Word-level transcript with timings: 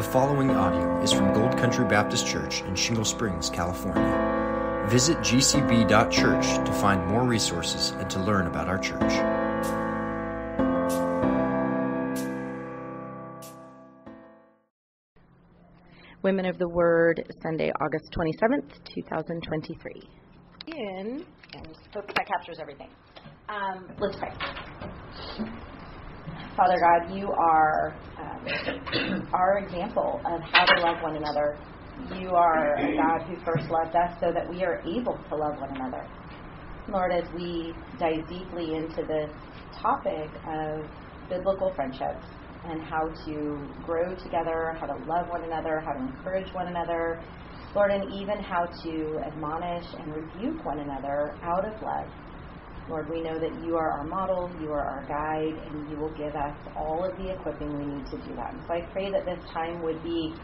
The 0.00 0.06
following 0.06 0.50
audio 0.50 0.98
is 1.02 1.12
from 1.12 1.34
Gold 1.34 1.58
Country 1.58 1.84
Baptist 1.84 2.26
Church 2.26 2.62
in 2.62 2.74
Shingle 2.74 3.04
Springs, 3.04 3.50
California. 3.50 4.86
Visit 4.88 5.18
gcb.church 5.18 6.46
to 6.66 6.72
find 6.72 7.06
more 7.06 7.22
resources 7.24 7.90
and 7.98 8.08
to 8.08 8.18
learn 8.20 8.46
about 8.46 8.66
our 8.66 8.78
church. 8.78 9.12
Women 16.22 16.46
of 16.46 16.56
the 16.56 16.68
Word, 16.70 17.22
Sunday, 17.42 17.70
August 17.82 18.10
27th, 18.12 18.82
2023. 18.94 19.92
In, 20.78 21.26
and 21.52 21.76
hope 21.92 22.06
that 22.14 22.26
captures 22.26 22.58
everything. 22.58 22.88
Um, 23.50 23.86
let's 23.98 24.16
pray. 24.16 24.32
Father 26.56 26.78
God, 26.80 27.14
you 27.14 27.30
are 27.32 27.96
um, 28.18 29.28
our 29.32 29.58
example 29.58 30.20
of 30.26 30.40
how 30.52 30.64
to 30.64 30.80
love 30.82 30.96
one 31.02 31.16
another. 31.16 31.56
You 32.18 32.30
are 32.30 32.74
a 32.76 32.96
God 32.96 33.22
who 33.28 33.36
first 33.44 33.70
loved 33.70 33.94
us 33.94 34.16
so 34.20 34.32
that 34.32 34.48
we 34.48 34.64
are 34.64 34.80
able 34.80 35.18
to 35.28 35.36
love 35.36 35.60
one 35.60 35.76
another. 35.76 36.06
Lord, 36.88 37.12
as 37.12 37.24
we 37.34 37.72
dive 37.98 38.26
deeply 38.28 38.74
into 38.74 39.02
this 39.06 39.30
topic 39.80 40.28
of 40.48 40.84
biblical 41.28 41.72
friendships 41.74 42.26
and 42.64 42.82
how 42.82 43.08
to 43.26 43.68
grow 43.84 44.14
together, 44.16 44.76
how 44.80 44.86
to 44.86 44.96
love 45.06 45.28
one 45.28 45.44
another, 45.44 45.80
how 45.80 45.92
to 45.92 46.00
encourage 46.00 46.52
one 46.52 46.66
another, 46.66 47.22
Lord, 47.74 47.92
and 47.92 48.12
even 48.12 48.38
how 48.42 48.66
to 48.82 49.20
admonish 49.24 49.86
and 49.98 50.12
rebuke 50.12 50.64
one 50.64 50.80
another 50.80 51.36
out 51.42 51.64
of 51.64 51.80
love. 51.80 52.08
Lord, 52.90 53.08
we 53.08 53.22
know 53.22 53.38
that 53.38 53.64
you 53.64 53.76
are 53.76 53.92
our 53.92 54.04
model, 54.04 54.50
you 54.60 54.72
are 54.72 54.84
our 54.84 55.06
guide, 55.06 55.54
and 55.68 55.88
you 55.88 55.96
will 55.96 56.10
give 56.10 56.34
us 56.34 56.56
all 56.76 57.04
of 57.04 57.16
the 57.16 57.30
equipping 57.30 57.78
we 57.78 57.86
need 57.86 58.04
to 58.06 58.16
do 58.16 58.34
that. 58.34 58.52
And 58.52 58.62
so 58.66 58.74
I 58.74 58.80
pray 58.92 59.12
that 59.12 59.24
this 59.24 59.38
time 59.54 59.80
would 59.82 60.02
be 60.02 60.34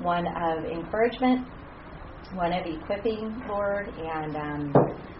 one 0.00 0.24
of 0.24 0.64
encouragement, 0.64 1.48
one 2.34 2.52
of 2.52 2.64
equipping, 2.64 3.42
Lord, 3.48 3.88
and 3.88 4.36
um, 4.36 4.72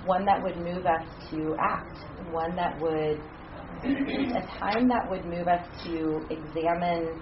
one 0.05 0.25
that 0.27 0.41
would 0.41 0.59
move 0.59 0.87
us 0.87 1.05
to 1.31 1.57
act, 1.59 1.99
one 2.31 2.55
that 2.55 2.81
would, 2.81 3.21
a 3.83 4.47
time 4.61 4.87
that 4.87 5.11
would 5.11 5.25
move 5.25 5.49
us 5.49 5.67
to 5.87 6.25
examine 6.31 7.21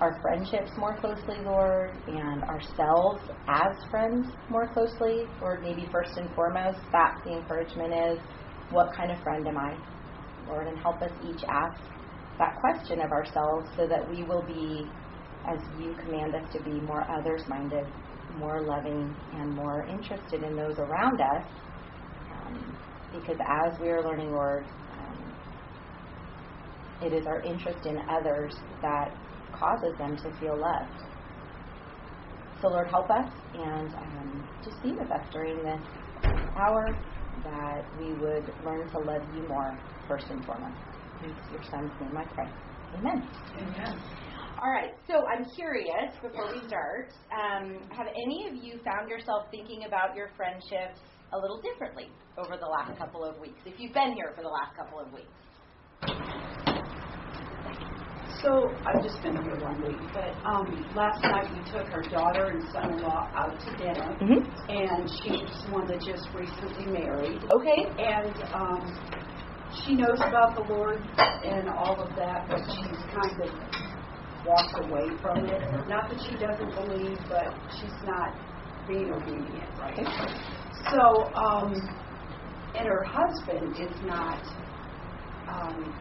our 0.00 0.18
friendships 0.22 0.70
more 0.78 0.96
closely, 0.96 1.36
Lord, 1.44 1.90
and 2.06 2.42
ourselves 2.44 3.20
as 3.48 3.76
friends 3.90 4.28
more 4.48 4.72
closely. 4.72 5.24
Lord, 5.40 5.62
maybe 5.62 5.88
first 5.92 6.16
and 6.16 6.32
foremost, 6.34 6.78
that's 6.92 7.22
the 7.24 7.32
encouragement 7.32 7.92
is 7.92 8.18
what 8.70 8.94
kind 8.96 9.10
of 9.10 9.20
friend 9.22 9.46
am 9.46 9.58
I? 9.58 9.76
Lord, 10.46 10.66
and 10.66 10.78
help 10.78 11.00
us 11.02 11.10
each 11.24 11.42
ask 11.48 11.80
that 12.38 12.56
question 12.60 13.00
of 13.00 13.10
ourselves 13.10 13.68
so 13.76 13.86
that 13.86 14.08
we 14.08 14.24
will 14.24 14.42
be, 14.42 14.86
as 15.48 15.58
you 15.78 15.94
command 15.94 16.34
us 16.34 16.50
to 16.52 16.62
be, 16.62 16.80
more 16.80 17.04
others 17.10 17.42
minded, 17.48 17.86
more 18.36 18.62
loving, 18.66 19.14
and 19.34 19.54
more 19.54 19.84
interested 19.86 20.42
in 20.42 20.56
those 20.56 20.78
around 20.78 21.20
us. 21.20 21.46
Um, 22.32 22.76
because 23.12 23.36
as 23.46 23.78
we 23.80 23.88
are 23.88 24.04
learning, 24.04 24.30
Lord, 24.30 24.66
um, 24.92 25.34
it 27.02 27.12
is 27.12 27.26
our 27.26 27.42
interest 27.42 27.86
in 27.86 27.98
others 28.08 28.54
that 28.82 29.14
causes 29.52 29.98
them 29.98 30.16
to 30.16 30.40
feel 30.40 30.56
loved. 30.58 31.04
So, 32.62 32.68
Lord, 32.68 32.88
help 32.90 33.10
us 33.10 33.30
and 33.54 33.94
um, 33.94 34.48
just 34.64 34.82
be 34.82 34.92
with 34.92 35.10
us 35.10 35.26
during 35.32 35.56
this 35.62 35.80
hour 36.56 36.96
that 37.44 37.84
we 37.98 38.12
would 38.14 38.52
learn 38.64 38.88
to 38.90 38.98
love 38.98 39.22
you 39.34 39.46
more 39.48 39.78
first 40.08 40.26
and 40.30 40.44
foremost. 40.44 40.76
In 41.22 41.34
your 41.52 41.62
son's 41.70 41.92
name 42.00 42.16
I 42.16 42.24
pray. 42.34 42.48
Amen. 42.98 43.28
Amen. 43.56 44.00
All 44.62 44.70
right, 44.70 44.92
so 45.08 45.24
I'm 45.26 45.44
curious 45.56 46.12
before 46.20 46.52
we 46.52 46.60
start, 46.68 47.08
um, 47.32 47.80
have 47.96 48.06
any 48.08 48.48
of 48.48 48.62
you 48.62 48.78
found 48.84 49.08
yourself 49.08 49.46
thinking 49.50 49.84
about 49.86 50.14
your 50.14 50.28
friendships 50.36 51.00
a 51.32 51.38
little 51.38 51.62
differently 51.62 52.08
over 52.36 52.58
the 52.60 52.66
last 52.66 52.98
couple 52.98 53.24
of 53.24 53.38
weeks? 53.40 53.60
If 53.64 53.80
you've 53.80 53.94
been 53.94 54.12
here 54.12 54.32
for 54.36 54.42
the 54.42 54.52
last 54.52 54.76
couple 54.76 55.00
of 55.00 55.12
weeks. 55.12 55.32
So 58.38 58.70
I've 58.86 59.02
just 59.02 59.22
been 59.22 59.34
here 59.42 59.58
one 59.60 59.82
week, 59.82 60.00
but 60.14 60.30
um, 60.46 60.86
last 60.94 61.20
night 61.22 61.50
we 61.52 61.60
took 61.70 61.86
our 61.92 62.02
daughter 62.08 62.50
and 62.56 62.62
son-in-law 62.72 63.28
out 63.34 63.58
to 63.60 63.70
dinner, 63.76 64.16
Mhm. 64.20 64.40
and 64.68 65.10
she's 65.10 65.50
one 65.70 65.86
that 65.88 66.00
just 66.00 66.28
recently 66.34 66.86
married, 66.86 67.42
Okay. 67.50 67.80
and 67.98 68.34
um, 68.54 68.94
she 69.74 69.94
knows 69.94 70.20
about 70.26 70.54
the 70.56 70.62
Lord 70.72 71.02
and 71.44 71.68
all 71.70 72.00
of 72.00 72.14
that, 72.16 72.46
but 72.48 72.60
she's 72.70 72.98
kind 73.12 73.40
of 73.42 73.50
walked 74.46 74.88
away 74.88 75.06
from 75.20 75.44
it. 75.46 75.60
Not 75.88 76.08
that 76.08 76.20
she 76.22 76.36
doesn't 76.36 76.74
believe, 76.74 77.18
but 77.28 77.46
she's 77.78 77.98
not 78.04 78.34
being 78.88 79.12
obedient, 79.12 79.68
right? 79.78 80.06
So, 80.90 81.30
um, 81.34 81.74
and 82.74 82.86
her 82.88 83.04
husband 83.04 83.76
is 83.78 84.02
not 84.02 84.40
um, 85.48 85.94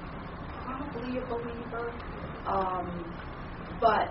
probably 0.64 1.18
a 1.18 1.26
believer, 1.26 1.94
um, 2.50 3.06
but 3.80 4.10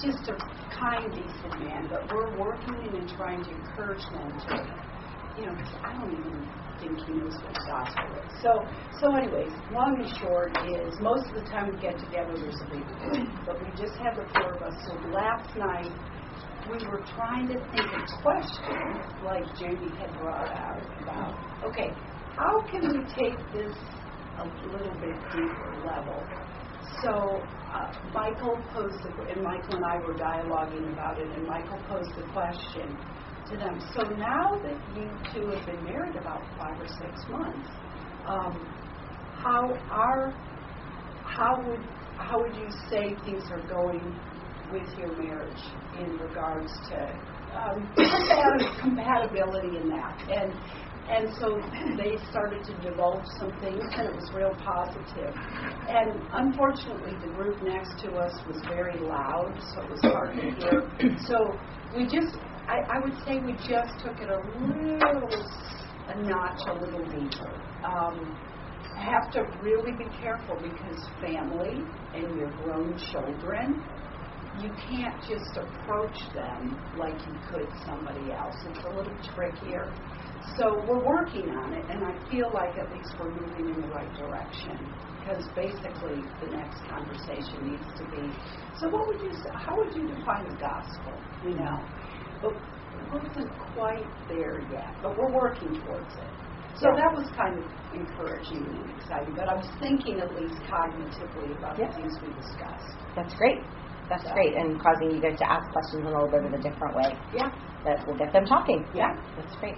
just 0.00 0.28
a 0.28 0.36
kind, 0.76 1.12
decent 1.12 1.60
man. 1.60 1.88
But 1.90 2.12
we're 2.12 2.36
working 2.38 2.96
and 2.96 3.08
trying 3.16 3.42
to 3.44 3.50
encourage 3.50 4.04
them 4.12 4.30
to, 4.48 5.40
you 5.40 5.46
know, 5.46 5.54
'cause 5.54 5.74
I 5.84 5.92
don't 5.94 6.12
even 6.12 6.50
think 6.78 6.98
he 7.06 7.12
knows 7.14 7.34
what 7.42 7.56
gospel 7.66 8.04
is. 8.26 8.40
So, 8.42 8.50
so 9.00 9.14
anyways, 9.16 9.52
long 9.70 10.00
and 10.00 10.08
short 10.18 10.56
is 10.66 10.98
most 11.00 11.28
of 11.28 11.34
the 11.34 11.48
time 11.50 11.70
we 11.70 11.78
get 11.78 11.98
together, 11.98 12.34
there's 12.36 12.60
a 12.62 12.70
big 12.70 12.84
but 13.46 13.60
we 13.60 13.70
just 13.76 13.96
had 13.98 14.16
the 14.16 14.26
four 14.34 14.54
of 14.56 14.62
us. 14.62 14.74
So 14.86 14.94
last 15.10 15.56
night 15.56 15.92
we 16.70 16.78
were 16.86 17.02
trying 17.14 17.48
to 17.48 17.58
think 17.70 17.86
of 17.92 18.06
questions 18.22 19.02
like 19.24 19.44
Jamie 19.56 19.90
had 19.98 20.12
brought 20.18 20.50
out 20.50 20.82
about, 21.02 21.34
okay, 21.64 21.92
how 22.36 22.62
can 22.70 22.88
we 22.88 23.04
take 23.14 23.38
this 23.52 23.76
a 24.38 24.44
little 24.72 24.94
bit 25.00 25.14
deeper 25.32 25.82
level? 25.84 26.24
So 27.00 27.42
uh, 27.72 27.92
Michael 28.12 28.60
posed, 28.74 29.04
and 29.30 29.42
Michael 29.42 29.76
and 29.76 29.84
I 29.84 29.96
were 30.06 30.14
dialoguing 30.14 30.92
about 30.92 31.18
it, 31.18 31.26
and 31.32 31.46
Michael 31.46 31.78
posed 31.88 32.14
the 32.16 32.22
question 32.32 32.96
to 33.50 33.56
them. 33.56 33.80
So 33.94 34.02
now 34.02 34.60
that 34.62 34.76
you 34.94 35.08
two 35.32 35.48
have 35.48 35.66
been 35.66 35.82
married 35.84 36.16
about 36.16 36.42
five 36.58 36.78
or 36.80 36.86
six 36.86 37.28
months, 37.28 37.68
um, 38.26 38.66
how 39.42 39.74
are 39.90 40.34
how 41.24 41.56
would 41.66 41.80
how 42.16 42.38
would 42.38 42.54
you 42.56 42.68
say 42.90 43.16
things 43.24 43.42
are 43.50 43.66
going 43.66 44.14
with 44.70 44.88
your 44.98 45.16
marriage 45.16 45.62
in 45.98 46.18
regards 46.18 46.70
to 46.90 46.98
um, 47.56 47.88
compatibility 48.80 49.76
in 49.78 49.88
that? 49.88 50.22
And 50.30 50.52
and 51.08 51.28
so 51.38 51.60
they 51.96 52.16
started 52.30 52.64
to 52.64 52.74
divulge 52.82 53.24
some 53.38 53.52
things, 53.60 53.82
and 53.96 54.08
it 54.08 54.14
was 54.14 54.30
real 54.34 54.54
positive. 54.62 55.34
And 55.88 56.20
unfortunately, 56.32 57.14
the 57.20 57.32
group 57.34 57.62
next 57.62 58.00
to 58.02 58.12
us 58.16 58.32
was 58.46 58.60
very 58.68 58.98
loud, 59.00 59.54
so 59.74 59.82
it 59.82 59.90
was 59.90 60.00
hard 60.02 60.36
to 60.36 60.50
hear. 60.50 61.16
So 61.28 61.36
we 61.96 62.04
just, 62.04 62.36
I, 62.66 62.78
I 62.88 62.98
would 63.04 63.16
say 63.24 63.38
we 63.38 63.52
just 63.52 63.92
took 64.04 64.18
it 64.20 64.28
a 64.28 64.38
little, 64.58 65.28
a 66.08 66.22
notch, 66.22 66.60
a 66.66 66.74
little 66.74 67.04
deeper. 67.04 67.52
Um, 67.84 68.36
have 68.96 69.30
to 69.32 69.42
really 69.60 69.92
be 69.92 70.04
careful 70.20 70.56
because 70.62 71.08
family 71.20 71.82
and 72.14 72.36
your 72.36 72.50
grown 72.62 72.96
children, 72.98 73.82
you 74.60 74.70
can't 74.76 75.20
just 75.22 75.56
approach 75.56 76.18
them 76.34 76.76
like 76.98 77.16
you 77.26 77.34
could 77.48 77.68
somebody 77.86 78.32
else. 78.32 78.56
It's 78.66 78.84
a 78.84 78.90
little 78.90 79.16
trickier. 79.34 79.94
So 80.58 80.84
we're 80.86 81.04
working 81.04 81.48
on 81.64 81.72
it, 81.72 81.84
and 81.88 82.04
I 82.04 82.12
feel 82.28 82.50
like 82.52 82.76
at 82.76 82.92
least 82.92 83.14
we're 83.18 83.32
moving 83.32 83.72
in 83.74 83.80
the 83.80 83.88
right 83.88 84.12
direction. 84.14 84.76
Because 85.20 85.46
basically, 85.54 86.26
the 86.42 86.50
next 86.50 86.82
conversation 86.90 87.62
needs 87.62 87.86
to 87.96 88.04
be. 88.10 88.34
So, 88.80 88.88
what 88.90 89.06
would 89.06 89.20
you? 89.22 89.30
say? 89.30 89.50
How 89.54 89.72
would 89.78 89.94
you 89.94 90.08
define 90.08 90.50
the 90.50 90.58
gospel? 90.58 91.14
You 91.46 91.54
know, 91.62 91.78
but 92.42 92.52
it 92.52 93.06
wasn't 93.08 93.50
quite 93.72 94.04
there 94.28 94.60
yet, 94.70 94.90
but 95.00 95.16
we're 95.16 95.32
working 95.32 95.80
towards 95.86 96.12
it. 96.18 96.32
So 96.74 96.88
Yeah. 96.90 96.96
that 96.96 97.12
was 97.14 97.30
kind 97.36 97.58
of 97.62 97.70
encouraging 97.94 98.66
and 98.66 98.90
exciting. 98.98 99.34
But 99.34 99.48
I 99.48 99.54
was 99.54 99.70
thinking 99.78 100.18
at 100.20 100.34
least 100.34 100.58
cognitively 100.66 101.56
about 101.56 101.78
Yeah. 101.78 101.86
the 101.86 101.92
things 101.94 102.12
we 102.20 102.32
discussed. 102.34 102.98
That's 103.14 103.34
great. 103.34 103.62
That's 104.12 104.28
So- 104.28 104.34
great, 104.34 104.52
and 104.54 104.76
causing 104.78 105.10
you 105.10 105.20
guys 105.22 105.38
to 105.38 105.50
ask 105.50 105.64
questions 105.72 106.04
in 106.04 106.06
a 106.06 106.10
little 106.12 106.28
bit 106.28 106.44
of 106.44 106.52
a 106.52 106.58
different 106.58 106.94
way. 106.94 107.16
Yeah. 107.32 107.48
That 107.84 108.06
will 108.06 108.14
get 108.14 108.30
them 108.30 108.44
talking. 108.44 108.84
Yeah. 108.92 109.16
That's 109.36 109.56
great. 109.56 109.76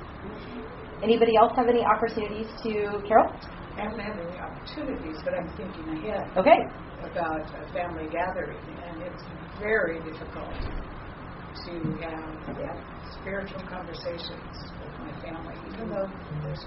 Anybody 1.02 1.36
else 1.36 1.52
have 1.54 1.69
any 1.69 1.84
opportunities 1.86 2.50
to 2.64 3.00
Carol? 3.06 3.31
I 3.78 3.82
haven't 3.82 4.00
had 4.00 4.19
any 4.19 4.38
opportunities, 4.40 5.22
but 5.22 5.34
I'm 5.34 5.48
thinking 5.56 5.86
ahead 6.04 6.26
Okay. 6.36 6.66
about 7.04 7.46
a 7.62 7.66
family 7.72 8.08
gathering, 8.08 8.58
and 8.82 9.02
it's 9.02 9.22
very 9.60 10.00
difficult 10.00 10.50
to 10.50 11.72
have 12.02 12.56
that 12.58 12.76
spiritual 13.12 13.60
conversations 13.70 14.72
with 14.82 14.98
my 14.98 15.12
family, 15.22 15.54
even 15.72 15.90
though 15.90 16.10
there's 16.42 16.66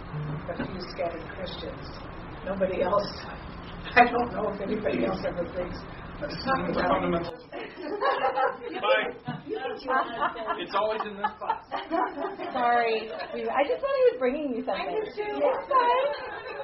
a 0.57 0.65
few 0.65 0.81
scattered 0.95 1.27
Christians. 1.35 1.99
Nobody 2.45 2.81
else, 2.81 3.25
I 3.95 4.05
don't 4.05 4.31
know 4.31 4.49
if 4.53 4.61
anybody 4.61 5.05
else 5.05 5.19
ever 5.25 5.43
thinks, 5.53 5.79
let's 6.21 6.33
Bye. 8.81 9.05
It's 10.59 10.75
always 10.75 11.01
in 11.05 11.17
this 11.17 11.31
class. 11.39 11.61
Sorry. 12.53 13.09
I 13.13 13.61
just 13.65 13.79
thought 13.81 13.95
he 13.97 14.05
was 14.11 14.17
bringing 14.19 14.53
you 14.55 14.63
something. 14.65 14.81
I 14.81 14.91
did 14.91 15.07
too. 15.15 15.35
It's 15.37 15.65
fine. 15.69 16.07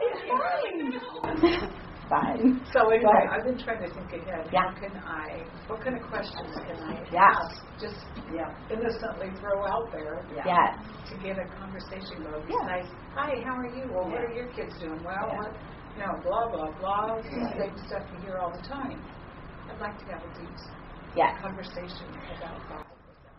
It's 0.01 0.23
fine. 0.29 1.73
fine. 2.09 2.65
So 2.73 2.89
anyway. 2.89 3.25
I've 3.31 3.45
been 3.45 3.59
trying 3.63 3.81
to 3.85 3.89
think 3.93 4.09
ahead. 4.13 4.49
Yeah. 4.51 4.65
How 4.65 4.73
can 4.79 4.93
I, 4.97 5.47
what 5.67 5.83
kind 5.83 5.95
of 5.97 6.03
questions 6.09 6.53
can 6.67 6.77
I 6.83 7.05
Yeah. 7.13 7.29
ask? 7.29 7.55
Just 7.79 7.99
yeah. 8.33 8.49
innocently 8.69 9.37
throw 9.39 9.63
out 9.65 9.87
there 9.93 10.25
Yes. 10.33 10.49
to 11.09 11.15
get 11.17 11.37
a 11.37 11.47
conversation 11.57 12.23
going. 12.25 12.45
Yeah. 12.49 12.57
Besides, 12.65 12.89
hi, 13.15 13.31
how 13.45 13.55
are 13.57 13.71
you? 13.73 13.89
Well, 13.93 14.09
what 14.09 14.21
are 14.25 14.33
your 14.33 14.49
kids 14.53 14.73
doing? 14.81 15.01
Well, 15.03 15.27
Yeah. 15.29 15.37
what, 15.37 15.53
you 15.95 16.01
know, 16.01 16.13
blah, 16.25 16.45
blah, 16.49 16.71
blah, 16.79 17.21
the 17.21 17.53
same 17.57 17.77
stuff 17.87 18.03
you 18.13 18.19
hear 18.21 18.37
all 18.39 18.51
the 18.51 18.65
time. 18.67 19.05
I'd 19.73 19.79
like 19.79 19.97
to 20.05 20.05
have 20.13 20.23
a 20.23 20.39
deep 20.39 20.55
Yes. 21.15 21.41
conversation 21.41 22.07
about 22.37 22.67
God. 22.69 22.85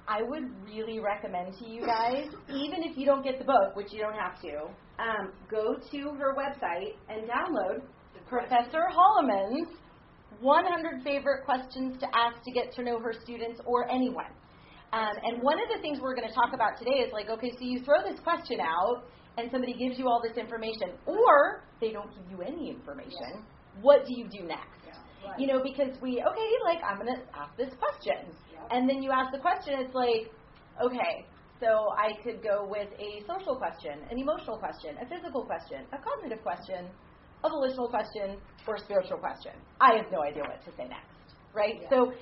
I 0.09 0.23
would 0.23 0.45
really 0.67 0.99
recommend 0.99 1.55
to 1.59 1.69
you 1.69 1.87
guys, 1.87 2.27
even 2.49 2.83
if 2.83 2.99
you 2.99 3.07
don't 3.07 3.23
get 3.23 3.39
the 3.39 3.45
book, 3.45 3.75
which 3.75 3.93
you 3.93 4.01
don't 4.01 4.15
have 4.19 4.41
to, 4.43 4.69
um, 4.99 5.33
go 5.49 5.77
to 5.77 5.99
her 6.15 6.35
website 6.35 6.95
and 7.09 7.29
download 7.29 7.83
Professor 8.29 8.83
Holleman's 8.91 9.69
100 10.41 11.03
favorite 11.03 11.45
questions 11.45 11.99
to 12.01 12.07
ask 12.17 12.43
to 12.45 12.53
get 12.53 12.73
to 12.73 12.83
know 12.83 12.99
her 12.99 13.13
students 13.13 13.61
or 13.65 13.89
anyone. 13.89 14.31
Um, 14.93 15.17
and 15.23 15.43
one 15.43 15.59
of 15.61 15.69
the 15.75 15.81
things 15.81 16.01
we're 16.01 16.15
going 16.15 16.29
to 16.29 16.35
talk 16.35 16.53
about 16.53 16.79
today 16.79 16.99
is 17.01 17.13
like, 17.13 17.29
okay, 17.31 17.51
so 17.53 17.59
you 17.61 17.81
throw 17.85 18.03
this 18.03 18.21
question 18.21 18.61
out 18.61 19.05
and 19.39 19.51
somebody 19.51 19.73
gives 19.75 19.99
you 19.99 20.07
all 20.09 20.21
this 20.23 20.37
information, 20.37 20.93
or 21.07 21.63
they 21.81 21.91
don't 21.93 22.11
give 22.15 22.31
you 22.31 22.43
any 22.43 22.71
information. 22.71 23.45
What 23.81 24.05
do 24.07 24.15
you 24.17 24.29
do 24.29 24.47
next? 24.47 24.84
You 25.38 25.47
know, 25.47 25.62
because 25.62 25.97
we, 26.00 26.23
okay, 26.23 26.50
like, 26.65 26.79
I'm 26.85 26.99
going 26.99 27.15
to 27.15 27.23
ask 27.37 27.56
this 27.56 27.71
question. 27.79 28.32
And 28.71 28.88
then 28.88 29.03
you 29.03 29.11
ask 29.11 29.32
the 29.32 29.38
question, 29.38 29.81
it's 29.81 29.94
like, 29.94 30.32
okay, 30.82 31.26
so 31.61 31.93
I 31.97 32.12
could 32.23 32.43
go 32.43 32.67
with 32.69 32.88
a 32.99 33.23
social 33.26 33.56
question, 33.56 34.05
an 34.11 34.19
emotional 34.19 34.59
question, 34.59 34.97
a 35.00 35.06
physical 35.06 35.44
question, 35.44 35.87
a 35.93 35.99
cognitive 35.99 36.43
question, 36.43 36.88
a 37.44 37.49
volitional 37.49 37.88
question, 37.88 38.37
or 38.67 38.76
a 38.76 38.81
spiritual 38.81 39.19
question. 39.19 39.53
I 39.81 39.97
have 39.97 40.11
no 40.11 40.23
idea 40.23 40.43
what 40.43 40.65
to 40.65 40.71
say 40.76 40.88
next, 40.88 41.37
right? 41.55 41.85
So 41.91 42.12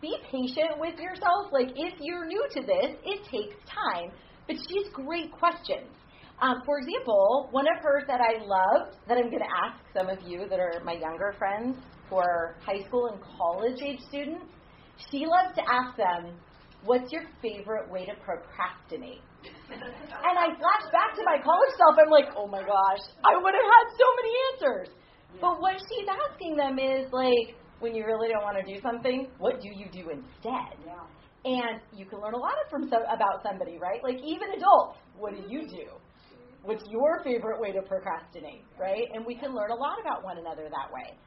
be 0.00 0.16
patient 0.30 0.80
with 0.80 0.98
yourself. 0.98 1.52
Like, 1.52 1.68
if 1.76 1.94
you're 2.00 2.26
new 2.26 2.44
to 2.56 2.60
this, 2.62 2.96
it 3.04 3.20
takes 3.30 3.54
time, 3.68 4.10
but 4.46 4.56
she's 4.56 4.88
great 4.92 5.30
questions. 5.30 5.92
Um, 6.40 6.56
for 6.66 6.78
example, 6.78 7.48
one 7.52 7.66
of 7.68 7.80
hers 7.82 8.02
that 8.08 8.20
I 8.20 8.42
loved, 8.42 8.96
that 9.06 9.16
I'm 9.16 9.30
going 9.30 9.44
to 9.46 9.54
ask 9.62 9.78
some 9.96 10.08
of 10.08 10.18
you 10.26 10.48
that 10.48 10.58
are 10.58 10.82
my 10.84 10.94
younger 10.94 11.34
friends 11.38 11.76
are 12.16 12.56
high 12.64 12.82
school 12.86 13.08
and 13.08 13.20
college 13.38 13.80
age 13.82 14.00
students, 14.08 14.46
she 15.10 15.26
loves 15.26 15.54
to 15.56 15.62
ask 15.70 15.96
them, 15.96 16.34
What's 16.84 17.12
your 17.12 17.22
favorite 17.40 17.90
way 17.90 18.06
to 18.06 18.14
procrastinate? 18.26 19.22
and 19.70 20.34
I 20.38 20.46
flash 20.58 20.84
back 20.92 21.14
to 21.14 21.22
my 21.24 21.38
college 21.42 21.74
self. 21.78 21.94
I'm 21.98 22.10
like, 22.10 22.34
Oh 22.36 22.46
my 22.46 22.60
gosh, 22.60 23.02
I 23.24 23.36
would 23.36 23.54
have 23.54 23.68
had 23.70 23.86
so 23.96 24.06
many 24.18 24.32
answers. 24.52 24.88
But 25.40 25.60
what 25.60 25.80
she's 25.80 26.08
asking 26.08 26.56
them 26.56 26.78
is 26.78 27.10
like, 27.12 27.56
when 27.80 27.94
you 27.94 28.04
really 28.06 28.28
don't 28.28 28.42
want 28.42 28.56
to 28.56 28.66
do 28.66 28.80
something, 28.80 29.28
what 29.38 29.60
do 29.60 29.68
you 29.68 29.86
do 29.90 30.10
instead? 30.10 30.78
Yeah. 30.86 31.02
And 31.44 31.80
you 31.92 32.06
can 32.06 32.20
learn 32.20 32.34
a 32.34 32.38
lot 32.38 32.54
from 32.70 32.88
so, 32.88 33.02
about 33.10 33.42
somebody, 33.42 33.78
right? 33.78 33.98
Like 34.02 34.22
even 34.22 34.54
adults, 34.54 34.98
what 35.18 35.34
do 35.34 35.42
you 35.48 35.66
do? 35.66 35.90
What's 36.62 36.84
your 36.88 37.20
favorite 37.24 37.60
way 37.60 37.72
to 37.72 37.82
procrastinate, 37.82 38.62
right? 38.78 39.10
And 39.12 39.26
we 39.26 39.34
can 39.34 39.52
learn 39.52 39.72
a 39.72 39.74
lot 39.74 39.98
about 40.00 40.22
one 40.22 40.38
another 40.38 40.70
that 40.70 40.94
way. 40.94 41.18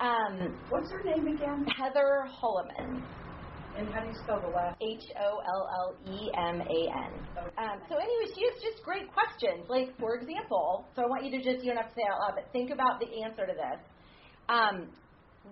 Um, 0.00 0.56
What's 0.70 0.90
her 0.90 1.02
name 1.04 1.26
again? 1.26 1.66
Heather 1.76 2.24
Holleman, 2.26 3.02
And 3.76 3.88
how 3.92 4.00
do 4.00 4.08
you 4.08 4.14
spell 4.24 4.40
the 4.40 4.48
last? 4.48 4.76
H 4.80 5.04
O 5.20 5.38
L 5.44 5.68
L 5.78 6.14
E 6.14 6.30
M 6.36 6.60
A 6.60 6.80
N. 6.88 7.12
Um, 7.58 7.78
so 7.88 7.96
anyway, 7.96 8.32
she 8.34 8.42
has 8.48 8.62
just 8.62 8.82
great 8.82 9.12
questions. 9.12 9.68
Like 9.68 9.96
for 9.98 10.16
example, 10.16 10.86
so 10.96 11.02
I 11.02 11.06
want 11.06 11.24
you 11.24 11.30
to 11.32 11.44
just 11.44 11.62
you 11.64 11.72
don't 11.72 11.82
have 11.82 11.92
to 11.92 11.94
say 11.94 12.02
out 12.10 12.18
loud, 12.20 12.32
but 12.34 12.50
think 12.52 12.70
about 12.70 12.98
the 12.98 13.22
answer 13.24 13.46
to 13.46 13.52
this. 13.52 13.80
Um, 14.48 14.88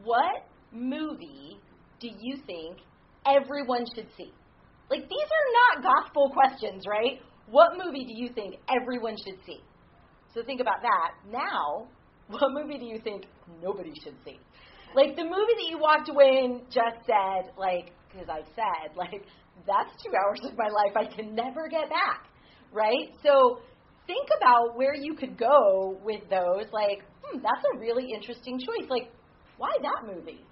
what 0.03 0.49
movie 0.73 1.59
do 2.01 2.09
you 2.09 2.37
think 2.47 2.79
everyone 3.27 3.85
should 3.95 4.09
see? 4.17 4.33
Like 4.91 5.03
these 5.03 5.29
are 5.29 5.83
not 5.83 5.85
gospel 5.85 6.31
questions, 6.33 6.85
right? 6.89 7.21
What 7.51 7.73
movie 7.77 8.05
do 8.05 8.15
you 8.17 8.31
think 8.35 8.57
everyone 8.69 9.17
should 9.27 9.39
see? 9.45 9.61
So 10.35 10.43
think 10.43 10.61
about 10.61 10.81
that. 10.83 11.11
Now, 11.31 11.89
what 12.29 12.53
movie 12.53 12.79
do 12.79 12.85
you 12.87 13.01
think 13.03 13.25
nobody 13.63 13.93
should 14.05 14.17
see? 14.25 14.39
Like 14.95 15.17
the 15.17 15.25
movie 15.25 15.57
that 15.57 15.69
you 15.69 15.79
walked 15.79 16.09
away 16.09 16.43
and 16.45 16.63
just 16.71 17.05
said, 17.07 17.53
like, 17.59 17.93
because 18.11 18.29
I 18.29 18.41
said, 18.55 18.97
like, 18.97 19.25
that's 19.67 19.91
two 20.03 20.13
hours 20.17 20.41
of 20.45 20.57
my 20.57 20.69
life 20.69 20.97
I 20.97 21.05
can 21.15 21.35
never 21.35 21.69
get 21.69 21.91
back, 21.91 22.29
right? 22.73 23.09
So 23.23 23.61
think 24.07 24.29
about 24.37 24.77
where 24.77 24.95
you 24.95 25.15
could 25.15 25.37
go 25.39 25.99
with 26.03 26.23
those. 26.31 26.67
Like, 26.73 27.05
hmm, 27.23 27.39
that's 27.43 27.65
a 27.75 27.79
really 27.79 28.07
interesting 28.15 28.59
choice. 28.59 28.89
Like, 28.89 29.13
why 29.59 29.71
that 29.83 30.15
movie? 30.15 30.45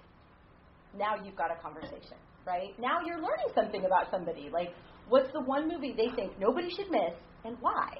Now 0.95 1.15
you've 1.23 1.35
got 1.35 1.51
a 1.51 1.61
conversation, 1.61 2.17
right? 2.45 2.77
Now 2.79 2.99
you're 3.05 3.21
learning 3.21 3.49
something 3.55 3.85
about 3.85 4.11
somebody. 4.11 4.49
Like, 4.51 4.69
what's 5.09 5.31
the 5.33 5.41
one 5.41 5.67
movie 5.67 5.93
they 5.97 6.13
think 6.15 6.39
nobody 6.39 6.69
should 6.69 6.89
miss 6.91 7.17
and 7.43 7.57
why? 7.59 7.97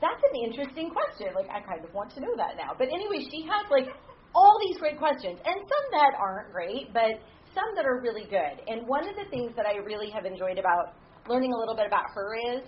That's 0.00 0.20
an 0.20 0.36
interesting 0.44 0.90
question. 0.90 1.32
Like, 1.34 1.48
I 1.48 1.60
kind 1.60 1.84
of 1.84 1.92
want 1.94 2.12
to 2.14 2.20
know 2.20 2.34
that 2.36 2.56
now. 2.56 2.76
But 2.76 2.88
anyway, 2.88 3.24
she 3.30 3.42
has 3.48 3.64
like 3.70 3.88
all 4.34 4.58
these 4.68 4.76
great 4.78 4.98
questions, 4.98 5.40
and 5.44 5.56
some 5.56 5.86
that 5.92 6.12
aren't 6.20 6.52
great, 6.52 6.92
but 6.92 7.16
some 7.54 7.74
that 7.74 7.86
are 7.86 8.00
really 8.02 8.24
good. 8.28 8.60
And 8.68 8.86
one 8.86 9.08
of 9.08 9.16
the 9.16 9.24
things 9.30 9.52
that 9.56 9.64
I 9.64 9.76
really 9.80 10.10
have 10.10 10.26
enjoyed 10.26 10.58
about 10.58 10.92
learning 11.28 11.52
a 11.54 11.58
little 11.58 11.74
bit 11.74 11.86
about 11.86 12.04
her 12.14 12.36
is 12.54 12.62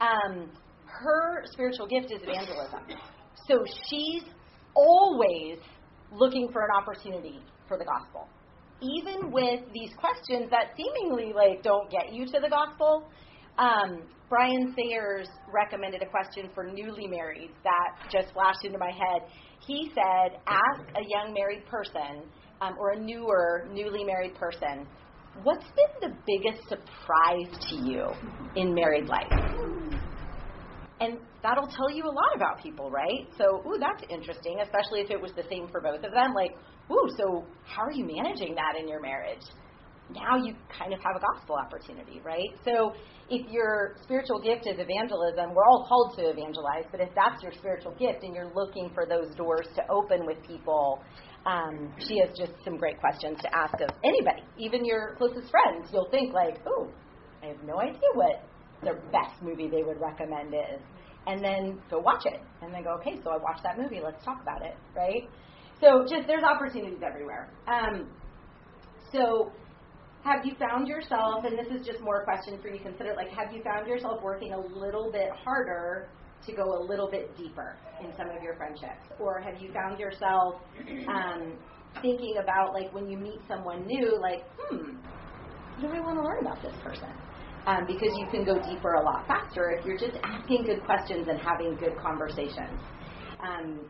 um, 0.00 0.50
her 0.86 1.44
spiritual 1.52 1.86
gift 1.86 2.12
is 2.12 2.22
evangelism. 2.22 2.80
So 3.48 3.64
she's 3.90 4.22
always 4.74 5.58
looking 6.12 6.48
for 6.52 6.62
an 6.62 6.70
opportunity 6.76 7.40
for 7.66 7.76
the 7.78 7.84
gospel. 7.84 8.28
Even 8.80 9.32
with 9.32 9.60
these 9.74 9.90
questions 9.98 10.48
that 10.50 10.70
seemingly 10.76 11.32
like 11.34 11.62
don't 11.62 11.90
get 11.90 12.12
you 12.12 12.26
to 12.26 12.38
the 12.40 12.48
gospel, 12.48 13.08
um, 13.58 14.02
Brian 14.28 14.74
Sayers 14.76 15.28
recommended 15.52 16.02
a 16.02 16.06
question 16.06 16.50
for 16.54 16.64
newly 16.64 17.06
married 17.06 17.50
that 17.64 18.10
just 18.12 18.32
flashed 18.32 18.64
into 18.64 18.78
my 18.78 18.90
head. 18.90 19.28
He 19.66 19.90
said, 19.94 20.38
ask 20.46 20.80
a 20.96 21.02
young 21.08 21.34
married 21.34 21.64
person 21.66 22.28
um, 22.60 22.74
or 22.78 22.92
a 22.92 23.00
newer, 23.00 23.68
newly 23.72 24.04
married 24.04 24.34
person, 24.34 24.86
what's 25.42 25.64
been 25.64 26.10
the 26.10 26.16
biggest 26.26 26.68
surprise 26.68 27.50
to 27.68 27.76
you 27.76 28.06
in 28.56 28.74
married 28.74 29.08
life? 29.08 29.26
And 31.00 31.18
that'll 31.42 31.68
tell 31.68 31.90
you 31.90 32.04
a 32.04 32.12
lot 32.12 32.34
about 32.34 32.60
people, 32.62 32.90
right? 32.90 33.28
So, 33.38 33.62
ooh, 33.66 33.78
that's 33.78 34.02
interesting, 34.10 34.58
especially 34.60 35.00
if 35.00 35.10
it 35.10 35.20
was 35.20 35.32
the 35.36 35.44
same 35.48 35.68
for 35.70 35.80
both 35.80 36.04
of 36.04 36.12
them. 36.12 36.34
Like, 36.34 36.50
ooh, 36.90 37.08
so 37.16 37.46
how 37.64 37.82
are 37.82 37.92
you 37.92 38.04
managing 38.04 38.54
that 38.56 38.78
in 38.78 38.88
your 38.88 39.00
marriage? 39.00 39.42
Now 40.10 40.36
you 40.36 40.54
kind 40.72 40.92
of 40.94 41.00
have 41.00 41.16
a 41.16 41.20
gospel 41.20 41.56
opportunity, 41.56 42.20
right? 42.24 42.48
So, 42.64 42.92
if 43.28 43.44
your 43.52 43.96
spiritual 44.02 44.40
gift 44.40 44.66
is 44.66 44.78
evangelism, 44.78 45.54
we're 45.54 45.66
all 45.68 45.84
called 45.86 46.16
to 46.16 46.30
evangelize, 46.30 46.88
but 46.90 47.00
if 47.00 47.10
that's 47.14 47.42
your 47.42 47.52
spiritual 47.52 47.92
gift 47.92 48.24
and 48.24 48.34
you're 48.34 48.50
looking 48.54 48.90
for 48.94 49.04
those 49.04 49.34
doors 49.36 49.66
to 49.76 49.82
open 49.90 50.24
with 50.24 50.38
people, 50.46 51.02
um, 51.44 51.92
she 51.98 52.20
has 52.24 52.30
just 52.36 52.52
some 52.64 52.78
great 52.78 52.98
questions 53.00 53.36
to 53.42 53.48
ask 53.54 53.74
of 53.80 53.90
anybody, 54.02 54.42
even 54.56 54.84
your 54.84 55.14
closest 55.16 55.50
friends. 55.50 55.90
You'll 55.92 56.10
think, 56.10 56.32
like, 56.32 56.56
ooh, 56.66 56.88
I 57.42 57.48
have 57.48 57.62
no 57.64 57.78
idea 57.78 58.08
what 58.14 58.48
the 58.82 58.94
best 59.12 59.42
movie 59.42 59.68
they 59.68 59.82
would 59.82 60.00
recommend 60.00 60.54
is. 60.54 60.80
And 61.26 61.44
then 61.44 61.82
go 61.90 61.98
watch 61.98 62.24
it. 62.24 62.40
And 62.62 62.72
then 62.72 62.84
go, 62.84 62.96
okay, 63.00 63.20
so 63.22 63.30
I 63.30 63.36
watched 63.36 63.62
that 63.62 63.78
movie. 63.78 64.00
Let's 64.02 64.24
talk 64.24 64.40
about 64.40 64.64
it, 64.64 64.74
right? 64.96 65.28
So 65.80 66.06
just 66.08 66.26
there's 66.26 66.42
opportunities 66.42 67.02
everywhere. 67.06 67.50
Um, 67.66 68.08
so 69.12 69.52
have 70.28 70.44
you 70.44 70.52
found 70.58 70.86
yourself, 70.86 71.44
and 71.44 71.58
this 71.58 71.68
is 71.72 71.86
just 71.86 72.00
more 72.00 72.20
a 72.20 72.24
question 72.24 72.58
for 72.60 72.68
you 72.68 72.78
to 72.78 72.84
consider, 72.84 73.14
like 73.16 73.30
have 73.30 73.52
you 73.52 73.62
found 73.62 73.86
yourself 73.86 74.22
working 74.22 74.52
a 74.52 74.60
little 74.60 75.10
bit 75.10 75.30
harder 75.44 76.08
to 76.46 76.52
go 76.52 76.64
a 76.64 76.80
little 76.84 77.10
bit 77.10 77.34
deeper 77.36 77.76
in 78.00 78.12
some 78.16 78.28
of 78.28 78.42
your 78.42 78.54
friendships? 78.56 79.08
Or 79.18 79.40
have 79.40 79.60
you 79.60 79.72
found 79.72 79.98
yourself 79.98 80.60
um, 81.08 81.56
thinking 82.02 82.36
about 82.42 82.74
like 82.74 82.92
when 82.92 83.08
you 83.08 83.16
meet 83.16 83.40
someone 83.48 83.86
new, 83.86 84.20
like, 84.20 84.44
hmm, 84.58 84.96
do 85.80 85.88
I 85.88 86.00
want 86.00 86.18
to 86.18 86.24
learn 86.24 86.40
about 86.40 86.62
this 86.62 86.76
person? 86.84 87.08
Um, 87.66 87.86
because 87.86 88.12
you 88.16 88.26
can 88.30 88.44
go 88.44 88.54
deeper 88.60 88.94
a 88.94 89.02
lot 89.02 89.26
faster 89.26 89.70
if 89.70 89.84
you're 89.84 89.98
just 89.98 90.16
asking 90.22 90.64
good 90.64 90.84
questions 90.84 91.26
and 91.28 91.38
having 91.38 91.76
good 91.76 91.96
conversations. 91.98 92.80
Um, 93.40 93.80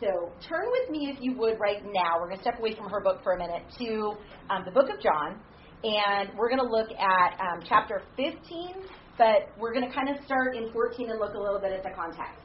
so 0.00 0.32
turn 0.48 0.64
with 0.70 0.90
me, 0.90 1.12
if 1.14 1.18
you 1.20 1.36
would, 1.36 1.60
right 1.60 1.82
now. 1.84 2.16
We're 2.18 2.28
going 2.28 2.38
to 2.38 2.42
step 2.42 2.58
away 2.58 2.74
from 2.74 2.88
her 2.88 3.00
book 3.00 3.22
for 3.22 3.34
a 3.34 3.38
minute 3.38 3.62
to 3.78 4.14
um, 4.48 4.64
the 4.64 4.70
book 4.70 4.88
of 4.88 4.98
John, 5.00 5.38
and 5.82 6.30
we're 6.36 6.48
going 6.48 6.60
to 6.60 6.70
look 6.70 6.90
at 6.92 7.40
um, 7.40 7.60
chapter 7.66 8.02
15, 8.16 8.84
but 9.16 9.48
we're 9.58 9.72
going 9.72 9.88
to 9.88 9.94
kind 9.94 10.08
of 10.08 10.22
start 10.24 10.56
in 10.56 10.72
14 10.72 11.10
and 11.10 11.18
look 11.18 11.34
a 11.34 11.38
little 11.38 11.60
bit 11.60 11.72
at 11.72 11.82
the 11.82 11.90
context. 11.96 12.40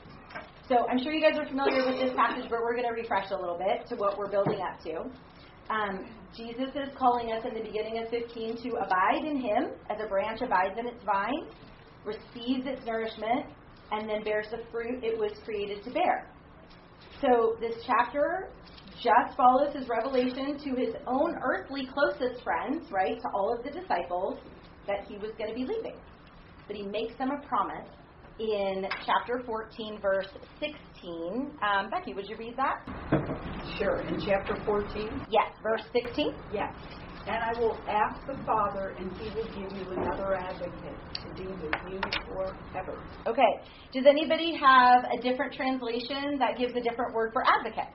So 0.68 0.88
I'm 0.90 0.98
sure 0.98 1.14
you 1.14 1.22
guys 1.22 1.38
are 1.38 1.48
familiar 1.48 1.86
with 1.86 2.00
this 2.00 2.12
passage, 2.16 2.50
but 2.50 2.60
we're 2.64 2.76
going 2.76 2.88
to 2.88 2.94
refresh 2.94 3.30
a 3.32 3.36
little 3.36 3.58
bit 3.58 3.88
to 3.90 3.96
what 3.96 4.18
we're 4.18 4.32
building 4.32 4.60
up 4.62 4.82
to. 4.84 5.12
Um, 5.70 6.06
Jesus 6.36 6.70
is 6.76 6.90
calling 6.98 7.32
us 7.32 7.44
in 7.46 7.54
the 7.54 7.62
beginning 7.62 8.00
of 8.00 8.10
15 8.10 8.64
to 8.64 8.70
abide 8.78 9.26
in 9.26 9.38
Him 9.38 9.72
as 9.90 9.98
a 10.04 10.08
branch 10.08 10.42
abides 10.42 10.76
in 10.78 10.88
its 10.88 11.04
vine, 11.04 11.48
receives 12.04 12.68
its 12.68 12.86
nourishment, 12.86 13.46
and 13.92 14.10
then 14.10 14.24
bears 14.24 14.48
the 14.52 14.64
fruit 14.72 15.04
it 15.04 15.18
was 15.18 15.32
created 15.44 15.84
to 15.84 15.92
bear. 15.92 16.30
So 17.22 17.56
this 17.60 17.76
chapter 17.86 18.50
just 19.02 19.36
follows 19.38 19.74
his 19.76 19.88
revelation 19.88 20.58
to 20.60 20.76
his 20.76 20.96
own 21.08 21.36
earthly 21.44 21.88
closest 21.94 22.44
friends, 22.44 22.92
right, 22.92 23.20
to 23.22 23.28
all 23.34 23.54
of 23.54 23.64
the 23.64 23.72
disciples, 23.72 24.40
that 24.88 25.06
he 25.08 25.18
was 25.18 25.32
going 25.38 25.50
to 25.50 25.56
be 25.56 25.66
leaving. 25.66 25.98
But 26.68 26.76
he 26.76 26.84
makes 26.84 27.16
them 27.18 27.32
a 27.32 27.46
promise 27.48 27.88
in 28.40 28.86
chapter 29.06 29.44
14, 29.46 30.00
verse 30.02 30.28
16. 30.60 31.52
Um, 31.62 31.90
Becky, 31.90 32.14
would 32.14 32.28
you 32.28 32.36
read 32.38 32.56
that? 32.58 32.86
Sure. 33.78 34.02
In 34.02 34.20
chapter 34.20 34.56
14? 34.66 35.26
Yes, 35.30 35.52
verse 35.64 35.84
16. 35.94 36.34
Yes. 36.54 36.74
And 37.28 37.38
I 37.38 37.60
will 37.60 37.78
ask 37.90 38.26
the 38.28 38.38
Father, 38.46 38.96
and 39.00 39.12
he 39.18 39.30
will 39.30 39.46
give 39.46 39.78
you 39.78 39.92
another 39.98 40.36
advocate 40.36 40.94
to 41.16 41.44
be 41.44 41.48
with 41.48 41.74
you 41.90 42.00
forever. 42.28 43.02
Okay. 43.26 43.62
Does 43.94 44.06
anybody 44.08 44.56
have 44.56 45.06
a 45.06 45.22
different 45.22 45.54
translation 45.54 46.38
that 46.38 46.58
gives 46.58 46.74
a 46.76 46.82
different 46.82 47.16
word 47.16 47.32
for 47.34 47.44
advocate? 47.58 47.90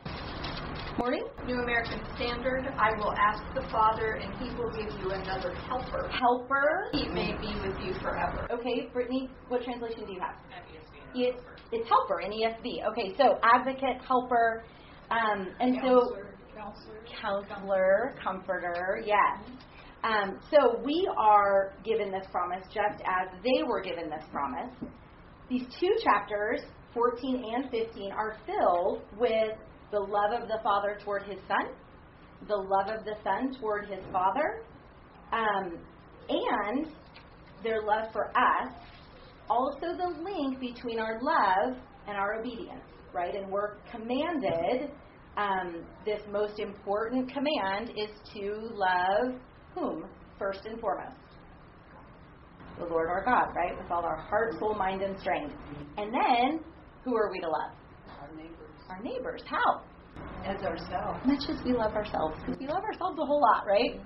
Morning? 1.00 1.24
New 1.46 1.58
American 1.62 1.98
Standard, 2.14 2.68
I 2.78 2.90
will 2.98 3.14
ask 3.16 3.42
the 3.54 3.62
Father, 3.72 4.20
and 4.22 4.34
he 4.34 4.54
will 4.54 4.70
give 4.72 5.00
you 5.00 5.12
another 5.12 5.54
helper. 5.66 6.06
Helper. 6.10 6.90
He 6.92 7.08
may 7.08 7.32
be 7.40 7.54
with 7.66 7.74
you 7.82 7.94
forever. 8.02 8.46
Okay, 8.52 8.86
Brittany, 8.92 9.30
what 9.48 9.64
translation 9.64 10.04
do 10.06 10.12
you 10.12 10.20
have? 10.20 10.34
It's, 11.14 11.42
it's 11.72 11.88
helper 11.88 12.20
in 12.20 12.32
ESV. 12.32 12.86
Okay, 12.92 13.16
so 13.16 13.38
advocate, 13.42 13.96
helper, 14.06 14.62
um, 15.10 15.48
and 15.58 15.76
so 15.82 16.02
Counselor, 16.04 16.34
counselor. 16.54 17.44
counselor, 17.48 18.14
comforter, 18.22 19.02
yes. 19.06 19.40
Um, 20.04 20.38
so 20.50 20.82
we 20.84 21.08
are 21.16 21.72
given 21.82 22.12
this 22.12 22.26
promise 22.30 22.62
just 22.66 23.00
as 23.06 23.40
they 23.42 23.62
were 23.66 23.80
given 23.80 24.10
this 24.10 24.24
promise. 24.30 24.70
These 25.48 25.64
two 25.80 25.94
chapters, 26.04 26.60
14 26.92 27.42
and 27.56 27.70
15, 27.70 28.12
are 28.12 28.36
filled 28.44 29.00
with 29.18 29.56
the 29.90 29.98
love 29.98 30.40
of 30.40 30.48
the 30.48 30.58
Father 30.62 30.98
toward 31.04 31.22
his 31.24 31.38
Son, 31.48 31.72
the 32.48 32.56
love 32.56 32.88
of 32.88 33.04
the 33.04 33.14
Son 33.22 33.54
toward 33.60 33.88
his 33.88 34.04
Father, 34.12 34.62
um, 35.32 35.78
and 36.28 36.86
their 37.62 37.82
love 37.82 38.12
for 38.12 38.28
us, 38.28 38.72
also 39.48 39.96
the 39.96 40.22
link 40.22 40.60
between 40.60 40.98
our 40.98 41.18
love 41.20 41.76
and 42.06 42.16
our 42.16 42.40
obedience, 42.40 42.84
right? 43.12 43.34
And 43.34 43.50
we're 43.50 43.76
commanded, 43.90 44.90
um, 45.36 45.84
this 46.04 46.22
most 46.30 46.58
important 46.58 47.32
command 47.32 47.90
is 47.90 48.10
to 48.34 48.70
love 48.72 49.40
whom? 49.74 50.04
First 50.38 50.60
and 50.64 50.80
foremost. 50.80 51.16
The 52.78 52.86
Lord 52.86 53.10
our 53.10 53.24
God, 53.24 53.54
right? 53.54 53.76
With 53.76 53.90
all 53.90 54.04
our 54.04 54.16
heart, 54.16 54.54
soul, 54.58 54.74
mind, 54.74 55.02
and 55.02 55.18
strength. 55.20 55.54
And 55.98 56.12
then, 56.14 56.60
who 57.04 57.14
are 57.14 57.30
we 57.30 57.40
to 57.40 57.48
love? 57.48 57.79
Our 58.90 59.02
neighbors. 59.02 59.42
How? 59.46 59.82
As 60.44 60.62
ourselves. 60.64 61.20
much 61.24 61.42
as 61.48 61.62
we 61.64 61.72
love 61.72 61.94
ourselves, 61.94 62.40
because 62.40 62.58
we 62.58 62.66
love 62.66 62.82
ourselves 62.82 63.18
a 63.22 63.26
whole 63.26 63.40
lot, 63.40 63.64
right? 63.66 64.00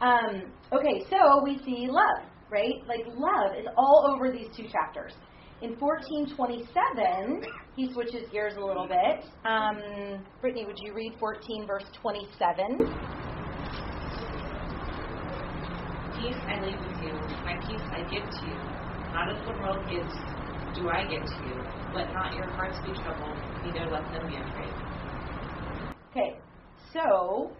Um, 0.00 0.52
okay, 0.72 1.04
so 1.10 1.42
we 1.44 1.58
see 1.64 1.86
love, 1.88 2.26
right? 2.50 2.74
Like 2.88 3.06
love 3.06 3.52
is 3.58 3.66
all 3.76 4.10
over 4.12 4.32
these 4.32 4.48
two 4.56 4.64
chapters. 4.72 5.12
In 5.60 5.76
1427, 5.78 7.44
he 7.76 7.92
switches 7.92 8.28
gears 8.32 8.54
a 8.56 8.64
little 8.64 8.88
bit. 8.88 9.24
Um, 9.44 10.24
Brittany, 10.40 10.64
would 10.66 10.78
you 10.80 10.94
read 10.94 11.12
14, 11.20 11.66
verse 11.66 11.84
27? 12.00 12.78
Peace 16.18 16.42
I 16.48 16.60
leave 16.64 16.80
with 16.80 16.98
you, 17.02 17.12
my 17.44 17.54
peace 17.66 17.86
I 17.92 18.02
give 18.10 18.24
to 18.26 18.46
you. 18.46 18.58
Not 19.12 19.30
as 19.30 19.44
the 19.46 19.52
world 19.52 19.84
gives, 19.90 20.14
do 20.74 20.88
I 20.90 21.04
give 21.06 21.22
to 21.22 21.38
you. 21.46 21.58
Let 21.94 22.12
not 22.12 22.34
your 22.34 22.48
hearts 22.50 22.78
be 22.84 22.92
troubled, 23.02 23.38
neither 23.72 23.90
let 23.90 24.02
them 24.12 24.28
be 24.28 24.36
afraid. 24.36 24.72
Okay, 26.10 26.38
so 26.92 27.50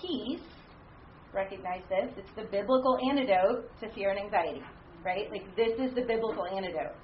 peace, 0.00 0.40
recognize 1.34 1.82
this, 1.88 2.10
it's 2.16 2.30
the 2.36 2.44
biblical 2.50 2.98
antidote 3.10 3.68
to 3.80 3.92
fear 3.94 4.10
and 4.10 4.18
anxiety, 4.18 4.62
right? 5.04 5.30
Like 5.30 5.44
this 5.56 5.78
is 5.78 5.94
the 5.94 6.02
biblical 6.02 6.46
antidote. 6.46 6.96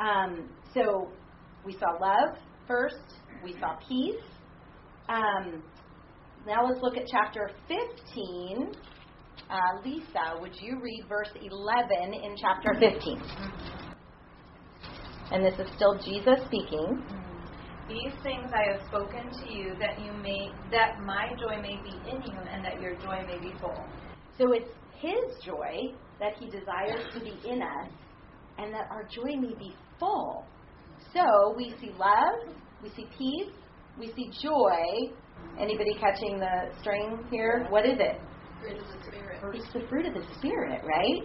Um, 0.00 0.48
so 0.74 1.08
we 1.64 1.72
saw 1.72 1.92
love 2.00 2.36
first, 2.66 2.96
we 3.42 3.54
saw 3.58 3.76
peace. 3.88 4.22
Um, 5.08 5.62
now 6.46 6.66
let's 6.66 6.82
look 6.82 6.96
at 6.96 7.04
chapter 7.10 7.50
15. 7.68 8.72
Uh, 9.50 9.56
Lisa, 9.82 10.38
would 10.40 10.54
you 10.60 10.78
read 10.82 11.04
verse 11.08 11.30
11 11.34 12.14
in 12.14 12.36
chapter 12.36 12.74
15? 12.78 13.22
And 15.30 15.44
this 15.44 15.58
is 15.58 15.66
still 15.76 15.98
Jesus 15.98 16.44
speaking. 16.46 17.02
These 17.88 18.20
things 18.22 18.50
I 18.52 18.72
have 18.72 18.86
spoken 18.86 19.30
to 19.32 19.50
you 19.50 19.74
that 19.80 19.98
you 19.98 20.12
may 20.12 20.52
that 20.70 21.00
my 21.00 21.28
joy 21.40 21.56
may 21.62 21.80
be 21.82 21.96
in 22.10 22.20
you 22.20 22.38
and 22.52 22.62
that 22.62 22.82
your 22.82 22.94
joy 22.96 23.24
may 23.26 23.38
be 23.38 23.54
full. 23.58 23.88
So 24.36 24.52
it's 24.52 24.68
His 25.00 25.42
joy 25.42 25.96
that 26.20 26.34
He 26.38 26.50
desires 26.50 27.06
to 27.14 27.20
be 27.20 27.34
in 27.48 27.62
us 27.62 27.90
and 28.58 28.74
that 28.74 28.88
our 28.90 29.04
joy 29.04 29.40
may 29.40 29.54
be 29.58 29.74
full. 29.98 30.44
So 31.14 31.54
we 31.56 31.74
see 31.80 31.90
love, 31.98 32.54
we 32.82 32.90
see 32.90 33.06
peace, 33.16 33.54
we 33.98 34.12
see 34.12 34.30
joy. 34.42 35.14
Anybody 35.58 35.94
catching 35.98 36.38
the 36.38 36.78
string 36.80 37.26
here? 37.30 37.66
What 37.70 37.86
is 37.86 37.98
it? 37.98 38.20
Fruit 38.60 38.80
of 38.82 38.86
the 38.86 38.98
Spirit. 39.08 39.40
It's 39.54 39.72
the 39.72 39.88
fruit 39.88 40.06
of 40.06 40.14
the 40.14 40.34
Spirit, 40.34 40.82
right? 40.84 41.22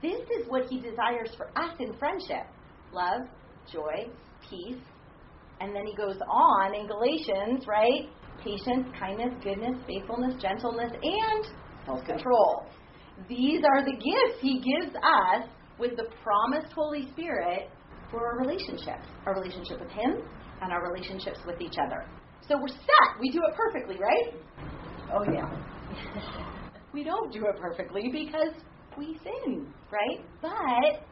This 0.00 0.20
is 0.38 0.46
what 0.46 0.62
He 0.70 0.80
desires 0.80 1.30
for 1.36 1.48
us 1.56 1.74
in 1.80 1.92
friendship 1.98 2.46
love, 2.92 3.22
joy, 3.72 4.06
peace. 4.48 4.80
And 5.60 5.74
then 5.74 5.86
He 5.86 5.94
goes 5.94 6.18
on 6.28 6.74
in 6.74 6.86
Galatians, 6.86 7.66
right? 7.66 8.08
Patience, 8.42 8.88
kindness, 8.98 9.32
goodness, 9.42 9.78
faithfulness, 9.86 10.34
gentleness, 10.40 10.92
and 10.92 11.46
self 11.86 12.04
control. 12.04 12.66
These 13.28 13.60
are 13.64 13.84
the 13.84 13.92
gifts 13.92 14.40
He 14.40 14.60
gives 14.60 14.94
us 14.96 15.48
with 15.78 15.96
the 15.96 16.06
promised 16.22 16.72
Holy 16.72 17.08
Spirit 17.12 17.70
for 18.10 18.26
our 18.26 18.38
relationships 18.38 19.08
our 19.26 19.34
relationship 19.34 19.80
with 19.80 19.90
Him 19.90 20.22
and 20.62 20.72
our 20.72 20.82
relationships 20.90 21.38
with 21.46 21.60
each 21.60 21.76
other. 21.84 22.04
So 22.48 22.56
we're 22.60 22.68
set. 22.68 23.20
We 23.20 23.30
do 23.30 23.40
it 23.48 23.54
perfectly, 23.56 23.96
right? 23.96 24.34
Oh, 25.12 25.24
yeah. 25.32 25.48
we 26.92 27.04
don't 27.04 27.32
do 27.32 27.46
it 27.46 27.60
perfectly 27.60 28.10
because 28.12 28.54
we 28.98 29.18
sin, 29.22 29.72
right? 29.90 30.24
But 30.42 31.06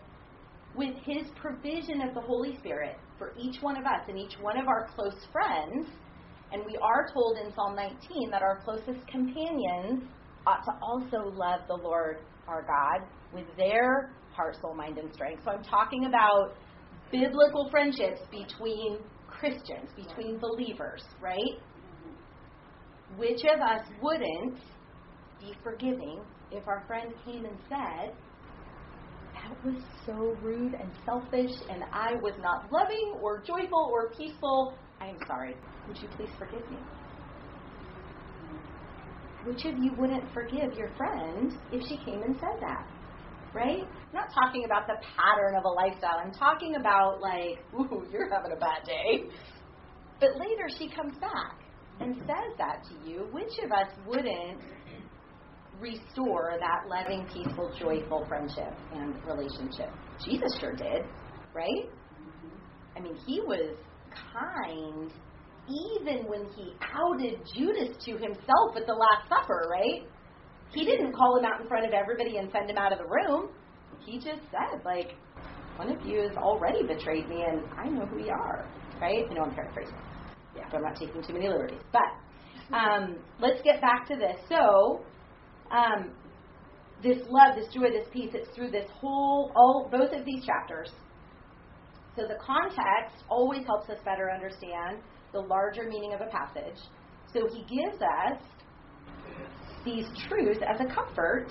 with 0.76 0.94
His 1.04 1.26
provision 1.40 2.02
of 2.02 2.14
the 2.14 2.20
Holy 2.20 2.56
Spirit 2.58 2.96
for 3.18 3.32
each 3.38 3.60
one 3.60 3.76
of 3.76 3.84
us 3.84 4.02
and 4.08 4.18
each 4.18 4.34
one 4.40 4.58
of 4.58 4.68
our 4.68 4.88
close 4.94 5.26
friends, 5.32 5.88
and 6.52 6.62
we 6.66 6.76
are 6.82 7.08
told 7.12 7.38
in 7.38 7.52
Psalm 7.54 7.74
19 7.74 8.30
that 8.30 8.42
our 8.42 8.60
closest 8.64 9.06
companions 9.08 10.04
ought 10.46 10.64
to 10.64 10.72
also 10.82 11.30
love 11.34 11.60
the 11.68 11.74
Lord 11.74 12.18
our 12.48 12.62
God 12.62 13.06
with 13.32 13.46
their 13.56 14.12
heart, 14.34 14.56
soul, 14.60 14.74
mind, 14.74 14.98
and 14.98 15.12
strength. 15.14 15.42
So 15.44 15.52
I'm 15.52 15.62
talking 15.62 16.06
about 16.06 16.54
biblical 17.10 17.68
friendships 17.70 18.20
between 18.30 18.98
Christians, 19.28 19.90
between 19.96 20.38
believers, 20.38 21.02
right? 21.20 21.58
Which 23.16 23.40
of 23.44 23.60
us 23.60 23.86
wouldn't 24.02 24.58
be 25.40 25.52
forgiving 25.62 26.20
if 26.50 26.66
our 26.66 26.84
friend 26.86 27.12
came 27.24 27.44
and 27.44 27.56
said, 27.68 28.14
That 29.42 29.64
was 29.64 29.82
so 30.06 30.36
rude 30.40 30.74
and 30.74 30.90
selfish, 31.04 31.50
and 31.68 31.82
I 31.92 32.14
was 32.22 32.34
not 32.38 32.70
loving 32.70 33.18
or 33.20 33.42
joyful 33.42 33.90
or 33.92 34.10
peaceful. 34.10 34.74
I 35.00 35.08
am 35.08 35.18
sorry. 35.26 35.56
Would 35.88 35.98
you 35.98 36.08
please 36.16 36.30
forgive 36.38 36.68
me? 36.70 36.78
Which 39.44 39.64
of 39.64 39.74
you 39.78 39.92
wouldn't 39.98 40.32
forgive 40.32 40.74
your 40.74 40.90
friend 40.96 41.52
if 41.72 41.82
she 41.88 41.96
came 42.04 42.22
and 42.22 42.36
said 42.36 42.60
that? 42.60 42.86
Right? 43.52 43.82
I'm 43.82 44.14
not 44.14 44.28
talking 44.32 44.64
about 44.64 44.86
the 44.86 44.94
pattern 45.18 45.56
of 45.56 45.64
a 45.64 45.68
lifestyle. 45.68 46.20
I'm 46.24 46.32
talking 46.32 46.76
about, 46.76 47.20
like, 47.20 47.58
ooh, 47.74 48.06
you're 48.12 48.30
having 48.32 48.52
a 48.52 48.60
bad 48.60 48.84
day. 48.86 49.28
But 50.20 50.36
later 50.38 50.68
she 50.78 50.88
comes 50.88 51.18
back 51.18 51.58
and 52.00 52.14
says 52.18 52.54
that 52.58 52.84
to 52.88 53.10
you. 53.10 53.26
Which 53.32 53.52
of 53.64 53.72
us 53.72 53.88
wouldn't 54.06 54.62
restore 55.82 56.54
that 56.58 56.88
loving, 56.88 57.26
peaceful, 57.26 57.74
joyful 57.78 58.24
friendship 58.28 58.78
and 58.92 59.14
relationship? 59.26 59.90
Jesus 60.24 60.48
sure 60.60 60.74
did, 60.74 61.10
right? 61.52 61.90
I 62.96 63.00
mean, 63.00 63.16
he 63.26 63.40
was 63.40 63.76
kind 64.32 65.12
even 65.68 66.24
when 66.26 66.46
he 66.56 66.74
outed 66.94 67.40
Judas 67.54 67.96
to 68.04 68.12
himself 68.12 68.76
at 68.76 68.86
the 68.86 68.94
Last 68.94 69.28
Supper, 69.28 69.68
right? 69.70 70.08
He 70.72 70.84
didn't 70.84 71.12
call 71.14 71.38
him 71.38 71.44
out 71.44 71.60
in 71.60 71.68
front 71.68 71.86
of 71.86 71.92
everybody 71.92 72.38
and 72.38 72.50
send 72.52 72.70
him 72.70 72.78
out 72.78 72.92
of 72.92 72.98
the 72.98 73.04
room. 73.04 73.50
He 74.00 74.18
just 74.18 74.42
said, 74.50 74.82
like, 74.84 75.18
one 75.76 75.90
of 75.90 75.98
you 76.02 76.20
has 76.22 76.36
already 76.36 76.86
betrayed 76.86 77.28
me 77.28 77.44
and 77.48 77.62
I 77.78 77.88
know 77.90 78.06
who 78.06 78.18
you 78.18 78.32
are, 78.32 78.70
right? 79.00 79.24
I 79.30 79.34
know 79.34 79.42
I'm 79.42 79.54
paraphrasing. 79.54 80.02
Yeah, 80.56 80.64
but 80.70 80.78
I'm 80.78 80.82
not 80.82 80.96
taking 80.96 81.22
too 81.22 81.32
many 81.32 81.48
liberties. 81.48 81.80
But 81.92 82.00
Um, 82.76 83.16
let's 83.38 83.60
get 83.62 83.80
back 83.80 84.06
to 84.08 84.16
this. 84.16 84.36
So, 84.48 85.04
um, 85.72 86.12
this 87.02 87.18
love, 87.28 87.56
this 87.56 87.72
joy, 87.74 87.90
this 87.90 88.06
peace, 88.12 88.30
it's 88.34 88.54
through 88.54 88.70
this 88.70 88.88
whole, 89.00 89.50
all 89.56 89.88
both 89.90 90.12
of 90.12 90.24
these 90.24 90.44
chapters. 90.44 90.90
So 92.16 92.22
the 92.28 92.36
context 92.44 93.24
always 93.28 93.64
helps 93.66 93.88
us 93.88 93.98
better 94.04 94.30
understand 94.30 95.02
the 95.32 95.40
larger 95.40 95.84
meaning 95.88 96.12
of 96.12 96.20
a 96.20 96.30
passage. 96.30 96.78
So 97.32 97.48
he 97.48 97.62
gives 97.62 98.00
us 98.02 98.38
these 99.84 100.04
truths 100.28 100.60
as 100.62 100.80
a 100.80 100.94
comfort 100.94 101.48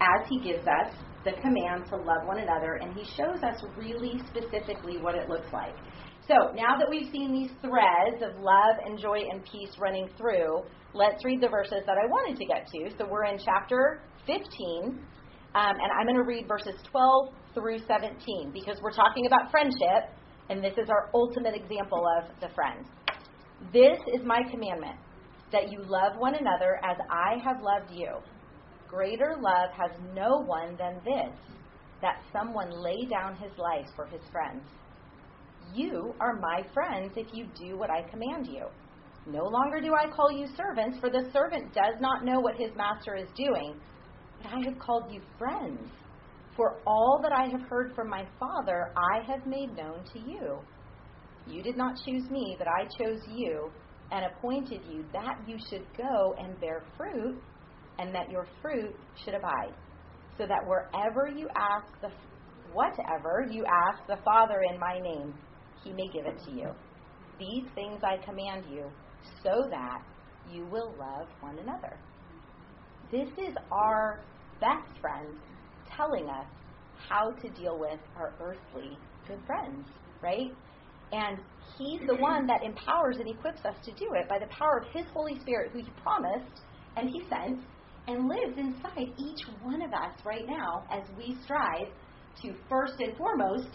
as 0.00 0.28
he 0.28 0.40
gives 0.40 0.66
us 0.66 0.94
the 1.24 1.32
command 1.40 1.86
to 1.88 1.96
love 1.96 2.26
one 2.26 2.38
another, 2.38 2.74
and 2.74 2.94
he 2.94 3.04
shows 3.16 3.42
us 3.42 3.60
really 3.76 4.20
specifically 4.30 4.98
what 4.98 5.14
it 5.14 5.28
looks 5.28 5.52
like. 5.52 5.74
So 6.28 6.52
now 6.54 6.76
that 6.78 6.86
we've 6.88 7.10
seen 7.10 7.32
these 7.32 7.50
threads 7.62 8.22
of 8.22 8.40
love 8.40 8.76
and 8.84 8.98
joy 8.98 9.20
and 9.32 9.42
peace 9.44 9.74
running 9.80 10.08
through, 10.16 10.62
let's 10.94 11.24
read 11.24 11.40
the 11.40 11.48
verses 11.48 11.82
that 11.86 11.96
I 12.02 12.06
wanted 12.06 12.38
to 12.38 12.44
get 12.46 12.66
to. 12.66 12.96
So 12.96 13.06
we're 13.08 13.24
in 13.24 13.38
chapter 13.44 14.00
15, 14.26 14.44
um, 14.84 14.96
and 15.54 15.90
I'm 15.98 16.06
going 16.06 16.16
to 16.16 16.22
read 16.22 16.46
verses 16.48 16.74
12 16.90 17.32
through 17.54 17.78
17 17.86 18.50
because 18.52 18.78
we're 18.82 18.92
talking 18.92 19.26
about 19.26 19.50
friendship, 19.50 20.10
and 20.48 20.62
this 20.62 20.74
is 20.78 20.88
our 20.88 21.10
ultimate 21.14 21.54
example 21.54 22.04
of 22.18 22.28
the 22.40 22.48
friend. 22.54 22.86
This 23.72 23.98
is 24.14 24.24
my 24.24 24.40
commandment 24.50 24.96
that 25.52 25.70
you 25.70 25.80
love 25.80 26.16
one 26.18 26.34
another 26.34 26.80
as 26.84 26.96
I 27.10 27.36
have 27.42 27.62
loved 27.62 27.90
you. 27.92 28.16
Greater 28.88 29.36
love 29.40 29.70
has 29.76 29.90
no 30.14 30.42
one 30.46 30.76
than 30.78 31.00
this 31.04 31.34
that 32.00 32.22
someone 32.32 32.70
lay 32.70 33.06
down 33.10 33.36
his 33.36 33.50
life 33.58 33.86
for 33.96 34.06
his 34.06 34.20
friends. 34.30 34.62
You 35.74 36.14
are 36.20 36.38
my 36.38 36.62
friends 36.72 37.12
if 37.16 37.26
you 37.32 37.46
do 37.60 37.76
what 37.76 37.90
I 37.90 38.02
command 38.02 38.46
you. 38.46 38.66
No 39.28 39.44
longer 39.44 39.80
do 39.80 39.92
I 39.94 40.10
call 40.10 40.32
you 40.32 40.46
servants, 40.56 40.98
for 41.00 41.10
the 41.10 41.30
servant 41.32 41.74
does 41.74 42.00
not 42.00 42.24
know 42.24 42.40
what 42.40 42.56
his 42.56 42.70
master 42.74 43.14
is 43.14 43.28
doing, 43.36 43.74
but 44.38 44.52
I 44.52 44.60
have 44.64 44.78
called 44.78 45.12
you 45.12 45.20
friends. 45.38 45.90
For 46.56 46.80
all 46.86 47.20
that 47.22 47.32
I 47.32 47.44
have 47.44 47.68
heard 47.68 47.92
from 47.94 48.08
my 48.08 48.24
Father, 48.40 48.90
I 48.96 49.20
have 49.30 49.46
made 49.46 49.76
known 49.76 50.02
to 50.14 50.18
you. 50.18 50.58
You 51.46 51.62
did 51.62 51.76
not 51.76 51.94
choose 52.06 52.28
me, 52.30 52.56
but 52.58 52.68
I 52.68 52.84
chose 52.98 53.20
you 53.30 53.70
and 54.10 54.24
appointed 54.24 54.80
you 54.90 55.04
that 55.12 55.36
you 55.46 55.58
should 55.68 55.84
go 55.96 56.34
and 56.38 56.58
bear 56.58 56.82
fruit, 56.96 57.38
and 57.98 58.14
that 58.14 58.30
your 58.30 58.46
fruit 58.62 58.96
should 59.22 59.34
abide, 59.34 59.74
so 60.38 60.46
that 60.46 60.66
wherever 60.66 61.28
you 61.28 61.48
ask 61.54 62.00
the 62.00 62.08
whatever 62.72 63.46
you 63.50 63.64
ask 63.66 64.06
the 64.06 64.22
Father 64.24 64.62
in 64.72 64.78
my 64.78 64.98
name, 65.00 65.34
he 65.84 65.92
may 65.92 66.08
give 66.12 66.26
it 66.26 66.38
to 66.46 66.50
you. 66.50 66.70
These 67.38 67.64
things 67.74 68.00
I 68.02 68.16
command 68.24 68.64
you, 68.70 68.90
so 69.42 69.68
that 69.70 70.02
you 70.50 70.66
will 70.66 70.94
love 70.98 71.28
one 71.40 71.58
another. 71.58 71.98
This 73.10 73.28
is 73.38 73.54
our 73.70 74.20
best 74.60 75.00
friend 75.00 75.28
telling 75.96 76.28
us 76.28 76.46
how 77.08 77.30
to 77.30 77.48
deal 77.50 77.78
with 77.78 77.98
our 78.16 78.34
earthly 78.40 78.98
good 79.26 79.40
friends, 79.46 79.86
right? 80.22 80.50
And 81.12 81.38
He's 81.78 82.00
the 82.08 82.16
one 82.16 82.46
that 82.46 82.62
empowers 82.64 83.16
and 83.18 83.28
equips 83.28 83.64
us 83.64 83.76
to 83.84 83.92
do 83.92 84.08
it 84.14 84.28
by 84.28 84.38
the 84.38 84.46
power 84.46 84.78
of 84.78 84.92
His 84.92 85.04
Holy 85.12 85.38
Spirit, 85.40 85.70
who 85.72 85.78
He 85.78 85.90
promised 86.02 86.62
and 86.96 87.08
He 87.08 87.22
sent 87.28 87.60
and 88.08 88.26
lives 88.26 88.58
inside 88.58 89.12
each 89.16 89.40
one 89.62 89.82
of 89.82 89.92
us 89.92 90.12
right 90.24 90.46
now 90.46 90.84
as 90.90 91.02
we 91.16 91.36
strive 91.44 91.88
to 92.42 92.54
first 92.68 92.94
and 92.98 93.16
foremost 93.16 93.68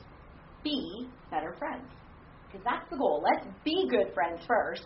be 0.64 1.08
better 1.30 1.56
friends. 1.58 1.86
Because 2.48 2.66
that's 2.66 2.90
the 2.90 2.98
goal. 2.98 3.24
Let's 3.24 3.48
be 3.64 3.88
good 3.90 4.14
friends 4.14 4.42
first, 4.48 4.86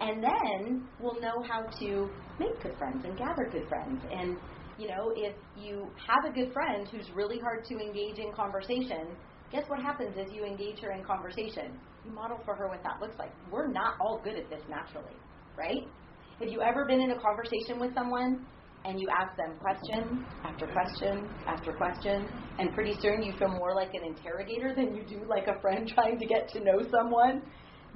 and 0.00 0.22
then 0.22 0.88
we'll 0.98 1.20
know 1.20 1.42
how 1.48 1.62
to 1.62 2.10
make 2.38 2.62
good 2.62 2.76
friends 2.78 3.04
and 3.04 3.16
gather 3.16 3.48
good 3.50 3.68
friends. 3.68 4.02
And, 4.10 4.38
you 4.76 4.88
know, 4.88 5.12
if 5.14 5.36
you 5.54 5.92
have 6.06 6.24
a 6.28 6.34
good 6.34 6.52
friend 6.52 6.86
who's 6.90 7.10
really 7.14 7.38
hard 7.38 7.64
to 7.64 7.74
engage 7.78 8.18
in 8.18 8.32
conversation, 8.34 9.16
guess 9.50 9.64
what 9.68 9.80
happens 9.80 10.16
as 10.18 10.26
you 10.32 10.44
engage 10.44 10.80
her 10.82 10.92
in 10.92 11.04
conversation? 11.04 11.80
You 12.02 12.12
model 12.12 12.38
for 12.44 12.56
her 12.56 12.68
what 12.68 12.82
that 12.82 13.00
looks 13.00 13.16
like. 13.18 13.32
We're 13.50 13.70
not 13.70 13.94
all 14.00 14.20
good 14.22 14.36
at 14.36 14.50
this 14.50 14.62
naturally, 14.68 15.22
right? 15.56 15.94
Have 16.40 16.48
you 16.48 16.60
ever 16.60 16.84
been 16.86 17.00
in 17.00 17.12
a 17.12 17.20
conversation 17.20 17.78
with 17.78 17.94
someone 17.94 18.46
and 18.84 19.00
you 19.00 19.06
ask 19.08 19.34
them 19.36 19.56
question 19.58 20.26
after 20.44 20.66
question 20.66 21.30
after 21.46 21.72
question, 21.72 22.28
and 22.58 22.72
pretty 22.74 22.92
soon 23.00 23.22
you 23.22 23.32
feel 23.38 23.48
more 23.48 23.74
like 23.74 23.88
an 23.94 24.04
interrogator 24.04 24.74
than 24.76 24.94
you 24.94 25.04
do 25.06 25.24
like 25.26 25.46
a 25.46 25.58
friend 25.60 25.88
trying 25.94 26.18
to 26.18 26.26
get 26.26 26.48
to 26.48 26.60
know 26.60 26.80
someone? 26.90 27.42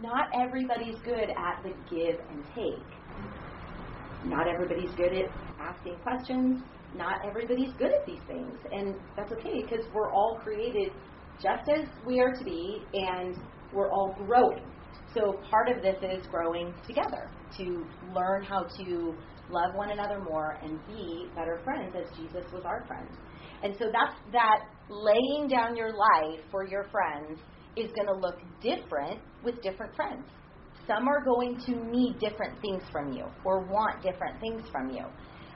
Not 0.01 0.29
everybody's 0.33 0.97
good 1.05 1.31
at 1.31 1.63
the 1.63 1.71
give 1.91 2.21
and 2.31 2.45
take. 2.55 2.87
Not 4.25 4.47
everybody's 4.49 4.95
good 4.95 5.13
at 5.13 5.31
asking 5.61 5.97
questions. 6.03 6.63
Not 6.95 7.27
everybody's 7.27 7.73
good 7.79 7.93
at 7.93 8.07
these 8.07 8.23
things. 8.27 8.57
And 8.73 8.95
that's 9.17 9.33
okay 9.33 9.63
because 9.63 9.85
we're 9.93 10.13
all 10.13 10.39
created 10.43 10.93
just 11.43 11.69
as 11.69 11.87
we 12.07 12.21
are 12.21 12.33
to 12.33 12.45
be, 12.45 12.83
and 12.95 13.37
we're 13.73 13.91
all 13.91 14.15
growing. 14.27 14.65
So 15.15 15.35
part 15.51 15.69
of 15.69 15.83
this 15.83 15.97
is 16.03 16.27
growing 16.27 16.75
together 16.87 17.31
to 17.59 17.85
learn 18.15 18.45
how 18.45 18.65
to 18.65 19.15
love 19.51 19.75
one 19.75 19.91
another 19.91 20.21
more 20.21 20.59
and 20.63 20.79
be 20.87 21.27
better 21.35 21.61
friends 21.65 21.95
as 21.97 22.17
Jesus 22.17 22.45
was 22.53 22.65
our 22.65 22.85
friend. 22.87 23.09
And 23.63 23.75
so 23.79 23.87
that's 23.93 24.15
that 24.33 24.61
laying 24.89 25.49
down 25.49 25.77
your 25.77 25.91
life 25.91 26.41
for 26.51 26.67
your 26.67 26.85
friends 26.91 27.41
is 27.79 27.91
going 27.93 28.07
to 28.07 28.15
look 28.15 28.39
different 28.61 29.21
with 29.45 29.61
different 29.63 29.95
friends. 29.95 30.25
Some 30.87 31.07
are 31.07 31.23
going 31.25 31.61
to 31.67 31.73
need 31.91 32.19
different 32.19 32.61
things 32.63 32.83
from 32.91 33.13
you 33.13 33.25
or 33.45 33.61
want 33.67 34.03
different 34.03 34.41
things 34.41 34.63
from 34.73 34.91
you 34.91 35.05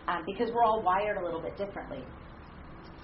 um, 0.09 0.23
because 0.27 0.51
we're 0.53 0.65
all 0.65 0.83
wired 0.83 1.17
a 1.17 1.25
little 1.25 1.41
bit 1.41 1.57
differently. 1.57 2.05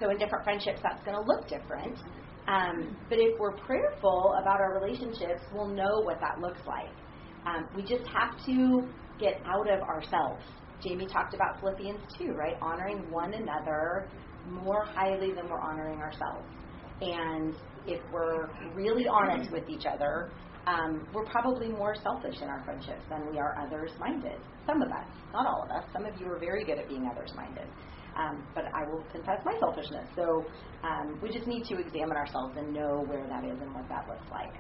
So 0.01 0.11
in 0.11 0.19
different 0.19 0.45
friendships, 0.45 0.81
that's 0.83 1.03
going 1.05 1.17
to 1.17 1.23
look 1.23 1.49
different. 1.49 1.99
Um, 2.47 2.97
but 3.09 3.19
if 3.19 3.39
we're 3.39 3.57
prayerful 3.57 4.35
about 4.41 4.61
our 4.61 4.81
relationships, 4.81 5.43
we'll 5.53 5.69
know 5.69 6.01
what 6.03 6.19
that 6.21 6.41
looks 6.41 6.61
like. 6.67 6.91
Um, 7.47 7.69
we 7.75 7.83
just 7.83 8.07
have 8.07 8.45
to 8.47 8.89
get 9.19 9.41
out 9.45 9.71
of 9.71 9.81
ourselves. 9.83 10.43
Jamie 10.83 11.07
talked 11.07 11.35
about 11.35 11.61
Philippians 11.61 12.01
2, 12.19 12.33
right? 12.33 12.57
Honoring 12.63 13.11
one 13.11 13.35
another 13.35 14.09
more 14.51 14.85
highly 14.85 15.33
than 15.33 15.49
we're 15.49 15.61
honoring 15.61 15.99
ourselves. 15.99 16.47
And 17.01 17.55
if 17.89 18.01
we're 18.13 18.49
really 18.75 19.07
honest 19.09 19.51
with 19.51 19.69
each 19.69 19.87
other, 19.87 20.31
um, 20.67 21.07
we're 21.15 21.25
probably 21.25 21.69
more 21.69 21.95
selfish 22.03 22.37
in 22.43 22.49
our 22.49 22.63
friendships 22.65 23.03
than 23.09 23.31
we 23.31 23.39
are 23.39 23.57
others 23.59 23.91
minded. 23.99 24.39
Some 24.67 24.83
of 24.83 24.89
us, 24.89 25.09
not 25.33 25.47
all 25.47 25.65
of 25.65 25.71
us. 25.71 25.85
Some 25.93 26.05
of 26.05 26.21
you 26.21 26.27
are 26.31 26.39
very 26.39 26.65
good 26.65 26.79
at 26.79 26.89
being 26.89 27.09
others 27.11 27.33
minded. 27.35 27.67
Um, 28.17 28.45
but 28.55 28.65
I 28.75 28.85
will 28.91 29.05
confess 29.13 29.41
my 29.45 29.55
selfishness. 29.61 30.09
So 30.17 30.45
um, 30.83 31.19
we 31.23 31.31
just 31.31 31.47
need 31.47 31.65
to 31.67 31.79
examine 31.79 32.17
ourselves 32.17 32.55
and 32.59 32.75
know 32.75 33.05
where 33.07 33.27
that 33.29 33.45
is 33.45 33.59
and 33.63 33.73
what 33.75 33.89
that 33.89 34.09
looks 34.09 34.27
like. 34.31 34.53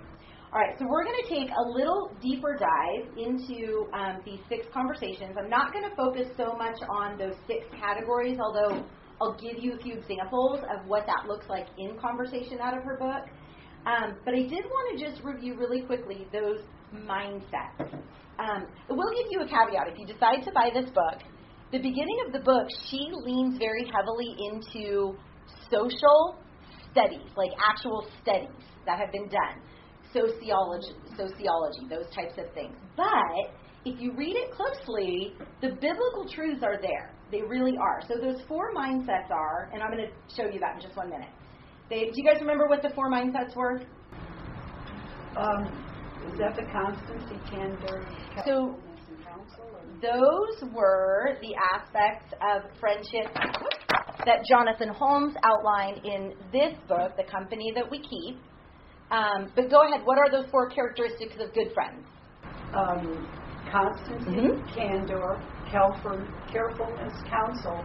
All 0.50 0.60
right, 0.60 0.78
so 0.78 0.86
we're 0.88 1.04
going 1.04 1.20
to 1.22 1.28
take 1.28 1.50
a 1.50 1.68
little 1.76 2.10
deeper 2.22 2.56
dive 2.56 3.04
into 3.18 3.84
um, 3.92 4.22
these 4.24 4.40
six 4.48 4.66
conversations. 4.72 5.36
I'm 5.36 5.50
not 5.50 5.74
going 5.74 5.84
to 5.84 5.94
focus 5.94 6.28
so 6.38 6.56
much 6.56 6.80
on 6.88 7.18
those 7.18 7.34
six 7.46 7.66
categories, 7.78 8.38
although 8.40 8.86
I'll 9.20 9.35
give 9.35 9.62
you 9.62 9.74
a 9.74 9.78
few 9.78 9.94
examples 9.94 10.61
of 10.61 10.87
what 10.87 11.07
that 11.07 11.26
looks 11.26 11.46
like 11.48 11.66
in 11.78 11.98
conversation 11.98 12.59
out 12.62 12.76
of 12.76 12.85
her 12.85 12.96
book. 12.96 13.28
Um, 13.87 14.16
but 14.24 14.35
I 14.35 14.42
did 14.42 14.64
want 14.64 14.98
to 14.98 15.04
just 15.04 15.22
review 15.24 15.57
really 15.57 15.83
quickly 15.83 16.26
those 16.33 16.61
mindsets. 16.94 17.92
Um, 18.38 18.66
I 18.88 18.92
will 18.92 19.11
give 19.16 19.26
you 19.31 19.40
a 19.40 19.48
caveat. 19.48 19.88
If 19.88 19.98
you 19.98 20.07
decide 20.07 20.44
to 20.44 20.52
buy 20.52 20.70
this 20.72 20.90
book, 20.90 21.22
the 21.72 21.78
beginning 21.78 22.18
of 22.26 22.33
the 22.33 22.38
book, 22.38 22.66
she 22.88 23.11
leans 23.24 23.59
very 23.59 23.90
heavily 23.92 24.37
into 24.38 25.16
social 25.70 26.38
studies, 26.90 27.28
like 27.37 27.50
actual 27.59 28.07
studies 28.22 28.64
that 28.87 28.98
have 28.98 29.12
been 29.12 29.28
done, 29.28 29.61
sociology, 30.12 30.94
sociology, 31.16 31.87
those 31.90 32.07
types 32.14 32.38
of 32.38 32.52
things. 32.54 32.76
But 32.96 33.52
if 33.85 34.00
you 34.00 34.12
read 34.16 34.37
it 34.37 34.50
closely, 34.52 35.35
the 35.61 35.68
biblical 35.68 36.26
truths 36.33 36.62
are 36.62 36.81
there. 36.81 37.12
They 37.30 37.42
really 37.42 37.76
are. 37.76 38.00
So 38.08 38.14
those 38.20 38.40
four 38.48 38.72
mindsets 38.74 39.30
are, 39.30 39.70
and 39.72 39.82
I'm 39.82 39.90
going 39.90 40.06
to 40.06 40.12
show 40.34 40.48
you 40.50 40.60
that 40.60 40.76
in 40.76 40.80
just 40.80 40.96
one 40.96 41.10
minute. 41.10 41.28
They, 41.90 42.04
do 42.04 42.12
you 42.14 42.24
guys 42.24 42.40
remember 42.40 42.68
what 42.68 42.82
the 42.82 42.90
four 42.94 43.10
mindsets 43.10 43.54
were? 43.54 43.80
Um, 45.36 45.64
is 46.26 46.38
that 46.38 46.56
the 46.56 46.64
constancy, 46.72 47.38
candor, 47.50 48.06
So 48.46 48.76
counsel? 49.24 49.64
Those 50.00 50.70
were 50.72 51.38
the 51.40 51.54
aspects 51.74 52.32
of 52.42 52.70
friendship 52.80 53.32
that 54.24 54.44
Jonathan 54.48 54.88
Holmes 54.88 55.34
outlined 55.44 56.04
in 56.04 56.34
this 56.52 56.74
book, 56.88 57.16
The 57.16 57.24
Company 57.30 57.72
That 57.74 57.90
We 57.90 57.98
Keep. 57.98 58.38
Um, 59.10 59.50
but 59.54 59.70
go 59.70 59.82
ahead, 59.86 60.04
what 60.04 60.18
are 60.18 60.30
those 60.30 60.50
four 60.50 60.68
characteristics 60.68 61.36
of 61.40 61.54
good 61.54 61.72
friends? 61.72 62.04
Um, 62.74 63.26
constancy, 63.70 64.30
Mhm. 64.30 64.74
candor, 64.74 65.40
careful, 65.70 66.18
carefulness, 66.50 67.14
counsel. 67.28 67.85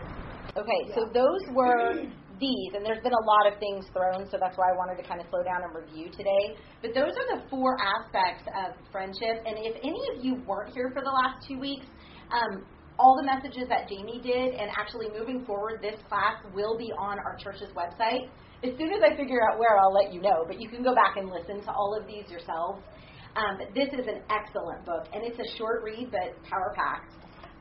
Okay, 0.55 0.81
so 0.95 1.09
those 1.13 1.41
were 1.53 2.03
these, 2.39 2.71
and 2.75 2.85
there's 2.85 3.01
been 3.03 3.13
a 3.13 3.25
lot 3.25 3.51
of 3.51 3.59
things 3.59 3.85
thrown, 3.93 4.27
so 4.29 4.37
that's 4.39 4.57
why 4.57 4.69
I 4.69 4.75
wanted 4.75 5.01
to 5.01 5.07
kind 5.07 5.21
of 5.21 5.27
slow 5.29 5.43
down 5.43 5.63
and 5.63 5.73
review 5.73 6.11
today. 6.11 6.55
But 6.81 6.93
those 6.93 7.13
are 7.13 7.37
the 7.37 7.49
four 7.49 7.77
aspects 7.79 8.43
of 8.53 8.75
friendship, 8.91 9.43
and 9.45 9.57
if 9.57 9.75
any 9.83 10.01
of 10.13 10.23
you 10.23 10.41
weren't 10.45 10.73
here 10.73 10.91
for 10.93 11.01
the 11.01 11.11
last 11.11 11.47
two 11.47 11.59
weeks, 11.59 11.85
Um, 12.33 12.65
all 12.97 13.17
the 13.17 13.25
messages 13.25 13.67
that 13.69 13.89
Jamie 13.89 14.21
did, 14.23 14.53
and 14.57 14.71
actually 14.73 15.09
moving 15.17 15.45
forward, 15.45 15.81
this 15.81 15.99
class 16.09 16.41
will 16.53 16.77
be 16.77 16.89
on 16.97 17.19
our 17.19 17.35
church's 17.37 17.69
website. 17.73 18.29
As 18.63 18.73
soon 18.77 18.89
as 18.93 19.01
I 19.03 19.15
figure 19.15 19.41
out 19.45 19.59
where, 19.59 19.77
I'll 19.77 19.93
let 19.93 20.13
you 20.13 20.21
know, 20.21 20.45
but 20.47 20.59
you 20.59 20.69
can 20.69 20.81
go 20.81 20.95
back 20.95 21.17
and 21.17 21.29
listen 21.29 21.61
to 21.61 21.71
all 21.71 21.97
of 21.99 22.07
these 22.07 22.25
yourselves. 22.31 22.81
Um, 23.35 23.59
this 23.75 23.89
is 23.93 24.07
an 24.07 24.23
excellent 24.29 24.85
book, 24.85 25.05
and 25.13 25.21
it's 25.25 25.37
a 25.37 25.57
short 25.57 25.83
read, 25.83 26.09
but 26.09 26.41
power 26.49 26.73
packed. 26.73 27.13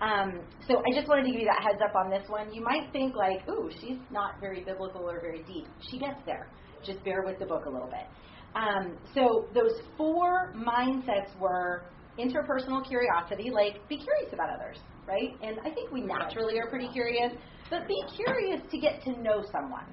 Um, 0.02 0.40
so 0.66 0.78
I 0.78 0.92
just 0.98 1.06
wanted 1.08 1.22
to 1.26 1.30
give 1.30 1.40
you 1.40 1.46
that 1.46 1.62
heads 1.62 1.80
up 1.80 1.94
on 1.94 2.10
this 2.10 2.28
one. 2.28 2.52
You 2.52 2.60
might 2.60 2.90
think 2.92 3.14
like, 3.14 3.48
ooh, 3.48 3.70
she's 3.80 3.98
not 4.10 4.40
very 4.40 4.64
biblical 4.64 5.08
or 5.08 5.20
very 5.20 5.44
deep. 5.44 5.68
She 5.90 5.98
gets 5.98 6.18
there. 6.26 6.48
Just 6.84 7.04
bear 7.04 7.22
with 7.24 7.38
the 7.38 7.46
book 7.46 7.66
a 7.66 7.70
little 7.70 7.88
bit. 7.88 8.10
Um, 8.56 8.98
so 9.14 9.46
those 9.54 9.80
four 9.96 10.52
mindsets 10.56 11.38
were 11.38 11.84
interpersonal 12.18 12.86
curiosity, 12.86 13.50
like 13.50 13.88
be 13.88 13.96
curious 13.96 14.32
about 14.32 14.50
others, 14.50 14.76
right? 15.06 15.30
And 15.40 15.58
I 15.60 15.70
think 15.70 15.92
we 15.92 16.02
naturally 16.02 16.58
are 16.58 16.68
pretty 16.68 16.88
curious, 16.88 17.32
but 17.70 17.86
be 17.86 18.02
curious 18.16 18.60
to 18.70 18.78
get 18.78 19.02
to 19.04 19.12
know 19.22 19.44
someone. 19.52 19.86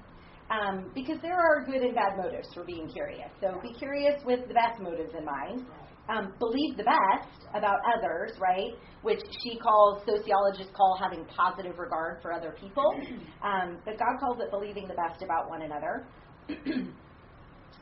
Um, 0.50 0.90
because 0.96 1.20
there 1.22 1.38
are 1.38 1.64
good 1.64 1.84
and 1.84 1.94
bad 1.94 2.18
motives 2.18 2.48
for 2.56 2.64
being 2.64 2.90
curious. 2.90 3.30
So 3.40 3.60
be 3.62 3.72
curious 3.78 4.20
with 4.26 4.48
the 4.48 4.56
best 4.56 4.82
motives 4.82 5.14
in 5.16 5.24
mind. 5.24 5.68
Um, 6.10 6.34
believe 6.40 6.76
the 6.76 6.84
best 6.84 7.46
about 7.54 7.80
others, 7.98 8.32
right? 8.40 8.74
Which 9.04 9.22
she 9.44 9.60
calls, 9.60 10.02
sociologists 10.06 10.74
call 10.76 10.98
having 11.00 11.26
positive 11.26 11.78
regard 11.78 12.22
for 12.22 12.34
other 12.34 12.56
people. 12.60 12.94
Um, 13.40 13.78
but 13.86 13.98
God 13.98 14.20
calls 14.20 14.38
it 14.42 14.52
believing 14.52 14.86
the 14.86 14.96
best 14.96 15.24
about 15.24 15.50
one 15.50 15.62
another. 15.62 16.06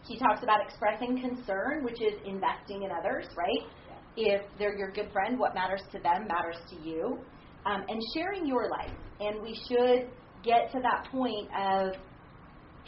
she 0.08 0.20
talks 0.20 0.44
about 0.44 0.60
expressing 0.62 1.20
concern, 1.20 1.84
which 1.84 2.00
is 2.00 2.14
investing 2.26 2.84
in 2.84 2.92
others, 2.92 3.26
right? 3.36 3.68
If 4.16 4.44
they're 4.60 4.78
your 4.78 4.92
good 4.92 5.12
friend, 5.12 5.40
what 5.40 5.56
matters 5.56 5.82
to 5.94 6.00
them 6.00 6.28
matters 6.28 6.58
to 6.70 6.76
you. 6.88 7.18
Um, 7.66 7.84
and 7.90 8.00
sharing 8.16 8.46
your 8.46 8.70
life. 8.70 8.96
And 9.20 9.42
we 9.42 9.60
should 9.68 10.12
get 10.44 10.72
to 10.74 10.80
that 10.80 11.08
point 11.12 11.50
of 11.58 11.94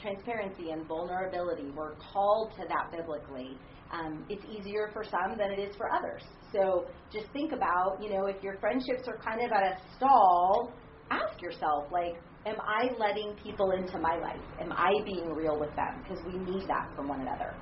transparency 0.01 0.71
and 0.71 0.85
vulnerability. 0.87 1.71
We're 1.75 1.95
called 1.95 2.51
to 2.57 2.65
that 2.67 2.91
biblically. 2.91 3.57
Um, 3.91 4.25
it's 4.29 4.43
easier 4.45 4.89
for 4.93 5.03
some 5.03 5.37
than 5.37 5.51
it 5.51 5.59
is 5.59 5.75
for 5.75 5.91
others. 5.91 6.23
So 6.53 6.85
just 7.11 7.27
think 7.33 7.51
about, 7.51 7.97
you 8.01 8.09
know, 8.09 8.25
if 8.27 8.41
your 8.43 8.57
friendships 8.59 9.07
are 9.07 9.17
kind 9.17 9.41
of 9.41 9.51
at 9.51 9.63
a 9.63 9.77
stall, 9.97 10.71
ask 11.11 11.41
yourself, 11.41 11.85
like, 11.91 12.15
am 12.45 12.55
I 12.61 12.91
letting 12.99 13.35
people 13.43 13.71
into 13.71 13.97
my 13.99 14.17
life? 14.17 14.41
Am 14.59 14.71
I 14.71 14.93
being 15.05 15.33
real 15.33 15.59
with 15.59 15.75
them? 15.75 16.03
Because 16.03 16.23
we 16.25 16.39
need 16.39 16.67
that 16.67 16.89
from 16.95 17.07
one 17.07 17.21
another. 17.21 17.55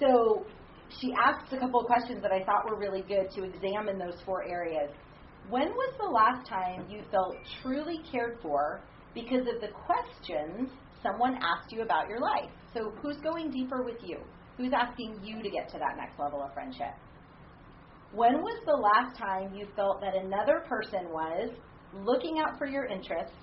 So 0.00 0.44
she 1.00 1.14
asks 1.24 1.52
a 1.52 1.58
couple 1.58 1.80
of 1.80 1.86
questions 1.86 2.20
that 2.22 2.32
I 2.32 2.44
thought 2.44 2.68
were 2.68 2.78
really 2.78 3.02
good 3.02 3.30
to 3.36 3.44
examine 3.44 3.98
those 3.98 4.20
four 4.26 4.44
areas. 4.44 4.90
When 5.48 5.68
was 5.68 5.94
the 5.98 6.08
last 6.08 6.48
time 6.48 6.86
you 6.88 7.02
felt 7.10 7.36
truly 7.62 8.00
cared 8.10 8.38
for 8.42 8.80
because 9.14 9.42
of 9.42 9.60
the 9.60 9.68
questions 9.86 10.70
someone 11.04 11.34
asked 11.36 11.70
you 11.70 11.82
about 11.82 12.08
your 12.08 12.18
life? 12.18 12.50
So, 12.72 12.92
who's 13.00 13.18
going 13.18 13.50
deeper 13.50 13.84
with 13.84 13.98
you? 14.02 14.18
Who's 14.56 14.72
asking 14.72 15.20
you 15.22 15.42
to 15.42 15.50
get 15.50 15.68
to 15.70 15.78
that 15.78 15.96
next 15.96 16.18
level 16.18 16.42
of 16.42 16.52
friendship? 16.54 16.94
When 18.12 18.42
was 18.42 18.60
the 18.64 18.76
last 18.76 19.18
time 19.18 19.54
you 19.54 19.66
felt 19.74 20.00
that 20.00 20.14
another 20.14 20.64
person 20.68 21.10
was 21.10 21.50
looking 21.92 22.38
out 22.38 22.58
for 22.58 22.66
your 22.66 22.86
interests, 22.86 23.36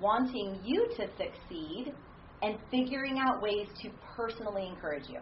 wanting 0.00 0.60
you 0.62 0.86
to 0.96 1.06
succeed, 1.16 1.94
and 2.42 2.58
figuring 2.70 3.18
out 3.18 3.42
ways 3.42 3.68
to 3.82 3.90
personally 4.16 4.66
encourage 4.66 5.08
you? 5.08 5.20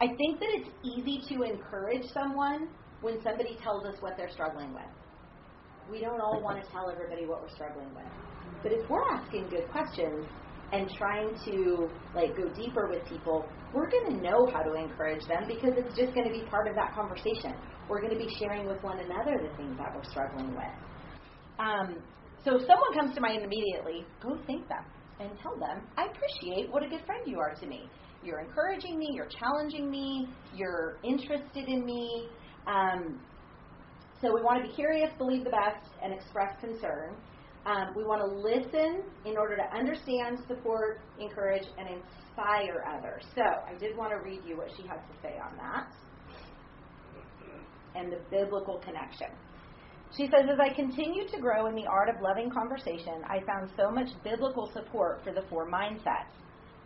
I 0.00 0.08
think 0.08 0.40
that 0.40 0.48
it's 0.52 0.68
easy 0.84 1.22
to 1.34 1.42
encourage 1.42 2.04
someone 2.12 2.68
when 3.00 3.22
somebody 3.22 3.56
tells 3.62 3.86
us 3.86 3.94
what 4.00 4.14
they're 4.16 4.30
struggling 4.30 4.74
with. 4.74 4.92
We 5.90 6.00
don't 6.00 6.20
all 6.20 6.42
want 6.42 6.62
to 6.62 6.70
tell 6.70 6.90
everybody 6.90 7.26
what 7.26 7.40
we're 7.40 7.54
struggling 7.54 7.94
with. 7.94 8.12
But 8.62 8.72
if 8.72 8.88
we're 8.88 9.04
asking 9.14 9.48
good 9.48 9.68
questions 9.70 10.26
and 10.72 10.90
trying 10.98 11.36
to 11.46 11.88
like 12.14 12.36
go 12.36 12.48
deeper 12.54 12.88
with 12.90 13.06
people, 13.06 13.48
we're 13.72 13.90
going 13.90 14.16
to 14.16 14.22
know 14.22 14.48
how 14.52 14.62
to 14.62 14.74
encourage 14.74 15.24
them 15.28 15.44
because 15.46 15.74
it's 15.76 15.94
just 15.96 16.14
going 16.14 16.26
to 16.26 16.32
be 16.32 16.44
part 16.50 16.68
of 16.68 16.74
that 16.74 16.94
conversation. 16.94 17.54
We're 17.88 18.00
going 18.00 18.12
to 18.12 18.18
be 18.18 18.28
sharing 18.38 18.66
with 18.66 18.82
one 18.82 18.98
another 18.98 19.38
the 19.38 19.54
things 19.56 19.76
that 19.78 19.94
we're 19.94 20.04
struggling 20.10 20.54
with. 20.54 20.76
Um, 21.58 22.02
so 22.44 22.56
if 22.56 22.62
someone 22.66 22.92
comes 22.94 23.14
to 23.14 23.20
mind 23.20 23.42
immediately, 23.42 24.06
go 24.22 24.38
thank 24.46 24.68
them 24.68 24.84
and 25.20 25.30
tell 25.42 25.58
them, 25.58 25.86
I 25.96 26.06
appreciate 26.06 26.70
what 26.70 26.82
a 26.82 26.88
good 26.88 27.04
friend 27.06 27.22
you 27.26 27.38
are 27.38 27.54
to 27.54 27.66
me. 27.66 27.88
You're 28.22 28.40
encouraging 28.40 28.98
me, 28.98 29.08
you're 29.12 29.28
challenging 29.28 29.90
me, 29.90 30.28
you're 30.54 30.98
interested 31.04 31.68
in 31.68 31.84
me. 31.84 32.28
Um, 32.66 33.20
so 34.20 34.34
we 34.34 34.42
want 34.42 34.62
to 34.62 34.68
be 34.68 34.74
curious, 34.74 35.10
believe 35.18 35.44
the 35.44 35.50
best, 35.50 35.90
and 36.02 36.12
express 36.12 36.58
concern. 36.60 37.14
Um, 37.66 37.94
we 37.96 38.04
want 38.04 38.22
to 38.22 38.30
listen 38.30 39.02
in 39.24 39.36
order 39.36 39.56
to 39.56 39.76
understand, 39.76 40.38
support, 40.46 41.00
encourage, 41.18 41.66
and 41.78 41.88
inspire 41.88 42.84
others. 42.86 43.24
So 43.34 43.42
I 43.42 43.76
did 43.78 43.96
want 43.96 44.12
to 44.12 44.18
read 44.18 44.40
you 44.46 44.56
what 44.56 44.68
she 44.76 44.86
has 44.86 45.00
to 45.00 45.14
say 45.20 45.34
on 45.42 45.56
that 45.56 45.88
and 47.96 48.12
the 48.12 48.20
biblical 48.30 48.78
connection. 48.84 49.28
She 50.16 50.26
says, 50.26 50.46
As 50.52 50.60
I 50.60 50.72
continued 50.74 51.28
to 51.32 51.40
grow 51.40 51.66
in 51.66 51.74
the 51.74 51.86
art 51.86 52.08
of 52.08 52.22
loving 52.22 52.50
conversation, 52.50 53.24
I 53.28 53.40
found 53.44 53.70
so 53.76 53.90
much 53.90 54.08
biblical 54.22 54.70
support 54.72 55.22
for 55.24 55.32
the 55.32 55.42
four 55.50 55.68
mindsets. 55.68 56.30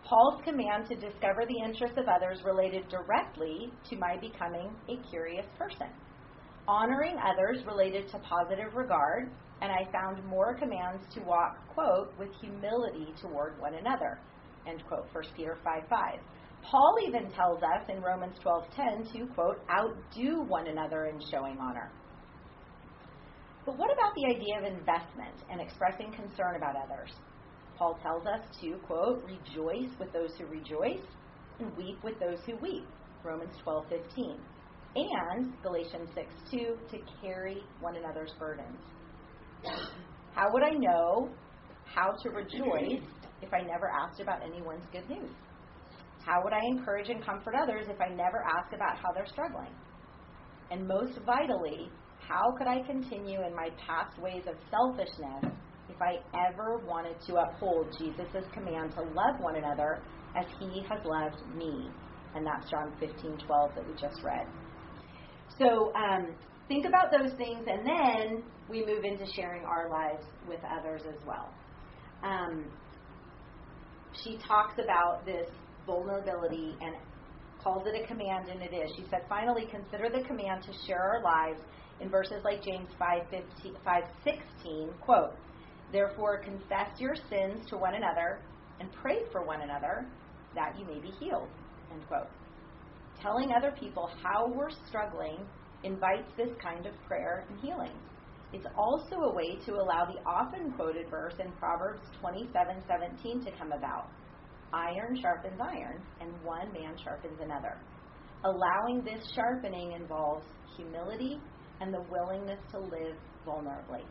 Paul's 0.04 0.42
command 0.44 0.88
to 0.88 0.96
discover 0.96 1.44
the 1.46 1.62
interests 1.62 1.98
of 1.98 2.06
others 2.08 2.42
related 2.42 2.88
directly 2.88 3.70
to 3.90 3.96
my 3.96 4.16
becoming 4.16 4.70
a 4.88 4.96
curious 5.10 5.46
person. 5.58 5.88
Honoring 6.70 7.16
others 7.18 7.66
related 7.66 8.08
to 8.12 8.18
positive 8.20 8.76
regard, 8.76 9.28
and 9.60 9.72
I 9.72 9.90
found 9.90 10.24
more 10.24 10.54
commands 10.54 11.02
to 11.14 11.20
walk, 11.22 11.56
quote, 11.74 12.16
with 12.16 12.28
humility 12.40 13.12
toward 13.20 13.58
one 13.58 13.74
another, 13.74 14.20
end 14.68 14.84
quote, 14.86 15.12
1 15.12 15.24
Peter 15.36 15.58
5 15.64 15.82
5. 15.90 16.20
Paul 16.62 16.96
even 17.08 17.28
tells 17.32 17.60
us 17.64 17.82
in 17.88 18.00
Romans 18.00 18.38
12:10 18.38 19.12
to 19.12 19.26
quote 19.34 19.58
outdo 19.68 20.42
one 20.42 20.68
another 20.68 21.06
in 21.06 21.20
showing 21.28 21.58
honor. 21.58 21.90
But 23.66 23.76
what 23.76 23.92
about 23.92 24.14
the 24.14 24.26
idea 24.26 24.58
of 24.58 24.64
investment 24.64 25.42
and 25.50 25.60
expressing 25.60 26.12
concern 26.12 26.54
about 26.54 26.76
others? 26.76 27.10
Paul 27.78 27.98
tells 28.00 28.26
us 28.26 28.46
to 28.60 28.78
quote 28.86 29.24
rejoice 29.24 29.90
with 29.98 30.12
those 30.12 30.36
who 30.38 30.46
rejoice 30.46 31.04
and 31.58 31.76
weep 31.76 31.98
with 32.04 32.20
those 32.20 32.38
who 32.46 32.54
weep. 32.58 32.86
Romans 33.24 33.56
12:15. 33.66 34.38
And 34.96 35.52
Galatians 35.62 36.10
6:2 36.14 36.76
to 36.90 36.98
carry 37.22 37.62
one 37.80 37.96
another's 37.96 38.32
burdens. 38.38 38.80
How 40.34 40.52
would 40.52 40.64
I 40.64 40.70
know 40.70 41.30
how 41.84 42.12
to 42.22 42.30
rejoice 42.30 43.04
if 43.42 43.52
I 43.52 43.60
never 43.62 43.88
asked 43.88 44.20
about 44.20 44.42
anyone's 44.42 44.84
good 44.92 45.08
news? 45.08 45.30
How 46.24 46.42
would 46.42 46.52
I 46.52 46.60
encourage 46.64 47.08
and 47.08 47.24
comfort 47.24 47.54
others 47.54 47.86
if 47.88 48.00
I 48.00 48.08
never 48.08 48.44
asked 48.44 48.74
about 48.74 48.98
how 48.98 49.12
they're 49.12 49.26
struggling? 49.26 49.72
And 50.70 50.86
most 50.86 51.18
vitally, 51.24 51.90
how 52.18 52.52
could 52.58 52.66
I 52.66 52.82
continue 52.82 53.42
in 53.44 53.54
my 53.54 53.70
past 53.86 54.18
ways 54.20 54.44
of 54.46 54.54
selfishness 54.70 55.52
if 55.88 56.00
I 56.02 56.18
ever 56.48 56.78
wanted 56.78 57.16
to 57.26 57.36
uphold 57.36 57.94
Jesus' 57.98 58.44
command 58.52 58.92
to 58.94 59.02
love 59.02 59.40
one 59.40 59.56
another 59.56 60.02
as 60.36 60.46
he 60.58 60.82
has 60.88 61.00
loved 61.04 61.42
me? 61.54 61.90
And 62.34 62.46
that's 62.46 62.70
John 62.70 62.92
15 63.00 63.38
12 63.38 63.74
that 63.74 63.86
we 63.86 63.94
just 63.94 64.22
read. 64.22 64.46
So 65.60 65.92
um, 65.94 66.34
think 66.68 66.86
about 66.86 67.10
those 67.10 67.32
things, 67.36 67.66
and 67.66 67.86
then 67.86 68.42
we 68.70 68.84
move 68.86 69.04
into 69.04 69.26
sharing 69.34 69.64
our 69.64 69.90
lives 69.90 70.24
with 70.48 70.60
others 70.64 71.02
as 71.06 71.22
well. 71.26 71.52
Um, 72.22 72.64
she 74.24 74.38
talks 74.48 74.74
about 74.82 75.26
this 75.26 75.48
vulnerability 75.86 76.76
and 76.80 76.94
calls 77.62 77.86
it 77.86 78.02
a 78.02 78.06
command, 78.06 78.48
and 78.48 78.62
it 78.62 78.74
is. 78.74 78.90
She 78.96 79.04
said, 79.10 79.20
finally, 79.28 79.66
consider 79.70 80.08
the 80.08 80.26
command 80.26 80.62
to 80.62 80.72
share 80.86 81.02
our 81.02 81.22
lives 81.22 81.60
in 82.00 82.08
verses 82.08 82.42
like 82.42 82.64
James 82.64 82.88
5, 82.98 83.22
15, 83.30 83.76
5 83.84 84.02
16, 84.24 84.90
quote, 85.02 85.34
Therefore, 85.92 86.38
confess 86.38 86.88
your 86.98 87.14
sins 87.28 87.68
to 87.68 87.76
one 87.76 87.96
another 87.96 88.40
and 88.78 88.88
pray 89.02 89.18
for 89.30 89.44
one 89.44 89.60
another 89.60 90.06
that 90.54 90.78
you 90.78 90.86
may 90.86 91.00
be 91.00 91.10
healed, 91.20 91.48
end 91.92 92.06
quote. 92.08 92.28
Telling 93.22 93.52
other 93.52 93.72
people 93.78 94.08
how 94.22 94.48
we're 94.48 94.70
struggling 94.88 95.38
invites 95.84 96.28
this 96.36 96.50
kind 96.62 96.86
of 96.86 96.94
prayer 97.06 97.44
and 97.50 97.60
healing. 97.60 97.92
It's 98.52 98.66
also 98.76 99.16
a 99.16 99.34
way 99.34 99.56
to 99.66 99.74
allow 99.74 100.06
the 100.06 100.20
often 100.28 100.72
quoted 100.72 101.08
verse 101.10 101.34
in 101.38 101.52
Proverbs 101.52 102.00
27:17 102.22 103.44
to 103.44 103.50
come 103.58 103.72
about. 103.72 104.08
Iron 104.72 105.20
sharpens 105.20 105.60
iron, 105.60 106.02
and 106.20 106.32
one 106.42 106.72
man 106.72 106.96
sharpens 107.04 107.38
another. 107.40 107.76
Allowing 108.44 109.02
this 109.04 109.22
sharpening 109.34 109.92
involves 109.92 110.46
humility 110.76 111.38
and 111.80 111.92
the 111.92 112.02
willingness 112.10 112.60
to 112.70 112.78
live 112.78 113.16
vulnerably. 113.46 114.02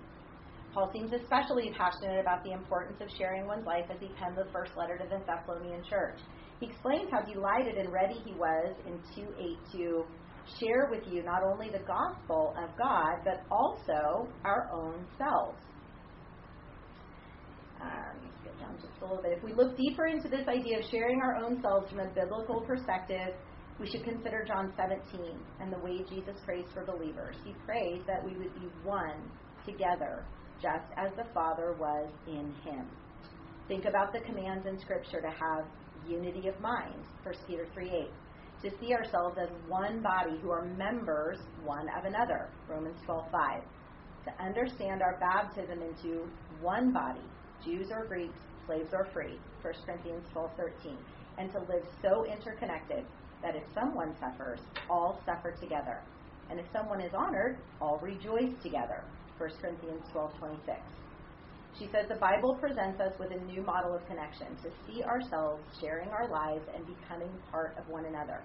Paul 0.74 0.92
seems 0.94 1.12
especially 1.14 1.74
passionate 1.76 2.20
about 2.20 2.44
the 2.44 2.52
importance 2.52 3.02
of 3.02 3.10
sharing 3.18 3.48
one's 3.48 3.66
life 3.66 3.86
as 3.90 4.00
he 4.00 4.10
penned 4.20 4.38
the 4.38 4.46
first 4.54 4.72
letter 4.78 4.98
to 4.98 5.06
the 5.06 5.20
Thessalonian 5.26 5.84
church. 5.90 6.20
He 6.60 6.68
explains 6.68 7.10
how 7.12 7.22
delighted 7.22 7.78
and 7.78 7.92
ready 7.92 8.16
he 8.26 8.34
was 8.34 8.76
in 8.86 9.00
282 9.16 10.04
share 10.60 10.88
with 10.90 11.04
you 11.12 11.24
not 11.24 11.44
only 11.44 11.70
the 11.70 11.86
gospel 11.86 12.54
of 12.58 12.76
God, 12.78 13.22
but 13.24 13.44
also 13.52 14.28
our 14.44 14.70
own 14.74 15.06
selves. 15.18 15.58
Um, 17.82 18.20
get 18.44 18.60
down 18.60 18.76
just 18.76 18.92
a 19.02 19.06
little 19.06 19.22
bit. 19.22 19.32
If 19.38 19.44
we 19.44 19.54
look 19.54 19.78
deeper 19.78 20.08
into 20.08 20.28
this 20.28 20.48
idea 20.48 20.80
of 20.80 20.86
sharing 20.92 21.22
our 21.22 21.36
own 21.36 21.62
selves 21.62 21.90
from 21.90 22.00
a 22.00 22.08
biblical 22.08 22.62
perspective, 22.62 23.34
we 23.80 23.90
should 23.90 24.04
consider 24.04 24.44
John 24.46 24.74
17 24.76 25.40
and 25.62 25.72
the 25.72 25.80
way 25.80 26.04
Jesus 26.10 26.36
prays 26.46 26.66
for 26.74 26.84
believers. 26.84 27.36
He 27.46 27.54
prays 27.66 28.02
that 28.08 28.24
we 28.24 28.36
would 28.36 28.54
be 28.56 28.68
one 28.84 29.32
together, 29.66 30.26
just 30.62 30.92
as 30.98 31.12
the 31.16 31.24
Father 31.34 31.76
was 31.80 32.12
in 32.28 32.54
him. 32.66 32.86
Think 33.70 33.86
about 33.86 34.12
the 34.12 34.20
commands 34.20 34.66
in 34.68 34.78
Scripture 34.80 35.22
to 35.22 35.30
have 35.30 35.66
unity 36.08 36.48
of 36.48 36.60
mind, 36.60 37.04
1 37.24 37.36
Peter 37.48 37.68
3 37.74 37.90
8. 37.90 38.70
To 38.70 38.78
see 38.80 38.94
ourselves 38.94 39.38
as 39.42 39.50
one 39.68 40.02
body 40.02 40.38
who 40.42 40.52
are 40.52 40.66
members 40.66 41.40
one 41.64 41.88
of 41.98 42.06
another, 42.06 42.50
Romans 42.68 42.98
12 43.06 43.26
5. 43.32 43.62
To 44.26 44.44
understand 44.44 45.02
our 45.02 45.18
baptism 45.20 45.82
into 45.82 46.28
one 46.62 46.92
body, 46.92 47.24
Jews 47.64 47.88
or 47.92 48.06
Greeks, 48.06 48.38
slaves 48.66 48.90
or 48.94 49.08
free, 49.14 49.40
1 49.62 49.74
Corinthians 49.86 50.26
12 50.34 50.52
13. 50.58 50.98
And 51.38 51.52
to 51.54 51.60
live 51.60 51.84
so 52.02 52.26
interconnected 52.26 53.06
that 53.42 53.56
if 53.56 53.64
someone 53.74 54.14
suffers, 54.20 54.60
all 54.90 55.22
suffer 55.26 55.52
together. 55.52 56.02
And 56.50 56.60
if 56.60 56.66
someone 56.74 57.00
is 57.00 57.14
honored, 57.14 57.58
all 57.80 58.00
rejoice 58.02 58.52
together. 58.62 59.04
1 59.38 59.50
Corinthians 59.62 60.04
12:26. 60.14 60.76
She 61.78 61.86
says 61.92 62.10
the 62.10 62.20
Bible 62.20 62.58
presents 62.60 63.00
us 63.00 63.14
with 63.20 63.32
a 63.32 63.46
new 63.46 63.62
model 63.62 63.96
of 63.96 64.06
connection 64.08 64.56
to 64.64 64.70
see 64.86 65.04
ourselves 65.04 65.64
sharing 65.80 66.10
our 66.10 66.28
lives 66.30 66.66
and 66.76 66.86
becoming 66.86 67.30
part 67.52 67.78
of 67.78 67.88
one 67.88 68.06
another. 68.06 68.42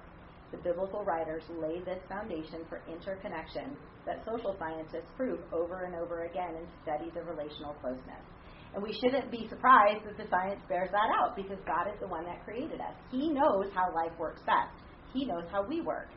The 0.53 0.59
biblical 0.59 1.03
writers 1.05 1.43
lay 1.51 1.81
this 1.81 1.99
foundation 2.09 2.63
for 2.69 2.81
interconnection 2.87 3.77
that 4.07 4.23
social 4.25 4.55
scientists 4.59 5.11
prove 5.17 5.41
over 5.53 5.85
and 5.85 5.97
over 5.97 6.25
again 6.25 6.55
in 6.55 6.67
studies 6.83 7.11
of 7.17 7.27
relational 7.27 7.75
closeness. 7.81 8.23
And 8.75 8.83
we 8.83 8.93
shouldn't 8.93 9.31
be 9.31 9.49
surprised 9.49 10.05
that 10.05 10.17
the 10.17 10.29
science 10.31 10.61
bears 10.69 10.91
that 10.91 11.11
out 11.19 11.35
because 11.35 11.59
God 11.67 11.91
is 11.91 11.99
the 12.01 12.07
one 12.07 12.25
that 12.27 12.45
created 12.45 12.81
us. 12.81 12.95
He 13.11 13.31
knows 13.31 13.67
how 13.75 13.95
life 13.95 14.13
works 14.19 14.43
best. 14.47 14.75
He 15.13 15.25
knows 15.25 15.45
how 15.51 15.67
we 15.67 15.81
work. 15.81 16.09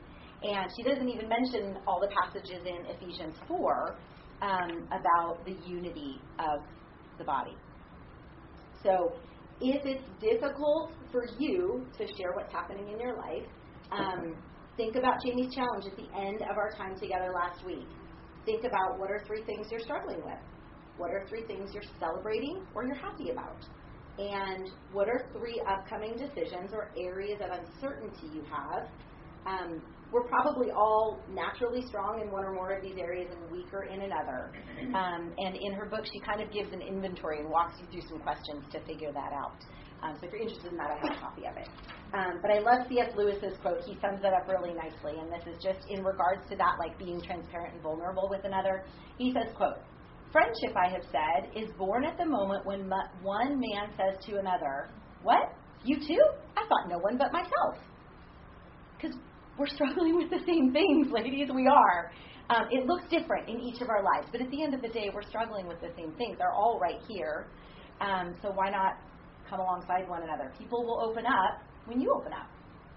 And 0.44 0.70
she 0.76 0.84
doesn't 0.84 1.10
even 1.10 1.30
mention 1.30 1.78
all 1.88 2.00
the 2.00 2.10
passages 2.22 2.62
in 2.66 2.86
Ephesians 2.94 3.36
4 3.48 3.96
um, 4.42 4.88
about 4.90 5.46
the 5.46 5.56
unity 5.66 6.22
of 6.38 6.62
the 7.18 7.24
body. 7.24 7.56
So 8.84 9.14
if 9.60 9.82
it's 9.86 10.04
difficult 10.22 10.92
for 11.12 11.26
you 11.40 11.86
to 11.98 12.06
share 12.06 12.32
what's 12.36 12.52
happening 12.54 12.90
in 12.90 13.00
your 13.00 13.18
life, 13.18 13.48
um, 13.92 14.36
think 14.76 14.96
about 14.96 15.16
Jamie's 15.26 15.54
challenge 15.54 15.86
at 15.86 15.96
the 15.96 16.08
end 16.16 16.42
of 16.42 16.58
our 16.58 16.72
time 16.78 17.00
together 17.00 17.32
last 17.34 17.66
week. 17.66 17.88
Think 18.46 18.64
about 18.64 19.00
what 19.00 19.10
are 19.10 19.24
three 19.26 19.44
things 19.44 19.68
you're 19.72 19.82
struggling 19.82 20.24
with. 20.24 20.40
What 20.98 21.12
are 21.12 21.26
three 21.30 21.44
things 21.46 21.72
you're 21.74 21.84
celebrating 22.00 22.66
or 22.74 22.86
you're 22.86 22.96
happy 22.96 23.30
about? 23.30 23.66
And 24.18 24.72
what 24.92 25.08
are 25.08 25.30
three 25.38 25.62
upcoming 25.68 26.16
decisions 26.18 26.72
or 26.74 26.92
areas 26.98 27.40
of 27.42 27.52
uncertainty 27.52 28.28
you 28.34 28.44
have 28.50 28.88
um, 29.46 29.82
we're 30.12 30.28
probably 30.28 30.72
all 30.72 31.20
naturally 31.30 31.86
strong 31.88 32.22
in 32.22 32.32
one 32.32 32.44
or 32.44 32.54
more 32.54 32.72
of 32.72 32.82
these 32.82 32.98
areas 32.98 33.28
and 33.32 33.52
weaker 33.52 33.84
in 33.84 34.02
another. 34.02 34.52
Um, 34.96 35.34
and 35.38 35.56
in 35.56 35.74
her 35.74 35.86
book, 35.86 36.06
she 36.06 36.20
kind 36.20 36.42
of 36.42 36.52
gives 36.52 36.72
an 36.72 36.82
inventory 36.82 37.40
and 37.40 37.50
walks 37.50 37.76
you 37.80 37.88
through 37.92 38.08
some 38.08 38.20
questions 38.20 38.64
to 38.72 38.80
figure 38.86 39.12
that 39.12 39.34
out. 39.34 39.60
Um, 40.04 40.16
so 40.20 40.28
if 40.28 40.34
you're 40.34 40.42
interested 40.42 40.72
in 40.72 40.78
that, 40.78 40.92
I 40.92 40.98
have 41.02 41.18
a 41.18 41.20
copy 41.20 41.44
of 41.50 41.58
it. 41.58 41.68
Um, 42.14 42.40
but 42.42 42.52
I 42.52 42.60
love 42.60 42.88
C.S. 42.88 43.12
Lewis's 43.18 43.58
quote. 43.62 43.82
He 43.86 43.98
sums 44.00 44.22
it 44.24 44.32
up 44.32 44.48
really 44.48 44.74
nicely, 44.74 45.20
and 45.20 45.28
this 45.28 45.44
is 45.50 45.62
just 45.62 45.84
in 45.90 46.04
regards 46.04 46.48
to 46.50 46.56
that, 46.56 46.78
like 46.80 46.98
being 46.98 47.20
transparent 47.22 47.74
and 47.74 47.84
vulnerable 47.84 48.28
with 48.30 48.46
another. 48.46 48.86
He 49.18 49.34
says, 49.34 49.52
"quote 49.56 49.82
Friendship, 50.32 50.76
I 50.76 50.92
have 50.92 51.04
said, 51.12 51.52
is 51.56 51.72
born 51.78 52.06
at 52.06 52.18
the 52.18 52.26
moment 52.26 52.66
when 52.66 52.90
one 53.22 53.60
man 53.60 53.90
says 53.98 54.24
to 54.28 54.38
another, 54.38 54.90
"What? 55.24 55.52
You 55.84 55.98
too? 55.98 56.24
I 56.56 56.62
thought 56.68 56.88
no 56.88 57.00
one 57.00 57.18
but 57.18 57.34
myself." 57.34 57.82
Because 58.96 59.18
we're 59.58 59.68
struggling 59.68 60.16
with 60.22 60.30
the 60.30 60.44
same 60.46 60.72
things, 60.72 61.08
ladies. 61.12 61.50
We 61.54 61.68
are. 61.68 62.12
Um, 62.50 62.68
it 62.72 62.86
looks 62.86 63.04
different 63.10 63.50
in 63.50 63.60
each 63.60 63.82
of 63.82 63.90
our 63.90 64.04
lives, 64.04 64.28
but 64.32 64.42
at 64.42 64.50
the 64.52 64.64
end 64.64 64.74
of 64.74 64.82
the 64.82 64.88
day, 64.88 65.10
we're 65.14 65.28
struggling 65.28 65.68
with 65.68 65.82
the 65.82 65.90
same 65.98 66.14
things. 66.14 66.38
They're 66.38 66.54
all 66.54 66.80
right 66.80 67.00
here. 67.08 67.48
Um, 68.00 68.36
so 68.42 68.52
why 68.54 68.70
not 68.70 68.94
come 69.50 69.60
alongside 69.60 70.08
one 70.08 70.24
another? 70.24 70.54
People 70.58 70.86
will 70.86 71.02
open 71.02 71.26
up 71.26 71.62
when 71.86 72.00
you 72.00 72.14
open 72.16 72.32
up, 72.32 72.48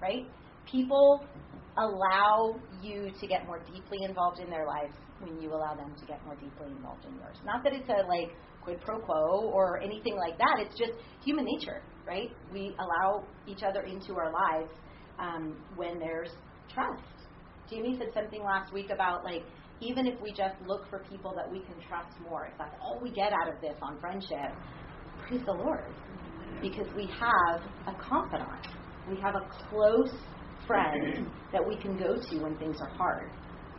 right? 0.00 0.26
People 0.70 1.24
allow 1.76 2.54
you 2.82 3.10
to 3.20 3.26
get 3.26 3.46
more 3.46 3.60
deeply 3.72 3.98
involved 4.02 4.38
in 4.38 4.50
their 4.50 4.66
lives 4.66 4.94
when 5.20 5.40
you 5.40 5.52
allow 5.52 5.74
them 5.74 5.94
to 5.98 6.06
get 6.06 6.24
more 6.24 6.34
deeply 6.34 6.66
involved 6.68 7.04
in 7.04 7.14
yours. 7.16 7.36
Not 7.44 7.64
that 7.64 7.72
it's 7.72 7.88
a 7.88 8.06
like 8.06 8.30
quid 8.62 8.80
pro 8.80 8.98
quo 9.00 9.50
or 9.52 9.80
anything 9.80 10.16
like 10.16 10.38
that. 10.38 10.58
It's 10.58 10.78
just 10.78 10.92
human 11.24 11.44
nature, 11.44 11.82
right? 12.06 12.30
We 12.52 12.74
allow 12.78 13.24
each 13.46 13.62
other 13.62 13.82
into 13.82 14.14
our 14.14 14.32
lives 14.32 14.70
um, 15.18 15.56
when 15.76 15.98
there's 15.98 16.30
trust. 16.74 17.02
Jamie 17.70 17.96
said 17.98 18.08
something 18.14 18.42
last 18.42 18.72
week 18.72 18.90
about 18.90 19.24
like 19.24 19.42
even 19.80 20.06
if 20.06 20.20
we 20.20 20.30
just 20.30 20.54
look 20.66 20.88
for 20.90 21.04
people 21.10 21.34
that 21.36 21.50
we 21.50 21.60
can 21.64 21.76
trust 21.88 22.12
more, 22.20 22.46
if 22.46 22.58
that's 22.58 22.74
all 22.82 23.00
we 23.02 23.10
get 23.12 23.32
out 23.32 23.48
of 23.48 23.60
this 23.62 23.76
on 23.82 23.98
friendship, 24.00 24.52
praise 25.26 25.40
the 25.46 25.52
Lord. 25.52 25.94
Because 26.60 26.86
we 26.94 27.06
have 27.06 27.62
a 27.86 27.96
confidant. 27.96 28.66
We 29.08 29.16
have 29.20 29.34
a 29.34 29.48
close 29.70 30.12
friend 30.66 31.30
that 31.52 31.62
we 31.66 31.76
can 31.80 31.96
go 31.96 32.14
to 32.14 32.38
when 32.42 32.56
things 32.58 32.76
are 32.80 32.90
hard. 32.96 33.30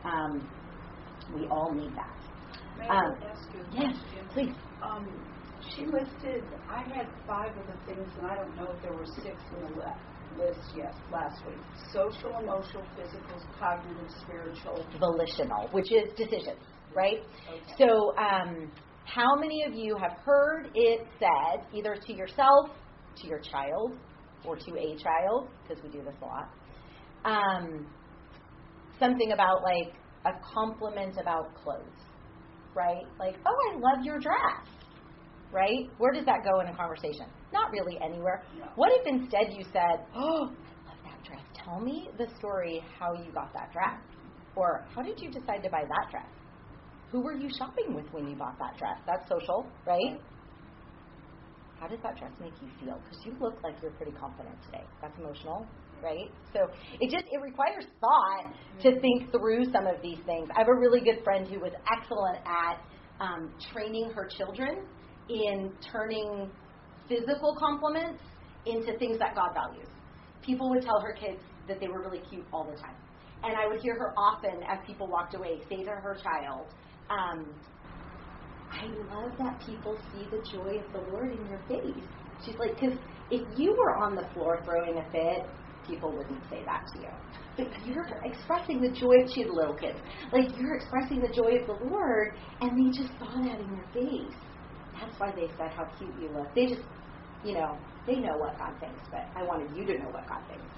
Um, 0.04 0.49
we 1.36 1.47
all 1.47 1.73
need 1.75 1.91
that. 1.95 2.17
May 2.80 2.88
um, 2.88 2.97
I 3.21 3.30
ask 3.30 3.43
you 3.54 3.63
yes, 3.71 3.93
please. 4.34 4.56
Um, 4.82 5.08
she 5.75 5.86
listed, 5.86 6.43
I 6.67 6.82
had 6.82 7.06
five 7.27 7.56
of 7.56 7.67
the 7.67 7.77
things, 7.86 8.10
and 8.17 8.25
I 8.25 8.36
don't 8.36 8.56
know 8.56 8.73
if 8.75 8.82
there 8.82 8.93
were 8.93 9.06
six 9.21 9.38
in 9.56 9.62
the 9.62 9.69
list 9.77 10.11
list 10.38 10.74
yes 10.76 10.94
last 11.12 11.46
week. 11.46 11.58
Social, 11.91 12.38
emotional, 12.39 12.84
physical, 12.96 13.41
cognitive, 13.60 14.10
spiritual, 14.22 14.86
volitional, 15.00 15.67
which 15.72 15.91
is 15.91 16.10
decisions, 16.15 16.60
right? 16.96 17.20
Okay. 17.50 17.62
So, 17.78 18.13
um, 18.17 18.72
how 19.06 19.36
many 19.36 19.63
of 19.67 19.74
you 19.74 19.98
have 19.98 20.17
heard 20.24 20.70
it 20.74 21.08
said 21.20 21.65
either 21.74 21.96
to 21.96 22.13
yourself, 22.13 22.70
to 23.17 23.28
your 23.28 23.39
child, 23.39 23.98
or 24.46 24.56
to 24.56 24.72
a 24.72 24.96
child, 24.98 25.50
because 25.67 25.84
we 25.84 25.89
do 25.89 26.04
this 26.04 26.15
a 26.22 26.26
lot, 26.26 26.50
um, 27.26 27.88
something 29.00 29.32
about 29.34 29.63
like 29.63 29.94
a 30.26 30.32
compliment 30.54 31.17
about 31.20 31.54
clothes, 31.56 31.84
right? 32.76 33.04
Like, 33.20 33.36
oh, 33.46 33.56
I 33.74 33.80
love 33.80 34.06
your 34.06 34.20
dress 34.20 34.67
right? 35.52 35.90
Where 35.98 36.12
does 36.12 36.26
that 36.26 36.44
go 36.44 36.60
in 36.62 36.68
a 36.68 36.76
conversation? 36.76 37.26
Not 37.54 37.72
really 37.72 37.98
anywhere. 38.04 38.44
No. 38.58 38.66
What 38.76 38.92
if 38.94 39.08
instead 39.08 39.54
you 39.54 39.64
said, 39.72 40.06
Oh, 40.16 40.52
I 40.52 40.90
love 40.90 41.00
that 41.04 41.24
dress. 41.26 41.42
Tell 41.54 41.80
me 41.80 42.10
the 42.18 42.28
story 42.38 42.84
how 43.00 43.14
you 43.14 43.32
got 43.34 43.54
that 43.54 43.72
dress. 43.72 44.00
Or 44.56 44.86
how 44.94 45.02
did 45.02 45.20
you 45.20 45.32
decide 45.32 45.64
to 45.64 45.70
buy 45.70 45.84
that 45.88 46.12
dress? 46.12 46.28
Who 47.12 47.22
were 47.22 47.34
you 47.34 47.50
shopping 47.58 47.94
with 47.94 48.06
when 48.12 48.28
you 48.28 48.36
bought 48.36 48.58
that 48.60 48.78
dress? 48.78 48.98
That's 49.06 49.28
social, 49.28 49.68
right? 49.86 50.20
How 51.80 51.88
does 51.88 52.00
that 52.04 52.18
dress 52.18 52.32
make 52.40 52.54
you 52.62 52.70
feel? 52.80 53.02
Because 53.04 53.26
you 53.26 53.36
look 53.40 53.62
like 53.64 53.76
you're 53.82 53.92
pretty 53.92 54.14
confident 54.14 54.56
today. 54.66 54.84
That's 55.02 55.18
emotional, 55.18 55.66
right? 56.04 56.30
So 56.54 56.70
it 57.00 57.10
just 57.10 57.26
it 57.32 57.42
requires 57.42 57.86
thought 58.00 58.54
to 58.84 59.02
think 59.02 59.32
through 59.32 59.66
some 59.74 59.88
of 59.88 59.96
these 60.04 60.20
things. 60.26 60.48
I 60.56 60.60
have 60.60 60.68
a 60.70 60.78
really 60.78 61.02
good 61.02 61.24
friend 61.24 61.48
who 61.48 61.60
was 61.60 61.74
excellent 61.92 62.38
at 62.46 62.78
um, 63.20 63.52
training 63.74 64.12
her 64.14 64.30
children 64.38 64.86
in 65.32 65.74
turning 65.91 66.52
physical 67.08 67.56
compliments 67.60 68.22
into 68.65 68.98
things 68.98 69.17
that 69.20 69.36
God 69.36 69.50
values. 69.54 69.89
People 70.44 70.70
would 70.70 70.84
tell 70.84 71.00
her 71.02 71.13
kids 71.13 71.41
that 71.67 71.80
they 71.80 71.88
were 71.88 72.02
really 72.02 72.22
cute 72.30 72.46
all 72.52 72.65
the 72.65 72.78
time. 72.80 72.96
And 73.44 73.56
I 73.56 73.67
would 73.67 73.82
hear 73.82 73.96
her 73.96 74.13
often, 74.17 74.62
as 74.70 74.80
people 74.86 75.08
walked 75.08 75.36
away, 75.36 75.62
say 75.70 75.84
to 75.84 75.89
her 75.89 76.17
child, 76.22 76.67
um, 77.10 77.56
I 78.72 78.86
love 78.86 79.38
that 79.38 79.60
people 79.65 79.98
see 80.12 80.30
the 80.32 80.41
joy 80.54 80.80
of 80.86 80.91
the 80.94 81.00
Lord 81.00 81.34
in 81.34 81.46
your 81.46 81.63
face. 81.67 82.08
She's 82.46 82.56
like, 82.58 82.80
because 82.80 82.98
if 83.30 83.41
you 83.58 83.76
were 83.78 83.98
on 83.98 84.15
the 84.15 84.28
floor 84.34 84.62
throwing 84.63 84.98
a 84.98 85.04
fit, 85.12 85.58
people 85.86 86.15
wouldn't 86.15 86.44
say 86.50 86.63
that 86.65 86.82
to 86.94 87.00
you. 87.00 87.10
But 87.58 87.67
you're 87.86 88.06
expressing 88.24 88.82
the 88.82 88.91
joy, 88.91 89.15
she 89.34 89.41
had 89.41 89.50
little 89.52 89.76
kids, 89.76 90.00
like 90.32 90.56
you're 90.58 90.76
expressing 90.78 91.20
the 91.20 91.34
joy 91.34 91.60
of 91.60 91.67
the 91.67 91.86
Lord, 91.86 92.38
and 92.62 92.72
they 92.72 92.98
just 92.98 93.17
saw 93.20 93.41
that 93.44 93.60
in 93.60 93.76
your 93.76 93.88
face. 93.94 94.39
That's 95.02 95.20
why 95.20 95.32
they 95.36 95.50
said 95.58 95.72
how 95.76 95.86
cute 95.98 96.16
you 96.16 96.32
look. 96.32 96.54
They 96.54 96.68
just, 96.68 96.88
you 97.42 97.56
know, 97.56 97.80
they 98.06 98.16
know 98.16 98.38
what 98.38 98.58
God 98.58 98.80
thinks, 98.80 99.04
but 99.10 99.32
I 99.36 99.44
wanted 99.44 99.76
you 99.76 99.86
to 99.88 99.98
know 99.98 100.10
what 100.10 100.28
God 100.30 100.46
thinks. 100.48 100.72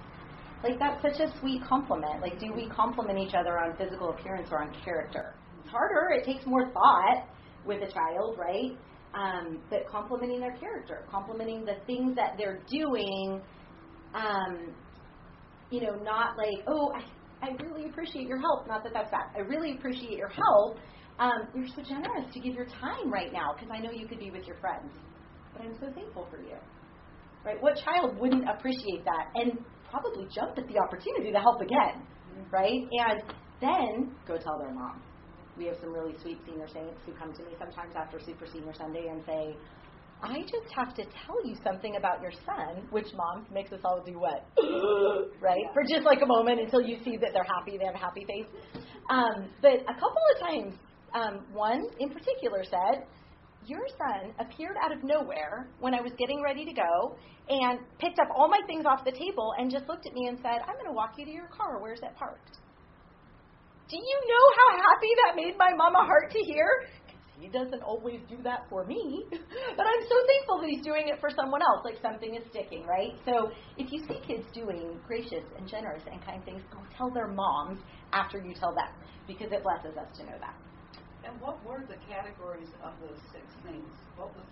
Like 0.63 0.79
that's 0.79 1.01
such 1.01 1.19
a 1.19 1.37
sweet 1.39 1.61
compliment. 1.67 2.21
Like, 2.21 2.39
do 2.39 2.53
we 2.55 2.69
compliment 2.69 3.19
each 3.19 3.33
other 3.35 3.59
on 3.59 3.75
physical 3.77 4.11
appearance 4.11 4.47
or 4.51 4.63
on 4.63 4.73
character? 4.83 5.35
It's 5.59 5.69
harder. 5.69 6.15
It 6.15 6.25
takes 6.25 6.45
more 6.45 6.71
thought 6.71 7.27
with 7.65 7.81
a 7.83 7.91
child, 7.91 8.37
right? 8.39 8.79
Um, 9.13 9.59
but 9.69 9.79
complimenting 9.91 10.39
their 10.39 10.55
character, 10.55 11.05
complimenting 11.11 11.65
the 11.65 11.75
things 11.85 12.15
that 12.15 12.35
they're 12.37 12.63
doing, 12.67 13.41
um, 14.13 14.73
you 15.69 15.81
know, 15.81 15.95
not 16.01 16.37
like, 16.37 16.63
oh, 16.67 16.91
I, 16.95 17.47
I 17.47 17.49
really 17.61 17.89
appreciate 17.89 18.27
your 18.27 18.39
help. 18.39 18.67
Not 18.67 18.83
that 18.83 18.93
that's 18.93 19.11
bad. 19.11 19.35
I 19.35 19.41
really 19.41 19.75
appreciate 19.77 20.17
your 20.17 20.29
help. 20.29 20.79
Um, 21.19 21.47
you're 21.55 21.67
so 21.67 21.83
generous 21.83 22.25
to 22.33 22.39
give 22.39 22.55
your 22.55 22.65
time 22.65 23.11
right 23.11 23.31
now 23.31 23.53
because 23.53 23.69
I 23.71 23.79
know 23.79 23.91
you 23.91 24.07
could 24.07 24.19
be 24.19 24.31
with 24.31 24.45
your 24.45 24.57
friends. 24.57 24.91
But 25.53 25.63
I'm 25.65 25.75
so 25.79 25.91
thankful 25.93 26.27
for 26.29 26.41
you. 26.41 26.57
Right? 27.45 27.61
What 27.61 27.77
child 27.77 28.17
wouldn't 28.17 28.49
appreciate 28.49 29.05
that 29.05 29.29
and 29.35 29.59
probably 29.89 30.27
jump 30.33 30.57
at 30.57 30.67
the 30.67 30.79
opportunity 30.79 31.31
to 31.31 31.39
help 31.39 31.61
again? 31.61 32.01
Right? 32.51 32.81
And 33.09 33.21
then 33.61 34.15
go 34.27 34.37
tell 34.37 34.57
their 34.57 34.73
mom. 34.73 35.01
We 35.57 35.65
have 35.65 35.77
some 35.81 35.93
really 35.93 36.15
sweet 36.21 36.39
senior 36.47 36.67
saints 36.67 36.97
who 37.05 37.13
come 37.13 37.31
to 37.33 37.43
me 37.43 37.53
sometimes 37.59 37.93
after 37.95 38.19
Super 38.19 38.47
Senior 38.51 38.73
Sunday 38.73 39.05
and 39.11 39.21
say, 39.25 39.55
I 40.23 40.39
just 40.41 40.71
have 40.73 40.95
to 40.95 41.03
tell 41.03 41.37
you 41.45 41.55
something 41.63 41.97
about 41.97 42.21
your 42.21 42.31
son, 42.31 42.87
which 42.89 43.07
mom 43.13 43.45
makes 43.53 43.71
us 43.71 43.81
all 43.83 44.01
do 44.03 44.17
what? 44.17 44.47
right? 45.41 45.65
For 45.73 45.83
just 45.83 46.05
like 46.05 46.21
a 46.23 46.25
moment 46.25 46.61
until 46.61 46.81
you 46.81 46.97
see 47.03 47.17
that 47.17 47.31
they're 47.33 47.43
happy, 47.43 47.77
they 47.77 47.85
have 47.85 47.93
a 47.93 47.99
happy 47.99 48.25
face. 48.25 48.47
Um, 49.11 49.49
but 49.61 49.83
a 49.83 49.93
couple 49.93 50.23
of 50.33 50.47
times, 50.47 50.73
um, 51.13 51.45
one 51.53 51.85
in 51.99 52.09
particular 52.09 52.63
said, 52.63 53.05
Your 53.65 53.85
son 53.97 54.33
appeared 54.39 54.75
out 54.83 54.91
of 54.91 55.03
nowhere 55.03 55.69
when 55.79 55.93
I 55.93 56.01
was 56.01 56.11
getting 56.17 56.41
ready 56.41 56.65
to 56.65 56.73
go 56.73 57.15
and 57.49 57.79
picked 57.99 58.19
up 58.19 58.29
all 58.35 58.47
my 58.47 58.59
things 58.67 58.85
off 58.85 59.03
the 59.05 59.11
table 59.11 59.53
and 59.57 59.71
just 59.71 59.87
looked 59.87 60.05
at 60.07 60.13
me 60.13 60.27
and 60.27 60.37
said, 60.37 60.63
I'm 60.65 60.75
going 60.75 60.87
to 60.87 60.95
walk 60.95 61.13
you 61.17 61.25
to 61.25 61.31
your 61.31 61.47
car. 61.47 61.81
Where's 61.81 62.01
that 62.01 62.15
parked? 62.15 62.57
Do 63.89 63.97
you 63.97 64.19
know 64.25 64.45
how 64.57 64.69
happy 64.79 65.11
that 65.25 65.35
made 65.35 65.55
my 65.57 65.69
mama 65.75 66.05
heart 66.07 66.31
to 66.31 66.39
hear? 66.39 66.65
He 67.39 67.49
doesn't 67.49 67.83
always 67.83 68.21
do 68.29 68.37
that 68.43 68.65
for 68.69 68.85
me, 68.85 69.25
but 69.29 69.85
I'm 69.85 70.03
so 70.07 70.15
thankful 70.27 70.61
that 70.61 70.69
he's 70.69 70.83
doing 70.83 71.09
it 71.09 71.19
for 71.19 71.29
someone 71.29 71.61
else, 71.61 71.83
like 71.83 71.99
something 72.01 72.35
is 72.35 72.43
sticking, 72.49 72.85
right? 72.85 73.11
So 73.25 73.51
if 73.75 73.91
you 73.91 73.99
see 74.07 74.21
kids 74.25 74.47
doing 74.53 74.97
gracious 75.05 75.43
and 75.57 75.67
generous 75.67 76.03
and 76.09 76.23
kind 76.23 76.43
things, 76.45 76.61
go 76.71 76.79
tell 76.97 77.11
their 77.11 77.27
moms 77.27 77.79
after 78.13 78.37
you 78.37 78.53
tell 78.53 78.73
them, 78.73 78.87
because 79.27 79.51
it 79.51 79.61
blesses 79.61 79.97
us 79.97 80.07
to 80.17 80.23
know 80.23 80.37
that. 80.39 80.55
And 81.25 81.39
what 81.41 81.63
were 81.65 81.83
the 81.87 81.97
categories 82.11 82.69
of 82.83 82.93
those 83.01 83.19
six 83.31 83.45
things? 83.63 83.87
What 84.17 84.35
was 84.35 84.45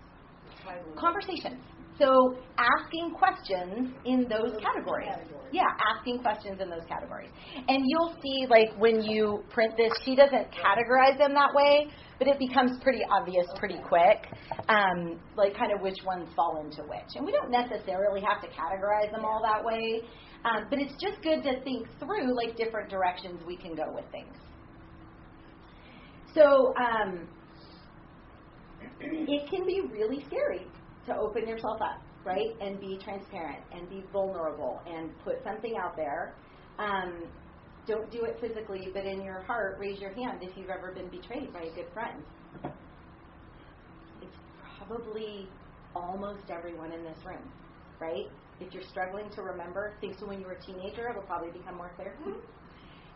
the 0.48 0.64
title? 0.64 0.92
Conversations. 0.96 1.60
So 1.98 2.36
asking 2.56 3.14
questions 3.18 3.92
in 4.06 4.26
those 4.28 4.56
categories. 4.60 5.12
Yeah, 5.52 5.68
asking 5.94 6.20
questions 6.20 6.60
in 6.60 6.70
those 6.70 6.84
categories. 6.88 7.28
And 7.68 7.84
you'll 7.86 8.16
see, 8.22 8.46
like, 8.48 8.70
when 8.78 9.02
you 9.02 9.44
print 9.50 9.74
this, 9.76 9.92
she 10.04 10.16
doesn't 10.16 10.48
categorize 10.50 11.18
them 11.18 11.34
that 11.34 11.52
way, 11.54 11.88
but 12.18 12.28
it 12.28 12.38
becomes 12.38 12.80
pretty 12.82 13.02
obvious 13.10 13.46
pretty 13.58 13.78
quick, 13.86 14.26
um, 14.68 15.20
like, 15.36 15.54
kind 15.54 15.70
of 15.70 15.82
which 15.82 15.98
ones 16.06 16.28
fall 16.34 16.64
into 16.64 16.82
which. 16.88 17.12
And 17.14 17.26
we 17.26 17.32
don't 17.32 17.50
necessarily 17.50 18.22
have 18.22 18.40
to 18.40 18.48
categorize 18.48 19.12
them 19.12 19.26
all 19.26 19.42
that 19.42 19.62
way, 19.62 20.00
um, 20.46 20.66
but 20.70 20.78
it's 20.78 20.94
just 20.94 21.20
good 21.22 21.42
to 21.42 21.60
think 21.62 21.86
through, 21.98 22.34
like, 22.34 22.56
different 22.56 22.88
directions 22.88 23.42
we 23.46 23.56
can 23.58 23.74
go 23.74 23.84
with 23.94 24.06
things. 24.10 24.34
So, 26.34 26.74
um, 26.76 27.28
it 29.00 29.50
can 29.50 29.66
be 29.66 29.82
really 29.92 30.24
scary 30.26 30.66
to 31.06 31.16
open 31.16 31.46
yourself 31.46 31.80
up, 31.82 32.00
right? 32.24 32.56
And 32.60 32.80
be 32.80 32.98
transparent 33.02 33.62
and 33.72 33.88
be 33.88 34.04
vulnerable 34.12 34.80
and 34.86 35.10
put 35.24 35.42
something 35.44 35.74
out 35.76 35.96
there. 35.96 36.34
Um, 36.78 37.24
don't 37.86 38.10
do 38.10 38.24
it 38.24 38.38
physically, 38.40 38.88
but 38.94 39.04
in 39.04 39.22
your 39.22 39.42
heart, 39.42 39.76
raise 39.78 40.00
your 40.00 40.14
hand 40.14 40.38
if 40.40 40.56
you've 40.56 40.70
ever 40.70 40.92
been 40.92 41.08
betrayed 41.08 41.52
by 41.52 41.62
a 41.62 41.74
good 41.74 41.92
friend. 41.92 42.22
It's 44.22 44.36
probably 44.78 45.48
almost 45.94 46.48
everyone 46.48 46.92
in 46.92 47.02
this 47.02 47.18
room, 47.26 47.42
right? 48.00 48.30
If 48.60 48.72
you're 48.72 48.84
struggling 48.84 49.28
to 49.30 49.42
remember 49.42 49.94
things 50.00 50.16
from 50.18 50.28
when 50.28 50.40
you 50.40 50.46
were 50.46 50.52
a 50.52 50.62
teenager, 50.62 51.10
it'll 51.10 51.22
probably 51.22 51.50
become 51.50 51.76
more 51.76 51.90
clear. 51.96 52.16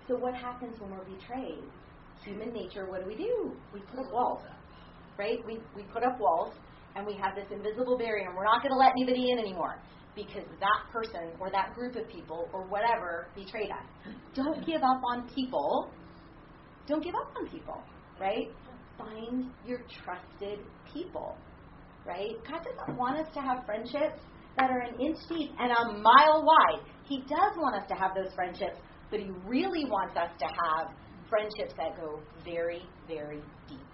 So, 0.08 0.16
what 0.16 0.34
happens 0.34 0.78
when 0.80 0.90
we're 0.90 1.04
betrayed? 1.04 1.62
Human 2.24 2.52
nature, 2.52 2.86
what 2.88 3.02
do 3.02 3.06
we 3.06 3.16
do? 3.16 3.52
We 3.72 3.80
put 3.80 4.00
up 4.00 4.12
walls, 4.12 4.42
right? 5.18 5.38
We, 5.46 5.60
we 5.74 5.82
put 5.92 6.02
up 6.02 6.18
walls 6.18 6.54
and 6.96 7.06
we 7.06 7.14
have 7.14 7.36
this 7.36 7.46
invisible 7.52 7.98
barrier, 7.98 8.26
and 8.26 8.36
we're 8.36 8.44
not 8.44 8.62
going 8.62 8.72
to 8.72 8.78
let 8.78 8.92
anybody 8.92 9.30
in 9.30 9.38
anymore 9.38 9.78
because 10.16 10.44
that 10.58 10.90
person 10.90 11.30
or 11.38 11.50
that 11.50 11.74
group 11.74 11.94
of 11.94 12.08
people 12.08 12.48
or 12.54 12.62
whatever 12.66 13.28
betrayed 13.36 13.70
us. 13.70 14.14
Don't 14.34 14.64
give 14.66 14.82
up 14.82 15.00
on 15.12 15.28
people. 15.34 15.90
Don't 16.88 17.04
give 17.04 17.14
up 17.14 17.32
on 17.36 17.46
people, 17.48 17.82
right? 18.18 18.48
Find 18.96 19.50
your 19.66 19.80
trusted 20.02 20.60
people, 20.92 21.36
right? 22.06 22.32
God 22.48 22.64
doesn't 22.64 22.96
want 22.96 23.18
us 23.20 23.26
to 23.34 23.40
have 23.40 23.66
friendships 23.66 24.18
that 24.56 24.70
are 24.70 24.80
an 24.80 24.98
inch 24.98 25.18
deep 25.28 25.50
and 25.60 25.70
a 25.70 25.98
mile 26.00 26.42
wide. 26.44 26.80
He 27.04 27.18
does 27.28 27.52
want 27.58 27.76
us 27.76 27.86
to 27.88 27.94
have 27.94 28.12
those 28.16 28.32
friendships, 28.34 28.78
but 29.10 29.20
He 29.20 29.30
really 29.46 29.84
wants 29.84 30.16
us 30.16 30.30
to 30.38 30.46
have 30.46 30.96
friendships 31.28 31.74
that 31.76 31.96
go 31.96 32.20
very, 32.44 32.82
very 33.08 33.42
deep. 33.68 33.86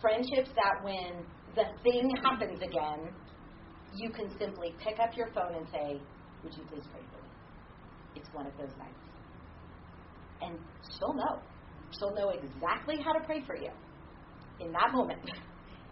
Friendships 0.00 0.50
that 0.54 0.82
when 0.82 1.24
the 1.54 1.64
thing 1.82 2.10
happens 2.22 2.60
again, 2.62 3.10
you 3.94 4.10
can 4.10 4.30
simply 4.38 4.74
pick 4.82 4.98
up 5.00 5.16
your 5.16 5.28
phone 5.34 5.54
and 5.56 5.66
say, 5.72 6.00
Would 6.44 6.54
you 6.54 6.62
please 6.70 6.84
pray 6.92 7.02
for 7.10 7.22
me? 7.22 7.30
It's 8.14 8.28
one 8.32 8.46
of 8.46 8.52
those 8.58 8.76
nights. 8.78 8.94
And 10.40 10.58
she'll 10.98 11.14
know. 11.14 11.40
She'll 11.98 12.14
know 12.14 12.30
exactly 12.30 12.96
how 13.02 13.12
to 13.12 13.24
pray 13.26 13.42
for 13.46 13.56
you 13.56 13.70
in 14.60 14.72
that 14.72 14.92
moment. 14.92 15.20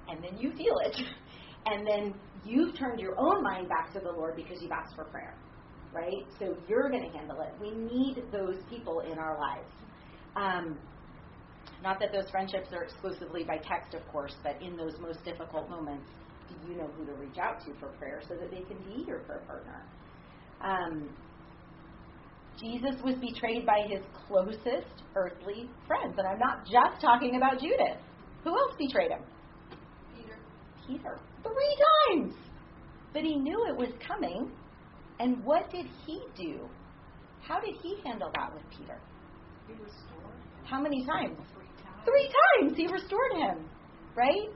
And 0.08 0.22
then 0.22 0.38
you 0.38 0.52
feel 0.52 0.76
it. 0.84 0.96
And 1.68 1.84
then 1.84 2.14
you've 2.44 2.78
turned 2.78 3.00
your 3.00 3.18
own 3.18 3.42
mind 3.42 3.68
back 3.68 3.92
to 3.94 3.98
the 3.98 4.12
Lord 4.12 4.36
because 4.36 4.58
you've 4.62 4.70
asked 4.70 4.94
for 4.94 5.06
prayer. 5.06 5.34
Right? 5.92 6.22
So 6.38 6.54
you're 6.68 6.88
going 6.90 7.10
to 7.10 7.18
handle 7.18 7.40
it. 7.40 7.52
We 7.60 7.72
need 7.72 8.22
those 8.30 8.62
people 8.70 9.00
in 9.00 9.18
our 9.18 9.36
lives. 9.36 9.66
Um, 10.36 10.78
not 11.82 11.98
that 12.00 12.12
those 12.12 12.30
friendships 12.30 12.68
are 12.72 12.84
exclusively 12.84 13.44
by 13.44 13.56
text, 13.56 13.94
of 13.94 14.06
course, 14.08 14.34
but 14.42 14.60
in 14.62 14.76
those 14.76 14.94
most 15.00 15.24
difficult 15.24 15.68
moments, 15.68 16.08
do 16.48 16.70
you 16.70 16.78
know 16.78 16.88
who 16.96 17.04
to 17.06 17.12
reach 17.12 17.38
out 17.38 17.60
to 17.64 17.72
for 17.80 17.88
prayer 17.98 18.20
so 18.28 18.34
that 18.34 18.50
they 18.50 18.62
can 18.62 18.78
be 18.84 19.04
your 19.06 19.20
prayer 19.20 19.42
partner? 19.46 19.82
Um, 20.62 21.08
Jesus 22.58 22.94
was 23.04 23.16
betrayed 23.16 23.66
by 23.66 23.86
his 23.88 24.00
closest 24.26 25.02
earthly 25.14 25.68
friends. 25.86 26.14
And 26.16 26.26
I'm 26.26 26.38
not 26.38 26.64
just 26.64 27.00
talking 27.00 27.36
about 27.36 27.60
Judas. 27.60 28.00
Who 28.44 28.50
else 28.50 28.74
betrayed 28.78 29.10
him? 29.10 29.20
Peter. 30.16 30.38
Peter. 30.86 31.18
Three 31.42 31.76
times! 32.08 32.34
But 33.12 33.22
he 33.22 33.36
knew 33.36 33.66
it 33.68 33.76
was 33.76 33.90
coming. 34.06 34.50
And 35.20 35.42
what 35.44 35.70
did 35.70 35.86
he 36.06 36.20
do? 36.36 36.68
How 37.40 37.60
did 37.60 37.74
he 37.82 37.96
handle 38.04 38.30
that 38.34 38.52
with 38.54 38.64
Peter? 38.70 38.98
He 39.66 39.72
restored. 39.74 40.36
How 40.64 40.80
many 40.80 41.04
times? 41.06 41.36
Three 41.54 41.66
times. 41.82 42.04
Three 42.04 42.32
times 42.60 42.76
he 42.76 42.86
restored 42.86 43.32
him, 43.36 43.68
right? 44.16 44.48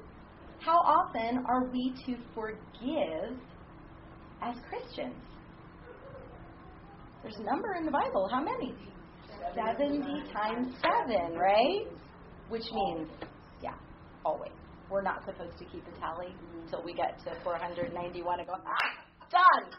How 0.61 0.79
often 0.79 1.45
are 1.49 1.65
we 1.73 1.95
to 2.07 2.17
forgive 2.35 3.39
as 4.43 4.55
Christians? 4.69 5.15
There's 7.23 7.37
a 7.37 7.45
number 7.45 7.75
in 7.79 7.85
the 7.85 7.91
Bible. 7.91 8.29
How 8.31 8.43
many? 8.43 8.75
70 9.55 10.33
times 10.33 10.75
7, 11.09 11.35
right? 11.37 11.87
Which 12.49 12.65
means, 12.73 13.09
yeah, 13.63 13.75
always. 14.25 14.53
We're 14.91 15.03
not 15.03 15.25
supposed 15.25 15.57
to 15.59 15.65
keep 15.67 15.85
a 15.87 16.01
tally 16.01 16.35
until 16.63 16.83
we 16.83 16.95
get 16.95 17.19
to 17.25 17.37
491 17.45 18.41
and 18.41 18.49
go, 18.49 18.55
ah, 18.55 19.31
done. 19.31 19.71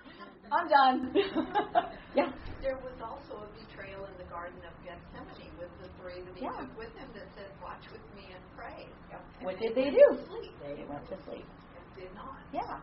I'm 0.51 0.67
done. 0.67 1.15
yeah. 2.15 2.29
There 2.61 2.77
was 2.83 2.97
also 2.99 3.47
a 3.47 3.49
betrayal 3.55 4.03
in 4.05 4.15
the 4.19 4.27
Garden 4.29 4.59
of 4.67 4.75
Gethsemane 4.83 5.55
with 5.57 5.71
the 5.81 5.89
three 5.97 6.21
that 6.21 6.35
he 6.35 6.43
Yeah. 6.45 6.59
took 6.59 6.77
with 6.77 6.93
him 6.99 7.07
that 7.15 7.27
said, 7.35 7.49
Watch 7.63 7.87
with 7.91 8.03
me 8.15 8.29
and 8.35 8.43
pray. 8.55 8.85
And 9.11 9.45
What 9.47 9.55
they 9.59 9.71
did 9.71 9.75
they 9.75 9.89
went 9.89 9.95
do? 9.95 10.07
Sleep. 10.27 10.53
They 10.61 10.83
went 10.85 11.07
to 11.09 11.17
sleep. 11.25 11.47
And 11.47 11.85
did 11.95 12.11
not. 12.13 12.43
Yeah. 12.53 12.77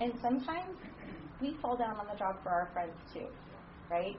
And 0.00 0.12
sometimes 0.22 0.74
we 1.40 1.56
fall 1.60 1.76
down 1.76 1.96
on 2.00 2.06
the 2.08 2.16
job 2.18 2.40
for 2.42 2.48
our 2.50 2.70
friends 2.72 2.96
too, 3.12 3.28
right? 3.90 4.16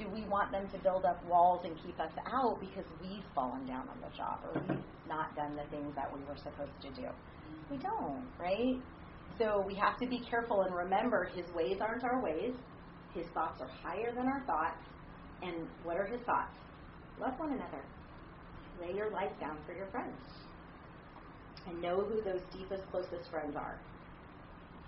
Do 0.00 0.08
we 0.08 0.24
want 0.26 0.50
them 0.52 0.68
to 0.72 0.78
build 0.78 1.04
up 1.04 1.20
walls 1.26 1.62
and 1.64 1.76
keep 1.84 1.98
us 2.00 2.12
out 2.26 2.58
because 2.60 2.84
we've 3.02 3.24
fallen 3.34 3.66
down 3.66 3.88
on 3.88 3.98
the 4.00 4.14
job 4.16 4.40
or 4.46 4.60
we've 4.68 4.78
not 5.08 5.34
done 5.36 5.56
the 5.56 5.64
things 5.70 5.92
that 5.96 6.08
we 6.12 6.20
were 6.24 6.36
supposed 6.36 6.80
to 6.82 6.90
do? 6.96 7.08
We 7.70 7.76
don't, 7.78 8.24
right? 8.40 8.80
So 9.38 9.62
we 9.66 9.74
have 9.76 9.98
to 9.98 10.06
be 10.06 10.20
careful 10.28 10.62
and 10.62 10.74
remember 10.74 11.30
his 11.34 11.46
ways 11.54 11.78
aren't 11.80 12.04
our 12.04 12.22
ways. 12.22 12.54
His 13.14 13.26
thoughts 13.34 13.60
are 13.60 13.68
higher 13.82 14.12
than 14.14 14.26
our 14.26 14.44
thoughts. 14.46 14.82
And 15.42 15.68
what 15.84 15.96
are 15.96 16.06
his 16.06 16.20
thoughts? 16.22 16.54
Love 17.20 17.38
one 17.38 17.52
another. 17.52 17.84
Lay 18.80 18.94
your 18.94 19.10
life 19.10 19.32
down 19.40 19.58
for 19.64 19.74
your 19.74 19.86
friends. 19.90 20.16
And 21.68 21.80
know 21.80 22.00
who 22.00 22.22
those 22.22 22.40
deepest, 22.52 22.82
closest 22.90 23.30
friends 23.30 23.54
are. 23.56 23.80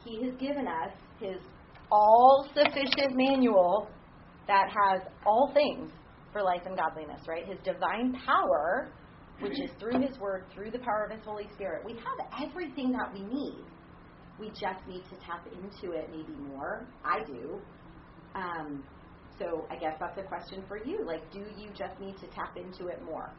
He 0.04 0.22
has 0.24 0.34
given 0.40 0.66
us 0.66 0.92
his 1.20 1.36
all 1.92 2.48
sufficient 2.54 3.14
manual 3.14 3.88
that 4.46 4.68
has 4.68 5.02
all 5.26 5.52
things 5.54 5.90
for 6.32 6.42
life 6.42 6.62
and 6.66 6.76
godliness, 6.76 7.20
right? 7.28 7.46
His 7.46 7.58
divine 7.64 8.16
power, 8.26 8.88
which 9.40 9.52
is 9.52 9.70
through 9.78 10.00
his 10.00 10.18
word, 10.18 10.44
through 10.54 10.70
the 10.70 10.78
power 10.78 11.04
of 11.04 11.16
his 11.16 11.24
Holy 11.24 11.48
Spirit. 11.54 11.84
We 11.84 11.92
have 11.92 12.48
everything 12.48 12.92
that 12.92 13.12
we 13.12 13.20
need. 13.20 13.64
We 14.40 14.48
just 14.48 14.86
need 14.88 15.02
to 15.10 15.16
tap 15.24 15.46
into 15.46 15.92
it 15.92 16.08
maybe 16.10 16.32
more. 16.48 16.86
I 17.04 17.22
do. 17.24 17.60
Um, 18.34 18.82
so 19.38 19.66
I 19.70 19.76
guess 19.76 19.96
that's 20.00 20.18
a 20.18 20.22
question 20.22 20.64
for 20.66 20.78
you. 20.84 21.04
Like, 21.06 21.30
do 21.32 21.40
you 21.58 21.70
just 21.70 21.98
need 22.00 22.16
to 22.20 22.26
tap 22.28 22.56
into 22.56 22.88
it 22.88 23.02
more? 23.04 23.30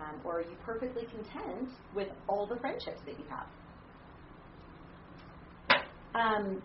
Um, 0.00 0.20
or 0.24 0.38
are 0.38 0.42
you 0.42 0.56
perfectly 0.64 1.06
content 1.06 1.68
with 1.94 2.08
all 2.28 2.46
the 2.46 2.56
friendships 2.60 3.00
that 3.06 3.18
you 3.18 3.24
have? 3.30 3.46
Um, 6.14 6.62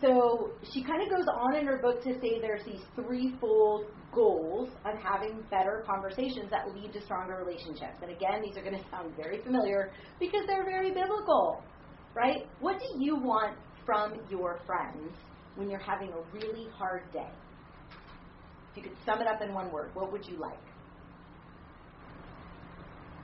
so 0.00 0.50
she 0.72 0.82
kind 0.82 1.02
of 1.02 1.10
goes 1.10 1.26
on 1.28 1.56
in 1.56 1.66
her 1.66 1.78
book 1.78 2.02
to 2.04 2.14
say 2.20 2.40
there's 2.40 2.64
these 2.64 2.80
threefold 2.96 3.86
goals 4.12 4.70
of 4.84 4.98
having 4.98 5.44
better 5.50 5.84
conversations 5.86 6.50
that 6.50 6.74
lead 6.74 6.92
to 6.92 7.00
stronger 7.02 7.36
relationships. 7.44 7.98
And 8.02 8.10
again, 8.10 8.42
these 8.42 8.56
are 8.56 8.62
going 8.62 8.76
to 8.76 8.90
sound 8.90 9.14
very 9.16 9.42
familiar 9.42 9.90
because 10.18 10.42
they're 10.46 10.64
very 10.64 10.90
biblical, 10.90 11.62
right? 12.14 12.46
What 12.60 12.78
do 12.78 12.86
you 12.98 13.16
want 13.16 13.56
from 13.86 14.14
your 14.30 14.60
friends 14.66 15.12
when 15.56 15.68
you're 15.70 15.80
having 15.80 16.10
a 16.12 16.20
really 16.32 16.68
hard 16.76 17.02
day? 17.12 17.30
If 18.70 18.76
you 18.76 18.82
could 18.82 18.96
sum 19.04 19.20
it 19.20 19.26
up 19.26 19.42
in 19.42 19.52
one 19.52 19.70
word, 19.72 19.90
what 19.94 20.12
would 20.12 20.26
you 20.26 20.38
like? 20.38 20.58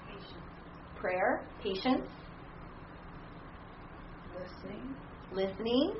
Patience. 0.08 0.42
Prayer, 0.96 1.46
patience, 1.62 2.08
Listening. 4.34 4.94
listening, 5.32 5.94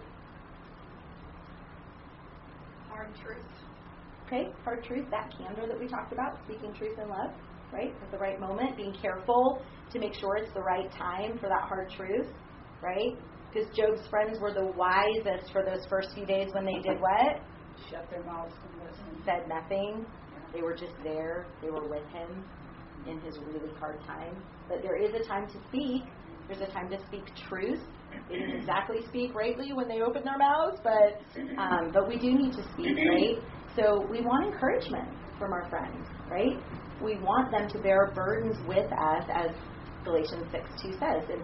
Hard 2.88 3.14
truth. 3.22 3.44
Okay, 4.26 4.48
hard 4.64 4.82
truth, 4.84 5.06
that 5.10 5.32
candor 5.38 5.66
that 5.68 5.78
we 5.78 5.86
talked 5.86 6.12
about, 6.12 6.38
speaking 6.44 6.72
truth 6.74 6.98
in 6.98 7.08
love, 7.08 7.30
right? 7.72 7.92
At 8.02 8.10
the 8.10 8.18
right 8.18 8.40
moment, 8.40 8.76
being 8.76 8.94
careful 9.00 9.62
to 9.92 9.98
make 9.98 10.14
sure 10.14 10.36
it's 10.36 10.52
the 10.54 10.62
right 10.62 10.90
time 10.90 11.38
for 11.38 11.48
that 11.48 11.62
hard 11.68 11.90
truth, 11.90 12.26
right? 12.82 13.16
Because 13.52 13.68
Job's 13.76 14.06
friends 14.08 14.38
were 14.40 14.52
the 14.52 14.72
wisest 14.76 15.52
for 15.52 15.64
those 15.64 15.84
first 15.88 16.08
few 16.14 16.26
days 16.26 16.48
when 16.52 16.64
they 16.64 16.80
did 16.82 17.00
what? 17.00 17.40
Shut 17.90 18.08
their 18.10 18.22
mouths 18.24 18.54
and 18.62 18.88
listen. 18.88 19.22
Said 19.24 19.48
nothing. 19.48 20.04
They 20.52 20.62
were 20.62 20.74
just 20.74 20.94
there. 21.04 21.46
They 21.62 21.70
were 21.70 21.88
with 21.88 22.06
him 22.08 22.44
in 23.06 23.20
his 23.20 23.38
really 23.38 23.72
hard 23.78 24.00
time. 24.06 24.36
But 24.68 24.82
there 24.82 24.96
is 24.96 25.10
a 25.14 25.26
time 25.26 25.46
to 25.48 25.58
speak. 25.68 26.02
There's 26.48 26.60
a 26.60 26.72
time 26.72 26.88
to 26.90 26.98
speak 27.06 27.24
truth. 27.48 27.80
They 28.28 28.38
didn't 28.38 28.60
exactly 28.60 28.98
speak 29.08 29.34
rightly 29.34 29.72
when 29.72 29.88
they 29.88 30.00
opened 30.00 30.24
their 30.26 30.38
mouths, 30.38 30.80
but 30.82 31.20
um, 31.58 31.90
but 31.92 32.08
we 32.08 32.16
do 32.18 32.32
need 32.32 32.52
to 32.52 32.62
speak, 32.72 32.96
right? 32.96 33.36
So 33.76 34.06
we 34.10 34.20
want 34.20 34.52
encouragement 34.52 35.08
from 35.38 35.52
our 35.52 35.68
friends, 35.68 36.06
right? 36.30 36.56
We 37.02 37.16
want 37.16 37.50
them 37.50 37.68
to 37.68 37.78
bear 37.78 38.12
burdens 38.14 38.56
with 38.66 38.86
us, 38.86 39.24
as 39.34 39.50
Galatians 40.04 40.46
6 40.50 40.70
2 40.82 40.92
says, 40.92 41.28
and 41.28 41.42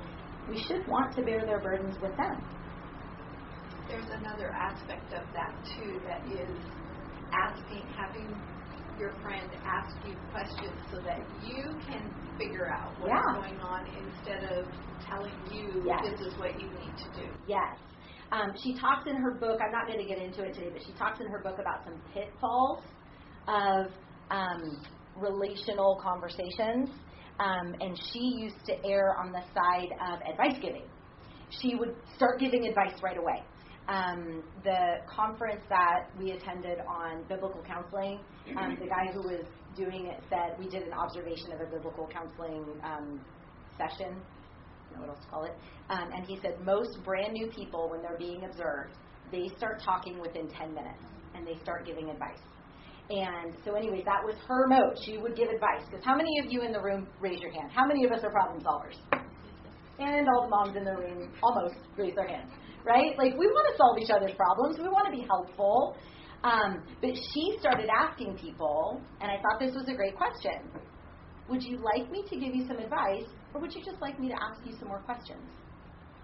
we 0.49 0.59
should 0.67 0.87
want 0.89 1.15
to 1.17 1.23
bear 1.23 1.45
their 1.47 1.61
burdens 1.61 1.97
with 2.01 2.17
them. 2.17 2.45
There's 3.89 4.09
another 4.11 4.53
aspect 4.53 5.13
of 5.13 5.27
that 5.33 5.55
too 5.77 6.01
that 6.07 6.27
is 6.27 6.59
asking, 7.33 7.89
having 7.97 8.41
your 8.99 9.13
friend 9.23 9.49
ask 9.65 10.07
you 10.07 10.15
questions 10.31 10.79
so 10.91 10.99
that 11.05 11.19
you 11.41 11.63
can 11.87 12.11
figure 12.39 12.71
out 12.73 12.93
what's 12.99 13.13
Yeah. 13.13 13.41
going 13.41 13.61
on 13.61 13.87
instead 13.87 14.45
of 14.53 14.67
telling 15.01 15.35
you 15.51 15.83
Yes. 15.85 16.01
this 16.05 16.21
is 16.21 16.39
what 16.39 16.61
you 16.61 16.71
need 16.71 16.97
to 16.97 17.11
do. 17.23 17.35
Yes. 17.47 17.79
Um, 18.31 18.53
she 18.63 18.75
talks 18.79 19.07
in 19.07 19.17
her 19.17 19.35
book, 19.35 19.61
I'm 19.61 19.73
not 19.73 19.87
going 19.87 19.99
to 19.99 20.07
get 20.07 20.19
into 20.19 20.43
it 20.43 20.55
today, 20.55 20.71
but 20.73 20.83
she 20.87 20.93
talks 20.95 21.21
in 21.21 21.27
her 21.27 21.41
book 21.43 21.59
about 21.59 21.85
some 21.85 22.01
pitfalls 22.15 22.83
of 23.47 23.93
um, 24.31 24.83
relational 25.17 26.01
conversations. 26.03 26.89
Um, 27.39 27.75
and 27.81 27.99
she 28.13 28.21
used 28.39 28.65
to 28.67 28.75
err 28.85 29.17
on 29.19 29.33
the 29.33 29.43
side 29.55 29.89
of 30.01 30.21
advice 30.29 30.59
giving. 30.61 30.85
She 31.51 31.75
would 31.75 31.95
start 32.15 32.39
giving 32.39 32.67
advice 32.67 32.95
right 33.03 33.19
away. 33.19 33.43
Um, 33.89 34.43
the 34.63 34.99
conference 35.09 35.63
that 35.69 36.07
we 36.19 36.33
attended 36.33 36.79
on 36.89 37.25
biblical 37.29 37.63
counseling, 37.63 38.21
um, 38.57 38.77
the 38.81 38.87
guy 38.87 39.13
who 39.13 39.23
was 39.23 39.45
doing 39.77 40.07
it 40.07 40.23
said 40.31 40.57
we 40.59 40.69
did 40.69 40.83
an 40.83 40.93
observation 40.93 41.53
of 41.53 41.61
a 41.61 41.67
biblical 41.71 42.09
counseling 42.13 42.65
um, 42.85 43.21
session 43.77 44.23
know 44.95 45.01
what 45.01 45.09
else 45.11 45.25
to 45.25 45.31
call 45.31 45.45
it. 45.45 45.55
Um, 45.91 46.11
and 46.15 46.27
he 46.27 46.39
said 46.43 46.61
most 46.65 47.03
brand 47.05 47.33
new 47.33 47.49
people, 47.49 47.89
when 47.91 48.03
they're 48.03 48.19
being 48.19 48.45
observed, 48.45 48.95
they 49.31 49.51
start 49.57 49.81
talking 49.85 50.21
within 50.21 50.49
10 50.49 50.75
minutes 50.75 51.03
and 51.35 51.47
they 51.47 51.59
start 51.63 51.87
giving 51.87 52.11
advice. 52.11 52.39
And 53.13 53.53
so, 53.63 53.75
anyway, 53.75 54.03
that 54.07 54.25
was 54.25 54.35
her 54.49 54.67
mode. 54.67 54.97
She 55.05 55.19
would 55.19 55.37
give 55.37 55.49
advice. 55.49 55.85
Because 55.85 56.03
how 56.03 56.17
many 56.17 56.31
of 56.41 56.51
you 56.51 56.63
in 56.63 56.73
the 56.73 56.81
room 56.81 57.07
raise 57.21 57.41
your 57.41 57.53
hand? 57.53 57.71
How 57.71 57.85
many 57.87 58.05
of 58.07 58.13
us 58.13 58.25
are 58.25 58.31
problem 58.31 58.65
solvers? 58.65 58.97
And 59.99 60.27
all 60.29 60.49
the 60.49 60.49
moms 60.49 60.77
in 60.77 60.85
the 60.85 60.97
room 60.97 61.31
almost 61.43 61.75
raise 61.97 62.15
their 62.15 62.27
hands, 62.27 62.51
right? 62.85 63.13
Like 63.19 63.37
we 63.37 63.47
want 63.47 63.67
to 63.69 63.77
solve 63.77 63.99
each 64.01 64.09
other's 64.09 64.35
problems. 64.35 64.79
We 64.79 64.89
want 64.89 65.05
to 65.07 65.13
be 65.13 65.27
helpful. 65.29 65.95
Um, 66.43 66.83
but 67.01 67.11
she 67.15 67.57
started 67.61 67.89
asking 67.93 68.39
people, 68.39 69.01
and 69.21 69.31
I 69.31 69.37
thought 69.37 69.61
this 69.61 69.75
was 69.77 69.87
a 69.89 69.95
great 69.95 70.17
question. 70.17 70.73
Would 71.49 71.63
you 71.63 71.79
like 71.79 72.11
me 72.11 72.25
to 72.31 72.37
give 72.37 72.55
you 72.55 72.67
some 72.67 72.79
advice, 72.79 73.29
or 73.53 73.61
would 73.61 73.75
you 73.75 73.85
just 73.85 74.01
like 74.01 74.19
me 74.19 74.29
to 74.29 74.35
ask 74.35 74.65
you 74.65 74.75
some 74.79 74.89
more 74.89 75.01
questions? 75.01 75.45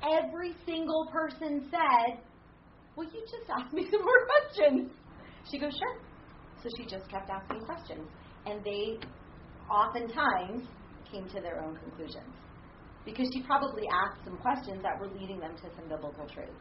Every 0.03 0.55
single 0.65 1.07
person 1.13 1.69
said, 1.71 2.25
Will 2.97 3.05
you 3.05 3.23
just 3.31 3.51
ask 3.51 3.73
me 3.73 3.87
some 3.91 4.01
more 4.01 4.27
questions? 4.27 4.91
She 5.51 5.59
goes, 5.59 5.73
Sure. 5.73 6.08
So 6.63 6.69
she 6.77 6.85
just 6.85 7.09
kept 7.11 7.31
asking 7.31 7.65
questions. 7.65 8.09
And 8.47 8.65
they 8.65 8.99
oftentimes 9.71 10.63
came 11.11 11.29
to 11.29 11.41
their 11.41 11.63
own 11.63 11.77
conclusions. 11.77 12.35
Because 13.05 13.29
she 13.33 13.43
probably 13.43 13.85
asked 13.89 14.25
some 14.25 14.37
questions 14.39 14.83
that 14.83 14.99
were 15.01 15.09
leading 15.09 15.41
them 15.41 15.55
to 15.57 15.69
some 15.77 15.89
biblical 15.89 16.27
truths. 16.27 16.53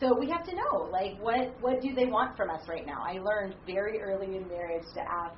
So 0.00 0.14
we 0.18 0.30
have 0.30 0.44
to 0.44 0.54
know, 0.54 0.88
like, 0.92 1.18
what, 1.20 1.54
what 1.60 1.80
do 1.80 1.94
they 1.94 2.06
want 2.06 2.36
from 2.36 2.50
us 2.50 2.60
right 2.68 2.86
now? 2.86 3.02
I 3.02 3.18
learned 3.18 3.56
very 3.66 4.00
early 4.00 4.36
in 4.36 4.46
marriage 4.46 4.84
to 4.94 5.00
ask, 5.00 5.34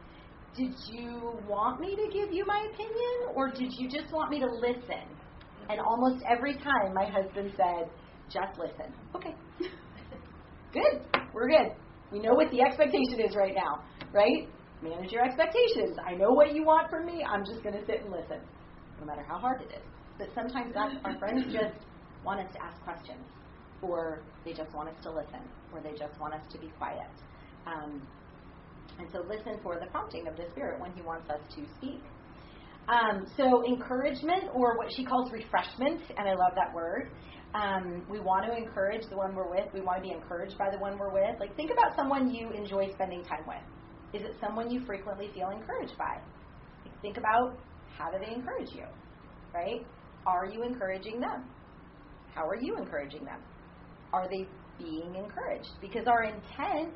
did 0.56 0.74
you 0.92 1.38
want 1.48 1.80
me 1.80 1.94
to 1.94 2.08
give 2.12 2.32
you 2.32 2.44
my 2.46 2.66
opinion 2.72 3.34
or 3.34 3.50
did 3.50 3.72
you 3.78 3.88
just 3.88 4.12
want 4.12 4.30
me 4.30 4.40
to 4.40 4.46
listen? 4.46 5.06
And 5.70 5.80
almost 5.80 6.24
every 6.28 6.54
time 6.54 6.92
my 6.92 7.06
husband 7.06 7.52
said, 7.56 7.88
just 8.28 8.58
listen. 8.58 8.92
Okay. 9.14 9.34
good. 10.72 11.00
We're 11.32 11.48
good. 11.48 11.72
We 12.12 12.18
know 12.20 12.34
what 12.34 12.50
the 12.50 12.60
expectation 12.60 13.20
is 13.20 13.36
right 13.36 13.54
now, 13.54 13.84
right? 14.12 14.48
Manage 14.82 15.12
your 15.12 15.24
expectations. 15.24 15.96
I 16.04 16.14
know 16.14 16.30
what 16.30 16.54
you 16.54 16.64
want 16.64 16.90
from 16.90 17.06
me. 17.06 17.22
I'm 17.22 17.44
just 17.44 17.62
going 17.62 17.74
to 17.74 17.84
sit 17.86 18.02
and 18.02 18.10
listen, 18.10 18.40
no 18.98 19.06
matter 19.06 19.22
how 19.26 19.38
hard 19.38 19.62
it 19.62 19.70
is. 19.70 19.86
But 20.18 20.28
sometimes 20.34 20.74
that's, 20.74 20.94
our 21.04 21.18
friends 21.18 21.44
just 21.52 21.78
want 22.24 22.40
us 22.40 22.52
to 22.52 22.62
ask 22.62 22.82
questions, 22.82 23.24
or 23.82 24.22
they 24.44 24.52
just 24.52 24.74
want 24.74 24.88
us 24.88 24.96
to 25.02 25.10
listen, 25.10 25.40
or 25.72 25.80
they 25.80 25.92
just 25.92 26.18
want 26.20 26.34
us 26.34 26.42
to 26.50 26.58
be 26.58 26.68
quiet. 26.78 27.08
Um, 27.66 28.02
and 28.98 29.08
so 29.12 29.20
listen 29.28 29.60
for 29.62 29.78
the 29.78 29.86
prompting 29.90 30.26
of 30.26 30.36
the 30.36 30.44
Spirit 30.50 30.80
when 30.80 30.92
He 30.92 31.02
wants 31.02 31.30
us 31.30 31.40
to 31.54 31.62
speak. 31.78 32.02
Um, 32.88 33.24
so 33.36 33.64
encouragement, 33.64 34.50
or 34.52 34.76
what 34.76 34.88
she 34.96 35.04
calls 35.04 35.30
refreshment, 35.30 36.02
and 36.16 36.28
I 36.28 36.34
love 36.34 36.52
that 36.56 36.74
word. 36.74 37.10
Um, 37.54 38.06
we 38.08 38.20
want 38.20 38.46
to 38.46 38.56
encourage 38.56 39.02
the 39.10 39.16
one 39.16 39.34
we're 39.34 39.50
with. 39.50 39.66
We 39.74 39.80
want 39.80 39.98
to 39.98 40.02
be 40.02 40.14
encouraged 40.14 40.56
by 40.56 40.70
the 40.70 40.78
one 40.78 40.98
we're 40.98 41.12
with. 41.12 41.40
Like 41.40 41.56
think 41.56 41.70
about 41.70 41.96
someone 41.96 42.30
you 42.30 42.50
enjoy 42.50 42.92
spending 42.94 43.24
time 43.24 43.44
with. 43.46 43.62
Is 44.12 44.22
it 44.22 44.36
someone 44.40 44.70
you 44.70 44.84
frequently 44.86 45.30
feel 45.34 45.50
encouraged 45.50 45.96
by? 45.98 46.18
Like, 46.84 47.00
think 47.02 47.16
about 47.16 47.58
how 47.96 48.10
do 48.10 48.18
they 48.18 48.32
encourage 48.32 48.70
you, 48.72 48.84
right? 49.54 49.86
Are 50.26 50.46
you 50.46 50.62
encouraging 50.62 51.20
them? 51.20 51.44
How 52.34 52.46
are 52.46 52.56
you 52.60 52.76
encouraging 52.76 53.24
them? 53.24 53.40
Are 54.12 54.28
they 54.28 54.46
being 54.78 55.14
encouraged? 55.14 55.70
Because 55.80 56.06
our 56.06 56.24
intent 56.24 56.94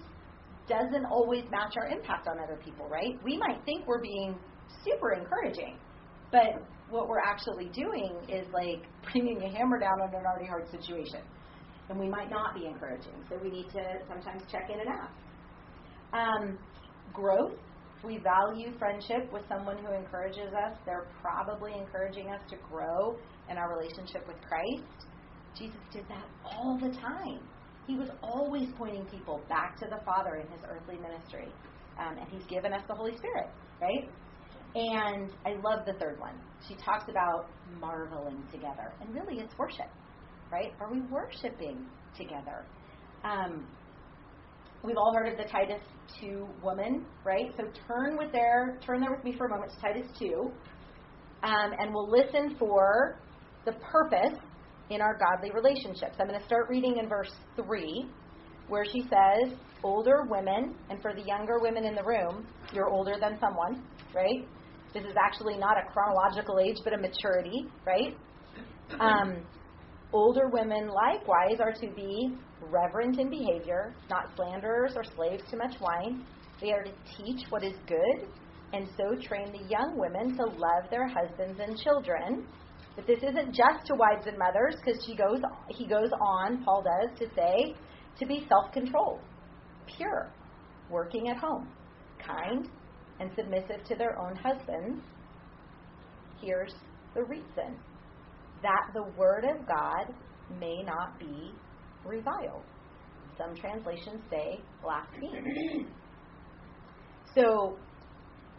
doesn't 0.69 1.05
always 1.07 1.45
match 1.51 1.75
our 1.77 1.89
impact 1.89 2.27
on 2.27 2.39
other 2.39 2.59
people, 2.65 2.89
right? 2.89 3.19
We 3.23 3.37
might 3.37 3.65
think 3.65 3.87
we're 3.87 4.01
being 4.01 4.37
super 4.85 5.13
encouraging, 5.13 5.79
but 6.33 6.63
what 6.91 7.09
we're 7.09 7.21
actually 7.21 7.71
doing 7.75 8.17
is 8.29 8.47
like 8.53 8.85
bringing 9.13 9.43
a 9.43 9.51
hammer 9.51 9.79
down 9.79 10.01
on 10.03 10.15
an 10.15 10.27
already 10.27 10.47
hard 10.47 10.71
situation. 10.71 11.21
And 11.89 11.99
we 11.99 12.09
might 12.09 12.31
not 12.31 12.55
be 12.55 12.67
encouraging. 12.67 13.13
So 13.29 13.39
we 13.43 13.51
need 13.51 13.69
to 13.73 13.83
sometimes 14.09 14.43
check 14.51 14.71
in 14.73 14.81
and 14.81 14.89
ask. 14.89 15.13
Um, 16.13 16.59
growth. 17.13 17.59
We 18.05 18.19
value 18.19 18.77
friendship 18.79 19.33
with 19.33 19.43
someone 19.49 19.79
who 19.79 19.95
encourages 19.95 20.53
us, 20.53 20.77
they're 20.85 21.07
probably 21.23 21.73
encouraging 21.73 22.29
us 22.29 22.41
to 22.51 22.57
grow 22.69 23.17
in 23.49 23.57
our 23.57 23.75
relationship 23.79 24.27
with 24.29 24.37
Christ. 24.47 25.09
Jesus 25.57 25.81
did 25.91 26.05
that 26.09 26.27
all 26.45 26.79
the 26.79 26.91
time. 26.91 27.41
He 27.87 27.97
was 27.97 28.09
always 28.23 28.69
pointing 28.77 29.07
people 29.07 29.41
back 29.49 29.79
to 29.79 29.87
the 29.87 30.05
Father 30.05 30.37
in 30.37 30.47
his 30.53 30.61
earthly 30.69 30.99
ministry. 30.99 31.49
Um, 31.99 32.19
and 32.19 32.29
he's 32.29 32.45
given 32.45 32.73
us 32.73 32.83
the 32.89 32.95
Holy 32.95 33.17
Spirit, 33.17 33.49
right? 33.81 34.11
And 34.75 35.31
I 35.47 35.51
love 35.63 35.87
the 35.87 35.93
third 36.01 36.19
one. 36.19 36.35
She 36.69 36.75
talks 36.75 37.05
about 37.09 37.47
marveling 37.81 38.43
together. 38.51 38.93
And 39.01 39.15
really, 39.15 39.41
it's 39.41 39.57
worship, 39.59 39.91
right? 40.51 40.73
Are 40.81 40.91
we 40.91 41.01
worshiping 41.03 41.87
together? 42.17 42.65
Um, 43.23 43.67
we've 44.83 44.97
all 44.97 45.15
heard 45.15 45.29
of 45.29 45.39
the 45.39 45.45
Titus 45.45 45.81
2 46.21 46.47
woman, 46.63 47.07
right? 47.25 47.53
So 47.57 47.65
turn 47.87 48.19
with 48.19 48.33
there, 48.33 48.79
turn 48.85 49.01
there 49.01 49.13
with 49.15 49.25
me 49.25 49.35
for 49.37 49.47
a 49.47 49.49
moment 49.49 49.73
to 49.73 49.81
Titus 49.81 50.07
2, 50.19 50.51
um, 51.45 51.71
and 51.79 51.95
we'll 51.95 52.11
listen 52.11 52.57
for 52.59 53.21
the 53.65 53.73
purpose 53.73 54.39
in 54.91 55.01
our 55.01 55.17
godly 55.19 55.51
relationships. 55.53 56.17
I'm 56.19 56.27
going 56.27 56.39
to 56.39 56.47
start 56.47 56.69
reading 56.69 56.99
in 56.99 57.09
verse 57.09 57.33
3. 57.57 58.09
where 58.69 58.85
she 58.85 59.03
says 59.03 59.57
older 59.83 60.25
women, 60.29 60.75
and 60.89 61.01
for 61.03 61.13
the 61.15 61.23
younger 61.23 61.59
women 61.61 61.85
in 61.85 61.95
the 61.95 62.03
room, 62.03 62.47
you're 62.73 62.89
older 62.89 63.15
than 63.21 63.39
someone, 63.39 63.85
right? 64.15 64.49
This 64.95 65.05
is 65.05 65.17
actually 65.21 65.59
not 65.59 65.77
a 65.77 65.91
chronological 65.93 66.61
age, 66.61 66.77
but 66.85 66.93
a 66.93 66.97
maturity, 66.97 67.67
right? 67.85 68.17
Um, 69.01 69.45
older 70.13 70.49
women 70.53 70.89
likewise 70.89 71.59
are 71.59 71.73
to 71.73 71.95
be 71.97 72.37
reverent 72.71 73.19
in 73.19 73.29
behavior, 73.29 73.97
not 74.09 74.27
slanderers 74.37 74.93
or 74.95 75.03
slaves 75.03 75.43
to 75.51 75.57
much 75.57 75.75
wine. 75.81 76.25
They 76.61 76.71
are 76.71 76.85
to 76.85 76.93
teach 77.17 77.45
what 77.51 77.65
is 77.65 77.75
good, 77.89 78.29
and 78.73 78.89
so 78.97 79.21
train 79.21 79.51
the 79.51 79.69
young 79.69 79.97
women 79.97 80.37
to 80.37 80.45
love 80.45 80.89
their 80.91 81.09
husbands 81.09 81.59
and 81.61 81.77
children. 81.77 82.47
But 82.95 83.09
this 83.09 83.19
isn't 83.19 83.47
just 83.53 83.87
to 83.87 83.95
wives 83.97 84.29
and 84.29 84.39
mothers, 84.39 84.77
because 84.77 85.05
she 85.05 85.17
goes, 85.17 85.41
he 85.71 85.89
goes 85.89 86.11
on, 86.21 86.63
Paul 86.63 86.85
does, 86.85 87.19
to 87.19 87.27
say 87.35 87.75
to 88.21 88.27
be 88.27 88.47
self-controlled, 88.49 89.19
pure, 89.97 90.31
working 90.89 91.29
at 91.31 91.37
home, 91.37 91.69
kind, 92.25 92.69
and 93.21 93.31
submissive 93.37 93.85
to 93.87 93.95
their 93.97 94.19
own 94.19 94.37
husbands. 94.37 95.03
Here's 96.41 96.75
the 97.15 97.25
reason 97.25 97.79
that 98.63 98.91
the 98.95 99.05
word 99.17 99.45
of 99.45 99.67
God 99.67 100.15
may 100.59 100.83
not 100.83 101.19
be 101.19 101.53
reviled. 102.05 102.63
Some 103.39 103.55
translations 103.57 104.23
say 104.31 104.61
blasphemed. 104.83 105.89
So, 107.35 107.77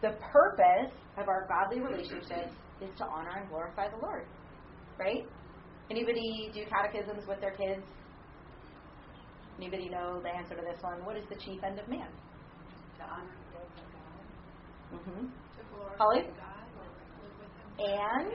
the 0.02 0.10
purpose 0.32 0.92
of 1.16 1.28
our 1.28 1.48
godly 1.48 1.80
relationships 1.80 2.52
is 2.82 2.90
to 2.98 3.04
honor 3.04 3.40
and 3.40 3.48
glorify 3.48 3.88
the 3.88 3.96
Lord. 4.02 4.26
Right? 4.98 5.24
Anybody 5.90 6.50
do 6.52 6.60
catechisms 6.68 7.26
with 7.26 7.40
their 7.40 7.52
kids? 7.52 7.82
Anybody 9.58 9.88
know 9.88 10.20
the 10.22 10.28
answer 10.28 10.54
to 10.54 10.60
this 10.60 10.82
one? 10.82 11.04
What 11.04 11.16
is 11.16 11.24
the 11.30 11.36
chief 11.36 11.62
end 11.64 11.78
of 11.78 11.88
man? 11.88 12.08
To 12.98 13.04
honor. 13.04 13.45
Mm-hmm. 14.94 15.26
Holly? 15.98 16.22
God 16.22 16.66
or 16.78 16.86
live 17.22 17.36
with 17.40 17.52
Him. 17.56 17.68
And 17.78 18.32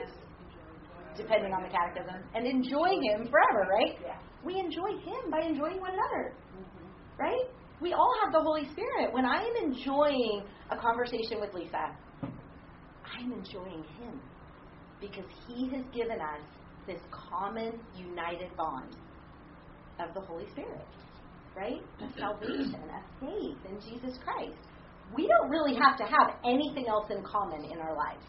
depending 1.16 1.52
on 1.52 1.62
the 1.62 1.68
catechism, 1.68 2.22
and 2.34 2.46
enjoy 2.46 2.88
Him 3.00 3.28
forever, 3.28 3.68
right? 3.70 3.98
Yeah. 4.02 4.18
We 4.44 4.58
enjoy 4.58 4.90
Him 5.04 5.30
by 5.30 5.40
enjoying 5.46 5.80
one 5.80 5.92
another, 5.92 6.34
Mm-hmm. 6.56 7.22
right? 7.22 7.46
We 7.80 7.92
all 7.94 8.14
have 8.24 8.32
the 8.32 8.40
Holy 8.40 8.64
Spirit. 8.70 9.12
When 9.12 9.26
I 9.26 9.42
am 9.42 9.72
enjoying 9.72 10.44
a 10.70 10.76
conversation 10.76 11.40
with 11.40 11.52
Lisa, 11.52 11.90
I'm 12.22 13.32
enjoying 13.32 13.84
Him 13.98 14.20
because 15.00 15.24
He 15.48 15.68
has 15.74 15.84
given 15.92 16.18
us 16.20 16.40
this 16.86 17.00
common, 17.10 17.78
united 17.96 18.56
bond 18.56 18.96
of 20.00 20.14
the 20.14 20.20
Holy 20.20 20.48
Spirit, 20.50 20.86
right? 21.56 21.82
Of 22.00 22.10
salvation, 22.18 22.74
of 22.74 23.04
faith 23.20 23.58
in 23.68 23.80
Jesus 23.80 24.18
Christ. 24.24 24.58
We 25.14 25.26
don't 25.28 25.50
really 25.50 25.74
have 25.74 25.98
to 25.98 26.04
have 26.04 26.36
anything 26.44 26.86
else 26.88 27.06
in 27.10 27.22
common 27.22 27.64
in 27.64 27.78
our 27.78 27.94
lives. 27.94 28.24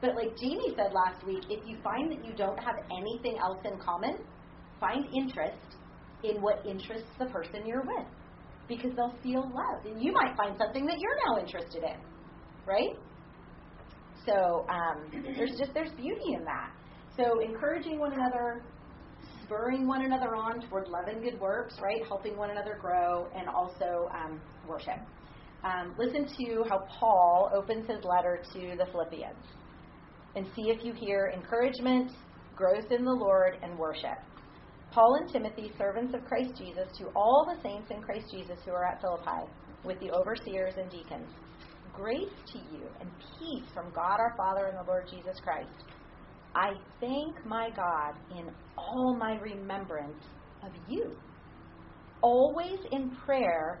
But 0.00 0.14
like 0.14 0.36
Jamie 0.36 0.74
said 0.76 0.92
last 0.92 1.26
week, 1.26 1.44
if 1.50 1.66
you 1.66 1.76
find 1.82 2.10
that 2.10 2.24
you 2.24 2.32
don't 2.34 2.58
have 2.58 2.76
anything 2.90 3.36
else 3.38 3.58
in 3.64 3.78
common, 3.78 4.18
find 4.80 5.04
interest 5.14 5.76
in 6.24 6.40
what 6.40 6.64
interests 6.66 7.08
the 7.18 7.26
person 7.26 7.66
you're 7.66 7.82
with. 7.82 8.06
Because 8.68 8.92
they'll 8.96 9.16
feel 9.22 9.42
loved. 9.42 9.86
And 9.86 10.02
you 10.02 10.12
might 10.12 10.36
find 10.36 10.56
something 10.58 10.86
that 10.86 10.96
you're 10.98 11.16
now 11.26 11.40
interested 11.42 11.82
in. 11.82 12.00
Right? 12.64 12.96
So 14.26 14.66
um, 14.68 15.24
there's 15.36 15.56
just 15.58 15.72
there's 15.74 15.90
beauty 15.92 16.34
in 16.34 16.44
that. 16.44 16.70
So 17.16 17.40
encouraging 17.40 17.98
one 17.98 18.12
another, 18.12 18.62
spurring 19.44 19.86
one 19.86 20.04
another 20.04 20.36
on 20.36 20.60
toward 20.68 20.88
love 20.88 21.08
and 21.08 21.22
good 21.22 21.40
works, 21.40 21.74
right? 21.82 22.06
Helping 22.06 22.36
one 22.36 22.50
another 22.50 22.78
grow, 22.80 23.26
and 23.36 23.48
also 23.48 24.08
um, 24.14 24.40
worship. 24.68 24.98
Um, 25.62 25.94
listen 25.98 26.26
to 26.26 26.64
how 26.68 26.86
Paul 26.98 27.50
opens 27.54 27.86
his 27.86 28.02
letter 28.04 28.42
to 28.54 28.76
the 28.78 28.86
Philippians 28.90 29.44
and 30.34 30.46
see 30.56 30.70
if 30.70 30.84
you 30.84 30.94
hear 30.94 31.32
encouragement, 31.34 32.12
growth 32.56 32.90
in 32.90 33.04
the 33.04 33.12
Lord, 33.12 33.58
and 33.62 33.78
worship. 33.78 34.18
Paul 34.92 35.16
and 35.20 35.30
Timothy, 35.32 35.72
servants 35.78 36.14
of 36.14 36.24
Christ 36.24 36.56
Jesus, 36.56 36.88
to 36.98 37.08
all 37.14 37.46
the 37.46 37.62
saints 37.62 37.90
in 37.90 38.02
Christ 38.02 38.26
Jesus 38.32 38.58
who 38.64 38.72
are 38.72 38.86
at 38.86 39.00
Philippi, 39.00 39.50
with 39.84 40.00
the 40.00 40.10
overseers 40.10 40.74
and 40.76 40.90
deacons. 40.90 41.28
Grace 41.94 42.32
to 42.52 42.58
you 42.58 42.88
and 43.00 43.10
peace 43.38 43.68
from 43.74 43.92
God 43.94 44.18
our 44.18 44.34
Father 44.36 44.66
and 44.66 44.78
the 44.78 44.90
Lord 44.90 45.08
Jesus 45.10 45.38
Christ. 45.42 45.84
I 46.54 46.70
thank 47.00 47.44
my 47.44 47.70
God 47.76 48.14
in 48.36 48.50
all 48.76 49.16
my 49.18 49.38
remembrance 49.38 50.24
of 50.64 50.72
you. 50.88 51.16
Always 52.22 52.78
in 52.90 53.10
prayer, 53.24 53.80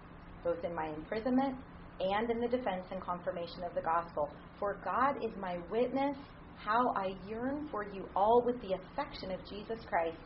both 0.43 0.63
in 0.63 0.73
my 0.73 0.87
imprisonment 0.87 1.55
and 1.99 2.29
in 2.29 2.39
the 2.39 2.47
defense 2.47 2.85
and 2.91 3.01
confirmation 3.01 3.63
of 3.63 3.75
the 3.75 3.81
gospel. 3.81 4.29
For 4.59 4.77
God 4.83 5.17
is 5.23 5.31
my 5.39 5.57
witness 5.69 6.17
how 6.57 6.93
I 6.95 7.15
yearn 7.27 7.67
for 7.71 7.83
you 7.83 8.07
all 8.15 8.43
with 8.45 8.61
the 8.61 8.75
affection 8.75 9.31
of 9.31 9.39
Jesus 9.49 9.79
Christ. 9.87 10.17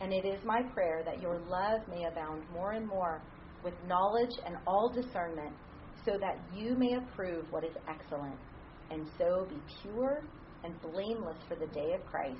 And 0.00 0.12
it 0.12 0.26
is 0.26 0.40
my 0.44 0.62
prayer 0.74 1.02
that 1.04 1.20
your 1.20 1.38
love 1.48 1.80
may 1.88 2.04
abound 2.04 2.42
more 2.52 2.72
and 2.72 2.86
more 2.86 3.22
with 3.64 3.74
knowledge 3.86 4.34
and 4.46 4.56
all 4.66 4.92
discernment, 4.94 5.52
so 6.04 6.12
that 6.20 6.38
you 6.54 6.76
may 6.76 6.94
approve 6.94 7.46
what 7.50 7.64
is 7.64 7.74
excellent, 7.88 8.38
and 8.90 9.06
so 9.18 9.46
be 9.48 9.56
pure 9.82 10.22
and 10.62 10.80
blameless 10.80 11.36
for 11.48 11.56
the 11.56 11.66
day 11.74 11.92
of 11.94 12.06
Christ, 12.06 12.38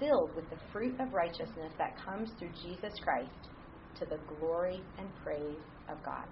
filled 0.00 0.34
with 0.34 0.48
the 0.50 0.56
fruit 0.72 0.98
of 1.00 1.12
righteousness 1.12 1.72
that 1.76 2.02
comes 2.02 2.30
through 2.38 2.50
Jesus 2.62 2.92
Christ, 3.02 3.50
to 3.98 4.06
the 4.06 4.18
glory 4.38 4.80
and 4.98 5.08
praise 5.22 5.60
of 5.90 6.02
God. 6.04 6.26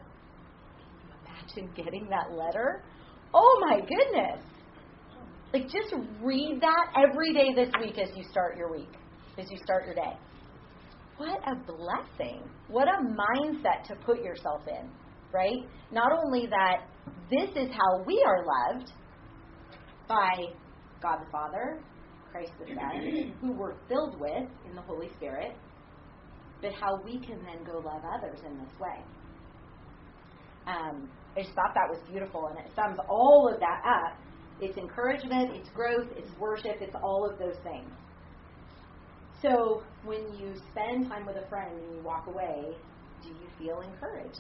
Imagine 1.27 1.73
getting 1.75 2.09
that 2.09 2.37
letter. 2.37 2.83
Oh 3.35 3.61
my 3.69 3.81
goodness! 3.81 4.45
Like, 5.53 5.65
just 5.65 5.95
read 6.23 6.61
that 6.63 6.93
every 6.97 7.35
day 7.35 7.49
this 7.55 7.69
week 7.81 7.99
as 7.99 8.09
you 8.17 8.25
start 8.31 8.57
your 8.57 8.73
week, 8.73 8.89
as 9.39 9.47
you 9.51 9.59
start 9.63 9.85
your 9.85 9.95
day. 9.95 10.17
What 11.19 11.39
a 11.47 11.55
blessing. 11.55 12.43
What 12.69 12.89
a 12.89 13.03
mindset 13.03 13.85
to 13.89 13.95
put 14.07 14.23
yourself 14.23 14.63
in, 14.67 14.91
right? 15.33 15.59
Not 15.91 16.11
only 16.11 16.47
that 16.47 16.89
this 17.31 17.51
is 17.51 17.71
how 17.71 18.03
we 18.07 18.25
are 18.27 18.45
loved 18.45 18.93
by 20.09 20.31
God 21.03 21.19
the 21.27 21.31
Father, 21.31 21.83
Christ 22.31 22.53
the 22.59 22.75
Son, 22.75 23.35
who 23.41 23.53
we're 23.53 23.77
filled 23.89 24.19
with 24.19 24.49
in 24.67 24.75
the 24.75 24.83
Holy 24.83 25.11
Spirit, 25.17 25.55
but 26.63 26.73
how 26.73 26.99
we 27.05 27.19
can 27.19 27.39
then 27.45 27.63
go 27.65 27.79
love 27.79 28.03
others 28.17 28.39
in 28.47 28.57
this 28.57 28.73
way. 28.81 29.05
Um, 30.67 31.09
I 31.37 31.43
just 31.43 31.55
thought 31.55 31.73
that 31.75 31.89
was 31.89 31.99
beautiful, 32.11 32.47
and 32.49 32.59
it 32.59 32.71
sums 32.77 32.99
all 33.09 33.51
of 33.53 33.59
that 33.61 33.81
up 33.87 34.17
it's 34.63 34.79
encouragement, 34.79 35.57
it's 35.57 35.69
growth, 35.71 36.07
it's 36.17 36.31
worship, 36.39 36.77
it's 36.81 36.95
all 37.03 37.29
of 37.29 37.37
those 37.39 37.57
things. 37.65 37.91
So 39.43 39.83
when 40.05 40.23
you 40.39 40.55
spend 40.71 41.09
time 41.09 41.27
with 41.27 41.37
a 41.37 41.49
friend 41.49 41.73
and 41.77 41.97
you 41.97 42.03
walk 42.03 42.29
away, 42.29 42.77
do 43.23 43.29
you 43.29 43.49
feel 43.59 43.81
encouraged? 43.81 44.39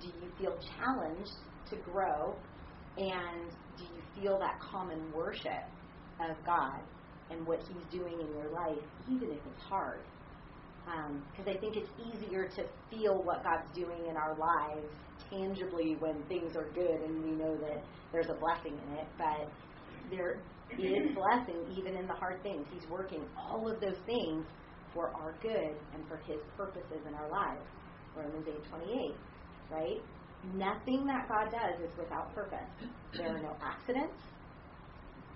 Do 0.00 0.06
you 0.06 0.30
feel 0.38 0.56
challenged 0.78 1.32
to 1.70 1.76
grow? 1.90 2.36
And 2.96 3.50
do 3.76 3.82
you 3.82 4.22
feel 4.22 4.38
that 4.38 4.60
common 4.60 5.00
worship 5.12 5.66
of 6.20 6.36
God 6.46 6.78
and 7.30 7.44
what 7.44 7.58
He's 7.58 7.98
doing 8.00 8.20
in 8.20 8.28
your 8.36 8.52
life, 8.52 8.84
even 9.10 9.30
if 9.30 9.38
it's 9.38 9.64
hard? 9.64 10.00
Because 10.84 11.48
um, 11.48 11.48
I 11.48 11.58
think 11.58 11.76
it's 11.76 11.90
easier 11.98 12.48
to 12.56 12.64
feel 12.88 13.20
what 13.24 13.42
God's 13.42 13.68
doing 13.74 14.06
in 14.08 14.16
our 14.16 14.36
lives 14.38 14.86
tangibly 15.30 15.96
when 15.98 16.22
things 16.28 16.56
are 16.56 16.68
good 16.74 17.00
and 17.06 17.24
we 17.24 17.30
know 17.30 17.56
that 17.56 17.82
there's 18.12 18.28
a 18.28 18.34
blessing 18.34 18.78
in 18.88 18.98
it. 18.98 19.06
But 19.16 19.48
there 20.10 20.40
is 20.78 21.14
blessing 21.14 21.64
even 21.76 21.96
in 21.96 22.06
the 22.06 22.14
hard 22.14 22.42
things. 22.42 22.66
He's 22.72 22.88
working 22.90 23.24
all 23.36 23.68
of 23.70 23.80
those 23.80 23.98
things 24.06 24.44
for 24.92 25.10
our 25.10 25.34
good 25.42 25.74
and 25.94 26.06
for 26.08 26.16
His 26.18 26.40
purposes 26.56 27.00
in 27.06 27.14
our 27.14 27.30
lives. 27.30 27.62
Romans 28.16 28.46
8 28.48 28.54
28, 28.70 29.14
right? 29.70 30.02
Nothing 30.54 31.06
that 31.06 31.28
God 31.28 31.50
does 31.50 31.80
is 31.80 31.96
without 31.98 32.34
purpose. 32.34 32.58
There 33.16 33.36
are 33.36 33.40
no 33.40 33.56
accidents. 33.62 34.14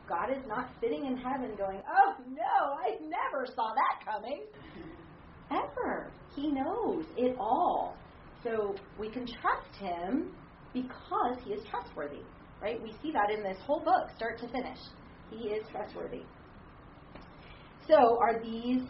God 0.09 0.31
is 0.31 0.45
not 0.47 0.69
sitting 0.81 1.07
in 1.07 1.17
heaven 1.17 1.55
going, 1.57 1.81
oh 1.89 2.15
no, 2.29 2.75
I 2.79 2.99
never 3.01 3.47
saw 3.47 3.73
that 3.75 4.05
coming. 4.05 4.43
Ever. 5.51 6.11
He 6.35 6.51
knows 6.51 7.05
it 7.17 7.37
all. 7.39 7.97
So 8.45 8.77
we 8.99 9.09
can 9.09 9.27
trust 9.27 9.75
him 9.81 10.31
because 10.75 11.39
he 11.45 11.53
is 11.55 11.63
trustworthy, 11.71 12.23
right? 12.61 12.81
We 12.83 12.93
see 13.03 13.11
that 13.13 13.31
in 13.35 13.43
this 13.43 13.57
whole 13.67 13.81
book, 13.81 14.11
start 14.17 14.39
to 14.41 14.49
finish. 14.49 14.79
He 15.31 15.49
is 15.49 15.65
trustworthy. 15.73 16.23
So, 17.89 18.19
are 18.21 18.43
these 18.43 18.83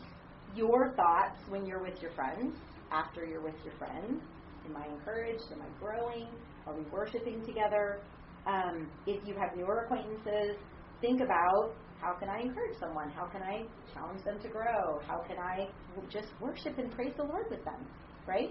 your 0.55 0.95
thoughts 0.97 1.39
when 1.49 1.67
you're 1.67 1.83
with 1.83 2.01
your 2.03 2.13
friends, 2.13 2.57
after 2.91 3.25
you're 3.25 3.43
with 3.43 3.55
your 3.65 3.75
friends? 3.79 4.23
Am 4.67 4.77
I 4.77 4.87
encouraged? 4.87 5.45
Am 5.53 5.63
I 5.63 5.79
growing? 5.79 6.27
Are 6.67 6.75
we 6.75 6.83
worshiping 6.91 7.45
together? 7.47 8.01
Um, 8.47 8.89
if 9.07 9.27
you 9.27 9.35
have 9.35 9.57
newer 9.57 9.85
acquaintances, 9.85 10.57
think 11.01 11.21
about 11.21 11.75
how 12.01 12.15
can 12.19 12.29
I 12.29 12.41
encourage 12.41 12.79
someone? 12.79 13.11
How 13.11 13.27
can 13.27 13.43
I 13.43 13.65
challenge 13.95 14.23
them 14.25 14.39
to 14.43 14.49
grow? 14.49 15.01
How 15.07 15.23
can 15.27 15.39
I 15.39 15.69
just 16.11 16.29
worship 16.41 16.79
and 16.79 16.91
praise 16.93 17.13
the 17.17 17.25
Lord 17.25 17.47
with 17.51 17.65
them? 17.65 17.87
Right? 18.27 18.51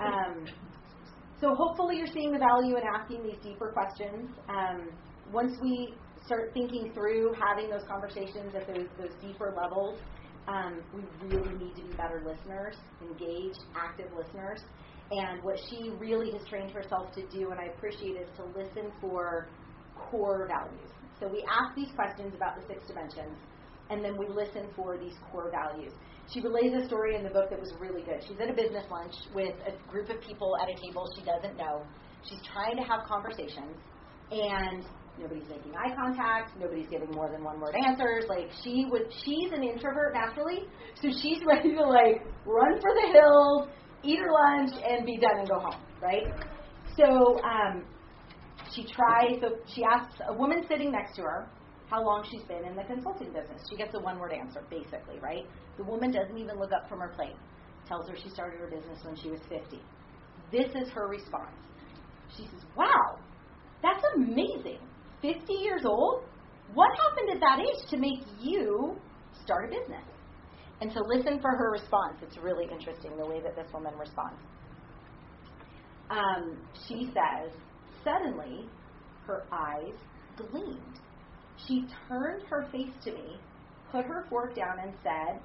um, 0.00 0.46
so 1.40 1.54
hopefully 1.54 1.96
you're 1.98 2.12
seeing 2.12 2.32
the 2.32 2.38
value 2.38 2.76
in 2.76 2.82
asking 2.82 3.22
these 3.22 3.38
deeper 3.42 3.72
questions. 3.72 4.30
Um, 4.48 4.90
once 5.32 5.52
we 5.62 5.94
start 6.26 6.50
thinking 6.52 6.92
through 6.94 7.32
having 7.40 7.70
those 7.70 7.84
conversations 7.86 8.54
at 8.54 8.66
those, 8.66 8.86
those 8.98 9.14
deeper 9.22 9.54
levels, 9.56 9.98
um, 10.48 10.82
we 10.94 11.02
really 11.28 11.54
need 11.58 11.76
to 11.76 11.82
be 11.82 11.92
better 11.96 12.22
listeners, 12.26 12.74
engaged, 13.02 13.60
active 13.76 14.10
listeners. 14.16 14.60
And 15.10 15.42
what 15.42 15.56
she 15.70 15.90
really 15.98 16.32
has 16.32 16.46
trained 16.48 16.70
herself 16.72 17.12
to 17.14 17.22
do, 17.28 17.50
and 17.50 17.60
I 17.60 17.66
appreciate, 17.76 18.16
is 18.16 18.28
to 18.36 18.44
listen 18.44 18.90
for 19.00 19.48
core 19.94 20.48
values. 20.48 20.90
So 21.20 21.28
we 21.28 21.44
ask 21.48 21.74
these 21.74 21.90
questions 21.94 22.34
about 22.34 22.56
the 22.56 22.66
six 22.66 22.86
dimensions, 22.86 23.36
and 23.90 24.04
then 24.04 24.16
we 24.16 24.28
listen 24.28 24.68
for 24.76 24.98
these 24.98 25.14
core 25.30 25.50
values. 25.50 25.92
She 26.32 26.40
relays 26.40 26.72
a 26.74 26.86
story 26.86 27.16
in 27.16 27.24
the 27.24 27.30
book 27.30 27.48
that 27.50 27.58
was 27.58 27.72
really 27.80 28.02
good. 28.02 28.22
She's 28.26 28.38
at 28.38 28.50
a 28.50 28.52
business 28.52 28.84
lunch 28.90 29.14
with 29.34 29.54
a 29.66 29.90
group 29.90 30.10
of 30.10 30.20
people 30.20 30.56
at 30.60 30.68
a 30.68 30.76
table 30.80 31.08
she 31.16 31.24
doesn't 31.24 31.56
know. 31.56 31.82
She's 32.28 32.40
trying 32.52 32.76
to 32.76 32.82
have 32.82 33.08
conversations, 33.08 33.76
and 34.30 34.84
nobody's 35.18 35.48
making 35.48 35.72
eye 35.74 35.94
contact, 35.96 36.52
nobody's 36.60 36.88
giving 36.88 37.10
more 37.12 37.30
than 37.30 37.42
one 37.42 37.60
word 37.60 37.74
answers. 37.86 38.24
Like 38.28 38.50
she 38.62 38.86
would 38.90 39.10
she's 39.24 39.52
an 39.52 39.62
introvert 39.62 40.12
naturally, 40.12 40.64
so 41.00 41.08
she's 41.22 41.38
ready 41.46 41.74
to 41.74 41.82
like 41.82 42.22
run 42.44 42.78
for 42.80 42.90
the 42.92 43.12
hills, 43.12 43.68
eat 44.02 44.18
her 44.18 44.30
lunch, 44.30 44.72
and 44.86 45.06
be 45.06 45.16
done 45.16 45.38
and 45.38 45.48
go 45.48 45.60
home, 45.60 45.80
right? 46.02 46.26
So 46.98 47.40
um, 47.42 47.84
she 48.74 48.84
tries. 48.84 49.40
So 49.40 49.56
she 49.74 49.82
asks 49.82 50.20
a 50.28 50.34
woman 50.34 50.64
sitting 50.68 50.92
next 50.92 51.16
to 51.16 51.22
her 51.22 51.48
how 51.90 52.04
long 52.04 52.26
she's 52.30 52.42
been 52.42 52.64
in 52.64 52.76
the 52.76 52.84
consulting 52.84 53.32
business. 53.32 53.62
She 53.70 53.76
gets 53.76 53.94
a 53.94 54.00
one 54.00 54.18
word 54.18 54.32
answer, 54.32 54.62
basically, 54.70 55.18
right? 55.20 55.44
The 55.78 55.84
woman 55.84 56.10
doesn't 56.10 56.36
even 56.36 56.58
look 56.58 56.72
up 56.72 56.88
from 56.88 57.00
her 57.00 57.08
plate. 57.08 57.36
Tells 57.86 58.08
her 58.08 58.16
she 58.22 58.28
started 58.28 58.60
her 58.60 58.68
business 58.68 58.98
when 59.04 59.16
she 59.16 59.30
was 59.30 59.40
50. 59.48 59.80
This 60.52 60.68
is 60.74 60.90
her 60.92 61.08
response. 61.08 61.56
She 62.36 62.44
says, 62.44 62.60
Wow, 62.76 63.18
that's 63.82 64.04
amazing. 64.16 64.80
50 65.22 65.52
years 65.54 65.82
old? 65.84 66.24
What 66.74 66.90
happened 67.06 67.30
at 67.34 67.40
that 67.40 67.60
age 67.60 67.90
to 67.90 67.96
make 67.96 68.20
you 68.38 68.96
start 69.42 69.72
a 69.72 69.80
business? 69.80 70.04
And 70.80 70.92
so 70.92 71.00
listen 71.08 71.40
for 71.40 71.50
her 71.50 71.72
response. 71.72 72.16
It's 72.22 72.36
really 72.38 72.66
interesting 72.70 73.16
the 73.16 73.26
way 73.26 73.40
that 73.40 73.56
this 73.56 73.66
woman 73.72 73.94
responds. 73.98 74.38
Um, 76.10 76.58
she 76.86 77.06
says, 77.06 77.52
Suddenly, 78.04 78.68
her 79.26 79.44
eyes 79.50 79.94
gleamed. 80.36 81.00
She 81.66 81.84
turned 82.08 82.42
her 82.48 82.68
face 82.70 82.92
to 83.04 83.12
me, 83.12 83.38
put 83.90 84.04
her 84.04 84.26
fork 84.30 84.54
down, 84.54 84.78
and 84.80 84.92
said, 85.02 85.40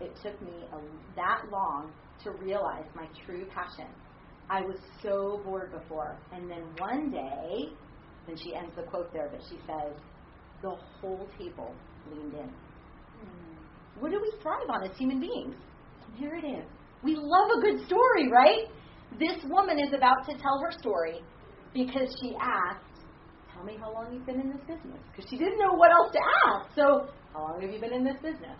It 0.00 0.12
took 0.22 0.40
me 0.42 0.64
a, 0.72 0.78
that 1.16 1.42
long 1.50 1.92
to 2.24 2.30
realize 2.32 2.84
my 2.94 3.06
true 3.26 3.46
passion. 3.54 3.88
I 4.48 4.60
was 4.60 4.78
so 5.02 5.40
bored 5.44 5.72
before. 5.72 6.16
And 6.32 6.50
then 6.50 6.62
one 6.78 7.10
day, 7.10 7.68
then 8.26 8.36
she 8.36 8.54
ends 8.54 8.74
the 8.76 8.82
quote 8.82 9.12
there, 9.12 9.28
but 9.30 9.40
she 9.48 9.56
says, 9.66 9.92
The 10.62 10.76
whole 11.00 11.28
table 11.38 11.74
leaned 12.10 12.34
in. 12.34 12.48
Mm. 12.48 14.00
What 14.00 14.10
do 14.10 14.20
we 14.20 14.32
thrive 14.42 14.68
on 14.68 14.88
as 14.88 14.96
human 14.96 15.20
beings? 15.20 15.54
And 16.06 16.18
here 16.18 16.34
it 16.34 16.46
is. 16.46 16.64
We 17.02 17.14
love 17.14 17.50
a 17.58 17.60
good 17.60 17.86
story, 17.86 18.30
right? 18.30 18.66
This 19.18 19.44
woman 19.44 19.78
is 19.78 19.92
about 19.92 20.26
to 20.28 20.32
tell 20.38 20.60
her 20.62 20.72
story 20.78 21.20
because 21.72 22.08
she 22.20 22.34
asked, 22.40 22.85
me 23.66 23.76
how 23.78 23.92
long 23.92 24.14
you've 24.14 24.24
been 24.24 24.40
in 24.40 24.48
this 24.48 24.62
business. 24.66 25.02
Because 25.10 25.28
she 25.28 25.36
didn't 25.36 25.58
know 25.58 25.74
what 25.74 25.90
else 25.90 26.12
to 26.12 26.20
ask. 26.48 26.74
So, 26.74 27.10
how 27.32 27.42
long 27.42 27.60
have 27.60 27.70
you 27.70 27.80
been 27.80 27.92
in 27.92 28.04
this 28.04 28.16
business? 28.22 28.56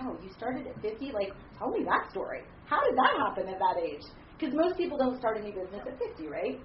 Wow, 0.00 0.16
you 0.22 0.30
started 0.36 0.66
at 0.66 0.80
50? 0.80 1.12
Like, 1.12 1.32
tell 1.58 1.70
me 1.70 1.84
that 1.84 2.10
story. 2.10 2.42
How 2.66 2.80
did 2.82 2.96
that 2.96 3.12
happen 3.20 3.48
at 3.52 3.58
that 3.58 3.76
age? 3.82 4.02
Because 4.38 4.54
most 4.54 4.76
people 4.76 4.96
don't 4.96 5.18
start 5.18 5.36
a 5.36 5.40
new 5.40 5.52
business 5.52 5.82
at 5.86 5.98
50, 5.98 6.26
right? 6.28 6.58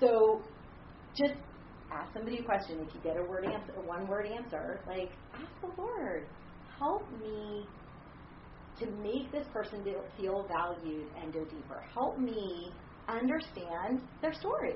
So, 0.00 0.42
just 1.16 1.34
ask 1.92 2.12
somebody 2.12 2.38
a 2.38 2.42
question. 2.42 2.80
If 2.86 2.94
you 2.94 3.00
get 3.02 3.16
a 3.16 3.22
word 3.22 3.44
answer, 3.44 3.72
a 3.76 3.86
one 3.86 4.06
word 4.06 4.26
answer, 4.26 4.80
like 4.86 5.10
ask 5.34 5.50
the 5.60 5.70
Lord, 5.80 6.26
help 6.78 7.02
me 7.20 7.66
to 8.78 8.86
make 9.02 9.32
this 9.32 9.46
person 9.52 9.82
feel 10.16 10.46
valued 10.48 11.06
and 11.20 11.32
go 11.32 11.44
deeper. 11.44 11.82
Help 11.94 12.18
me 12.18 12.70
understand 13.08 14.00
their 14.20 14.34
story, 14.34 14.74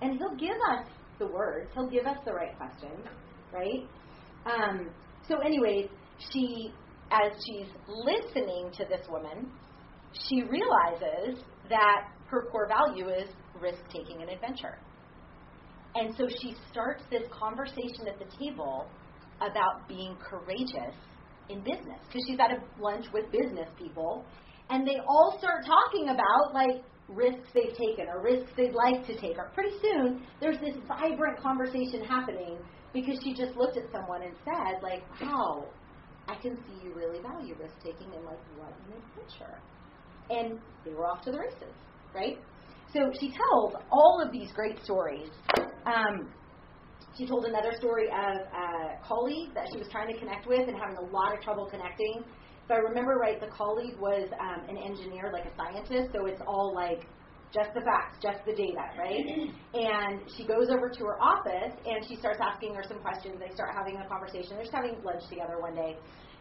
and 0.00 0.18
He'll 0.18 0.36
give 0.36 0.56
us 0.70 0.86
the 1.18 1.26
words. 1.26 1.70
He'll 1.74 1.88
give 1.88 2.06
us 2.06 2.18
the 2.24 2.32
right 2.32 2.56
questions, 2.56 3.06
right? 3.52 3.88
Um, 4.46 4.90
so, 5.28 5.38
anyways, 5.38 5.88
she, 6.32 6.72
as 7.10 7.32
she's 7.46 7.68
listening 7.88 8.70
to 8.76 8.84
this 8.84 9.06
woman, 9.08 9.50
she 10.28 10.42
realizes 10.42 11.42
that 11.68 12.08
her 12.26 12.46
core 12.50 12.68
value 12.68 13.08
is 13.08 13.28
risk 13.60 13.80
taking 13.92 14.22
and 14.22 14.30
adventure. 14.30 14.78
And 15.94 16.14
so 16.16 16.26
she 16.40 16.54
starts 16.70 17.02
this 17.10 17.22
conversation 17.30 18.08
at 18.08 18.18
the 18.18 18.26
table 18.38 18.86
about 19.40 19.88
being 19.88 20.16
courageous 20.16 20.94
in 21.48 21.58
business 21.60 22.00
because 22.08 22.22
she's 22.26 22.38
at 22.40 22.50
a 22.50 22.82
lunch 22.82 23.06
with 23.12 23.30
business 23.30 23.68
people 23.78 24.24
and 24.70 24.86
they 24.86 24.96
all 25.06 25.36
start 25.38 25.64
talking 25.66 26.08
about 26.08 26.54
like 26.54 26.82
risks 27.08 27.48
they've 27.52 27.76
taken 27.76 28.08
or 28.08 28.22
risks 28.22 28.50
they'd 28.56 28.74
like 28.74 29.06
to 29.06 29.14
take 29.20 29.36
or 29.36 29.50
pretty 29.54 29.76
soon 29.82 30.22
there's 30.40 30.58
this 30.58 30.74
vibrant 30.88 31.38
conversation 31.40 32.02
happening 32.04 32.56
because 32.92 33.18
she 33.22 33.34
just 33.34 33.56
looked 33.56 33.76
at 33.76 33.84
someone 33.92 34.22
and 34.22 34.34
said 34.44 34.82
like 34.82 35.02
wow 35.20 35.64
i 36.28 36.34
can 36.36 36.56
see 36.56 36.84
you 36.84 36.94
really 36.94 37.20
value 37.20 37.54
risk 37.60 37.74
taking 37.84 38.12
and 38.14 38.24
like 38.24 38.38
what 38.56 38.72
an 38.88 39.02
adventure 39.12 39.60
and 40.30 40.58
they 40.84 40.94
were 40.94 41.06
off 41.06 41.22
to 41.22 41.30
the 41.30 41.38
races 41.38 41.74
right 42.14 42.38
so 42.94 43.10
she 43.20 43.30
tells 43.30 43.74
all 43.90 44.22
of 44.24 44.30
these 44.30 44.52
great 44.52 44.78
stories. 44.84 45.28
Um, 45.84 46.30
she 47.18 47.26
told 47.26 47.44
another 47.44 47.72
story 47.76 48.06
of 48.06 48.36
a 48.54 49.04
colleague 49.06 49.50
that 49.54 49.66
she 49.72 49.78
was 49.78 49.88
trying 49.90 50.12
to 50.12 50.18
connect 50.18 50.46
with 50.46 50.68
and 50.68 50.76
having 50.78 50.96
a 50.96 51.10
lot 51.10 51.34
of 51.34 51.42
trouble 51.42 51.66
connecting. 51.66 52.22
If 52.64 52.70
I 52.70 52.76
remember 52.76 53.16
right, 53.20 53.40
the 53.40 53.52
colleague 53.52 53.98
was 54.00 54.28
um, 54.40 54.64
an 54.68 54.78
engineer, 54.78 55.30
like 55.32 55.44
a 55.44 55.54
scientist, 55.56 56.12
so 56.14 56.26
it's 56.26 56.40
all 56.46 56.72
like 56.74 57.04
just 57.52 57.70
the 57.74 57.84
facts, 57.86 58.18
just 58.24 58.40
the 58.46 58.56
data, 58.56 58.82
right? 58.98 59.52
And 59.74 60.22
she 60.36 60.46
goes 60.46 60.70
over 60.70 60.88
to 60.88 61.02
her 61.04 61.18
office 61.20 61.74
and 61.84 62.02
she 62.06 62.16
starts 62.16 62.38
asking 62.42 62.74
her 62.74 62.82
some 62.86 62.98
questions. 62.98 63.38
They 63.38 63.52
start 63.54 63.74
having 63.74 63.98
a 63.98 64.06
conversation. 64.08 64.56
They're 64.56 64.66
just 64.66 64.74
having 64.74 64.96
lunch 65.04 65.22
together 65.28 65.58
one 65.60 65.74
day. 65.74 65.98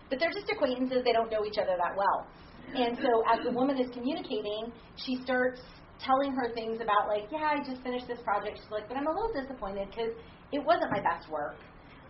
But 0.09 0.19
they're 0.19 0.33
just 0.33 0.49
acquaintances, 0.49 1.01
they 1.03 1.13
don't 1.13 1.29
know 1.29 1.45
each 1.45 1.57
other 1.57 1.75
that 1.77 1.93
well. 1.97 2.25
And 2.73 2.97
so 2.97 3.21
as 3.29 3.43
the 3.43 3.51
woman 3.51 3.77
is 3.77 3.89
communicating, 3.93 4.71
she 4.95 5.17
starts 5.23 5.61
telling 5.99 6.33
her 6.33 6.53
things 6.53 6.81
about 6.81 7.07
like, 7.07 7.29
yeah, 7.31 7.53
I 7.53 7.61
just 7.61 7.81
finished 7.83 8.07
this 8.07 8.21
project. 8.23 8.57
She's 8.61 8.71
like, 8.71 8.87
but 8.87 8.97
I'm 8.97 9.07
a 9.07 9.13
little 9.13 9.33
disappointed 9.33 9.89
because 9.89 10.13
it 10.51 10.61
wasn't 10.63 10.91
my 10.91 11.01
best 11.01 11.29
work. 11.29 11.57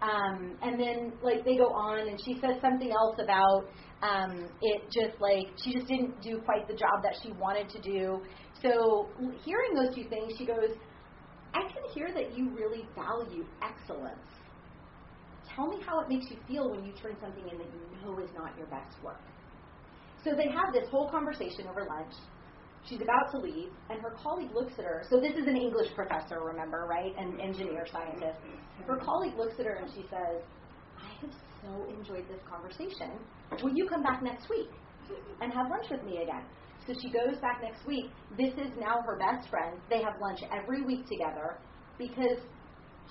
Um, 0.03 0.57
and 0.61 0.79
then 0.79 1.13
like 1.23 1.45
they 1.45 1.55
go 1.55 1.71
on, 1.71 2.09
and 2.09 2.19
she 2.19 2.35
says 2.41 2.59
something 2.59 2.91
else 2.91 3.15
about 3.23 3.71
um, 4.03 4.49
it 4.61 4.83
just 4.91 5.19
like 5.21 5.47
she 5.63 5.73
just 5.73 5.87
didn't 5.87 6.21
do 6.21 6.39
quite 6.43 6.67
the 6.67 6.73
job 6.73 7.01
that 7.03 7.15
she 7.23 7.31
wanted 7.31 7.69
to 7.69 7.81
do. 7.81 8.21
So 8.61 9.07
hearing 9.45 9.73
those 9.73 9.95
two 9.95 10.07
things, 10.09 10.33
she 10.37 10.45
goes, 10.45 10.75
I 11.53 11.61
can 11.61 11.83
hear 11.93 12.11
that 12.13 12.37
you 12.37 12.49
really 12.49 12.85
value 12.95 13.45
excellence. 13.61 14.19
Tell 15.55 15.67
me 15.67 15.77
how 15.85 16.01
it 16.01 16.09
makes 16.09 16.25
you 16.29 16.37
feel 16.47 16.69
when 16.69 16.83
you 16.83 16.91
turn 16.93 17.15
something 17.21 17.47
in 17.47 17.57
that 17.57 17.67
you 17.67 18.05
know 18.05 18.19
is 18.19 18.29
not 18.35 18.57
your 18.57 18.67
best 18.67 19.01
work. 19.03 19.21
So 20.23 20.31
they 20.35 20.49
have 20.49 20.73
this 20.73 20.89
whole 20.89 21.09
conversation 21.09 21.67
over 21.69 21.85
lunch. 21.87 22.13
She's 22.85 23.01
about 23.01 23.31
to 23.31 23.37
leave, 23.37 23.69
and 23.89 24.01
her 24.01 24.15
colleague 24.21 24.51
looks 24.53 24.73
at 24.77 24.83
her. 24.83 25.03
So 25.09 25.19
this 25.19 25.33
is 25.33 25.47
an 25.47 25.55
English 25.55 25.93
professor, 25.95 26.41
remember, 26.41 26.85
right? 26.89 27.13
An 27.17 27.39
engineer 27.39 27.85
scientist. 27.89 28.39
Her 28.85 28.97
colleague 28.97 29.37
looks 29.37 29.53
at 29.59 29.65
her 29.65 29.75
and 29.75 29.89
she 29.93 30.01
says, 30.09 30.43
I 30.99 31.07
have 31.21 31.31
so 31.63 31.85
enjoyed 31.97 32.27
this 32.27 32.41
conversation. 32.49 33.11
Will 33.63 33.73
you 33.73 33.87
come 33.87 34.03
back 34.03 34.21
next 34.21 34.49
week 34.49 34.69
and 35.41 35.51
have 35.53 35.69
lunch 35.69 35.85
with 35.89 36.03
me 36.03 36.21
again? 36.23 36.43
So 36.85 36.93
she 37.01 37.09
goes 37.09 37.39
back 37.39 37.61
next 37.61 37.85
week. 37.87 38.05
This 38.37 38.53
is 38.53 38.71
now 38.79 39.01
her 39.05 39.17
best 39.17 39.49
friend. 39.49 39.77
They 39.89 40.01
have 40.03 40.13
lunch 40.21 40.39
every 40.51 40.83
week 40.83 41.07
together 41.07 41.57
because 41.97 42.39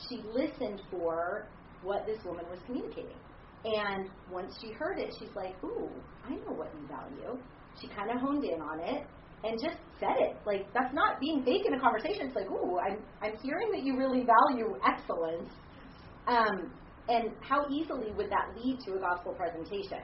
she 0.08 0.22
listened 0.34 0.82
for 0.90 1.46
what 1.82 2.04
this 2.06 2.18
woman 2.24 2.44
was 2.50 2.58
communicating. 2.66 3.16
And 3.64 4.08
once 4.30 4.52
she 4.60 4.72
heard 4.72 4.98
it, 4.98 5.14
she's 5.18 5.34
like, 5.34 5.54
Ooh, 5.64 5.88
I 6.24 6.30
know 6.30 6.52
what 6.56 6.72
you 6.74 6.86
value. 6.88 7.40
she 7.80 7.88
kind 7.88 8.10
of 8.10 8.20
honed 8.20 8.44
in 8.44 8.60
on 8.60 8.80
it 8.80 9.06
and 9.44 9.58
just 9.60 9.76
said 9.98 10.16
it. 10.18 10.36
Like 10.46 10.66
that's 10.74 10.94
not 10.94 11.20
being 11.20 11.42
fake 11.44 11.62
in 11.66 11.74
a 11.74 11.80
conversation. 11.80 12.26
It's 12.26 12.36
like, 12.36 12.50
ooh, 12.50 12.78
I'm 12.78 12.98
I'm 13.22 13.36
hearing 13.42 13.70
that 13.72 13.82
you 13.84 13.96
really 13.96 14.24
value 14.26 14.74
excellence. 14.86 15.48
Um, 16.26 16.72
and 17.08 17.30
how 17.40 17.66
easily 17.68 18.12
would 18.12 18.30
that 18.30 18.54
lead 18.56 18.78
to 18.86 18.94
a 18.94 18.98
gospel 18.98 19.32
presentation? 19.32 20.00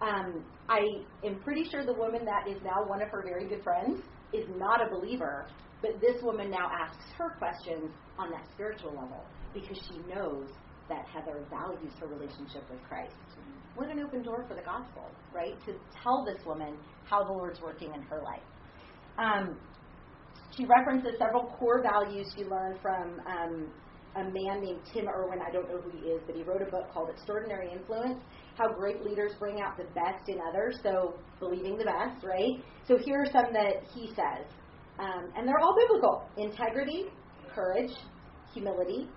Um, 0.00 0.44
I 0.68 0.80
am 1.24 1.40
pretty 1.40 1.64
sure 1.70 1.84
the 1.84 1.92
woman 1.92 2.24
that 2.24 2.48
is 2.48 2.56
now 2.64 2.86
one 2.86 3.02
of 3.02 3.08
her 3.08 3.22
very 3.22 3.46
good 3.46 3.62
friends 3.62 4.00
is 4.32 4.46
not 4.56 4.80
a 4.80 4.88
believer, 4.88 5.46
but 5.82 6.00
this 6.00 6.22
woman 6.22 6.50
now 6.50 6.70
asks 6.70 7.04
her 7.18 7.30
questions 7.38 7.90
on 8.18 8.30
that 8.30 8.46
spiritual 8.54 8.90
level 8.90 9.24
because 9.52 9.78
she 9.88 9.98
knows 10.12 10.48
that 10.88 11.06
Heather 11.06 11.44
values 11.50 11.92
her 12.00 12.06
relationship 12.06 12.68
with 12.70 12.82
Christ. 12.88 13.14
What 13.74 13.88
an 13.88 14.00
open 14.00 14.22
door 14.22 14.44
for 14.48 14.54
the 14.54 14.62
gospel, 14.62 15.04
right? 15.34 15.54
To 15.66 15.74
tell 16.02 16.24
this 16.24 16.44
woman 16.44 16.76
how 17.04 17.24
the 17.24 17.32
Lord's 17.32 17.60
working 17.60 17.92
in 17.94 18.02
her 18.02 18.22
life. 18.22 18.42
Um, 19.18 19.58
she 20.56 20.66
references 20.66 21.12
several 21.18 21.44
core 21.58 21.82
values 21.82 22.26
she 22.36 22.44
learned 22.44 22.80
from 22.82 23.20
um, 23.26 23.68
a 24.16 24.24
man 24.24 24.60
named 24.62 24.80
Tim 24.92 25.06
Irwin. 25.08 25.40
I 25.46 25.50
don't 25.52 25.68
know 25.68 25.80
who 25.80 25.90
he 25.90 26.08
is, 26.08 26.20
but 26.26 26.34
he 26.34 26.42
wrote 26.42 26.62
a 26.62 26.70
book 26.70 26.92
called 26.92 27.10
Extraordinary 27.10 27.70
Influence 27.72 28.20
How 28.56 28.72
Great 28.72 29.04
Leaders 29.04 29.32
Bring 29.38 29.60
Out 29.60 29.76
the 29.76 29.84
Best 29.94 30.28
in 30.28 30.38
Others. 30.48 30.80
So, 30.82 31.14
believing 31.38 31.76
the 31.76 31.84
best, 31.84 32.24
right? 32.24 32.62
So, 32.86 32.98
here 32.98 33.22
are 33.22 33.26
some 33.26 33.52
that 33.52 33.84
he 33.94 34.08
says. 34.08 34.46
Um, 34.98 35.32
and 35.36 35.46
they're 35.46 35.60
all 35.60 35.76
biblical 35.78 36.28
integrity, 36.36 37.06
courage, 37.54 37.92
humility, 38.52 39.08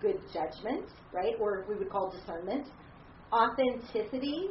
good 0.00 0.20
judgment, 0.32 0.86
right? 1.12 1.34
Or 1.40 1.64
we 1.68 1.76
would 1.76 1.90
call 1.90 2.10
discernment, 2.10 2.66
authenticity, 3.32 4.48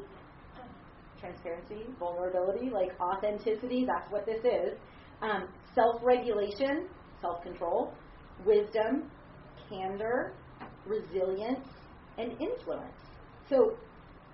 transparency, 1.20 1.86
vulnerability, 2.00 2.70
like 2.70 2.90
authenticity, 3.00 3.86
that's 3.86 4.12
what 4.12 4.26
this 4.26 4.40
is. 4.44 4.78
Um, 5.22 5.48
self 5.74 6.02
regulation, 6.04 6.88
self 7.22 7.42
control, 7.44 7.94
wisdom, 8.46 9.12
candor, 9.70 10.34
resilience, 10.86 11.68
and 12.18 12.32
influence. 12.42 12.96
So 13.50 13.78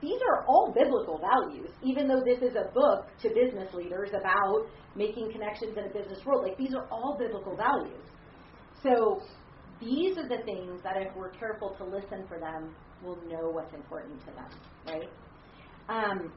these 0.01 0.19
are 0.29 0.45
all 0.47 0.73
biblical 0.73 1.19
values, 1.19 1.69
even 1.83 2.07
though 2.07 2.21
this 2.25 2.39
is 2.41 2.55
a 2.55 2.71
book 2.73 3.05
to 3.21 3.29
business 3.29 3.73
leaders 3.73 4.09
about 4.09 4.67
making 4.95 5.31
connections 5.31 5.77
in 5.77 5.85
a 5.85 5.93
business 5.93 6.19
world. 6.25 6.43
Like 6.43 6.57
these 6.57 6.73
are 6.73 6.87
all 6.91 7.17
biblical 7.19 7.55
values. 7.55 8.03
So 8.81 9.21
these 9.79 10.17
are 10.17 10.27
the 10.27 10.43
things 10.43 10.81
that 10.83 10.97
if 10.97 11.15
we're 11.15 11.31
careful 11.31 11.75
to 11.77 11.83
listen 11.83 12.25
for 12.27 12.39
them, 12.39 12.73
we'll 13.03 13.21
know 13.27 13.49
what's 13.49 13.73
important 13.73 14.19
to 14.21 14.31
them, 14.31 14.49
right? 14.87 15.09
Um, 15.89 16.31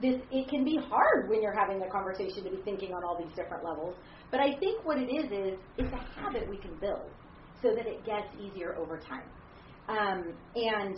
this 0.00 0.20
it 0.30 0.48
can 0.48 0.64
be 0.64 0.78
hard 0.88 1.28
when 1.28 1.42
you're 1.42 1.56
having 1.58 1.82
a 1.82 1.90
conversation 1.90 2.44
to 2.44 2.50
be 2.50 2.60
thinking 2.64 2.92
on 2.92 3.02
all 3.04 3.16
these 3.22 3.34
different 3.34 3.64
levels. 3.64 3.96
But 4.30 4.40
I 4.40 4.56
think 4.58 4.84
what 4.84 4.98
it 4.98 5.08
is 5.08 5.24
is 5.32 5.58
it's 5.78 5.92
a 5.92 6.20
habit 6.20 6.48
we 6.48 6.58
can 6.58 6.76
build 6.80 7.10
so 7.62 7.74
that 7.74 7.86
it 7.86 8.04
gets 8.04 8.28
easier 8.38 8.74
over 8.76 8.98
time. 8.98 9.28
Um, 9.88 10.34
and 10.54 10.96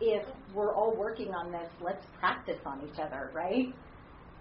if 0.00 0.24
we're 0.54 0.74
all 0.74 0.96
working 0.96 1.32
on 1.32 1.52
this, 1.52 1.68
let's 1.80 2.04
practice 2.18 2.60
on 2.66 2.82
each 2.82 2.98
other, 2.98 3.30
right? 3.34 3.66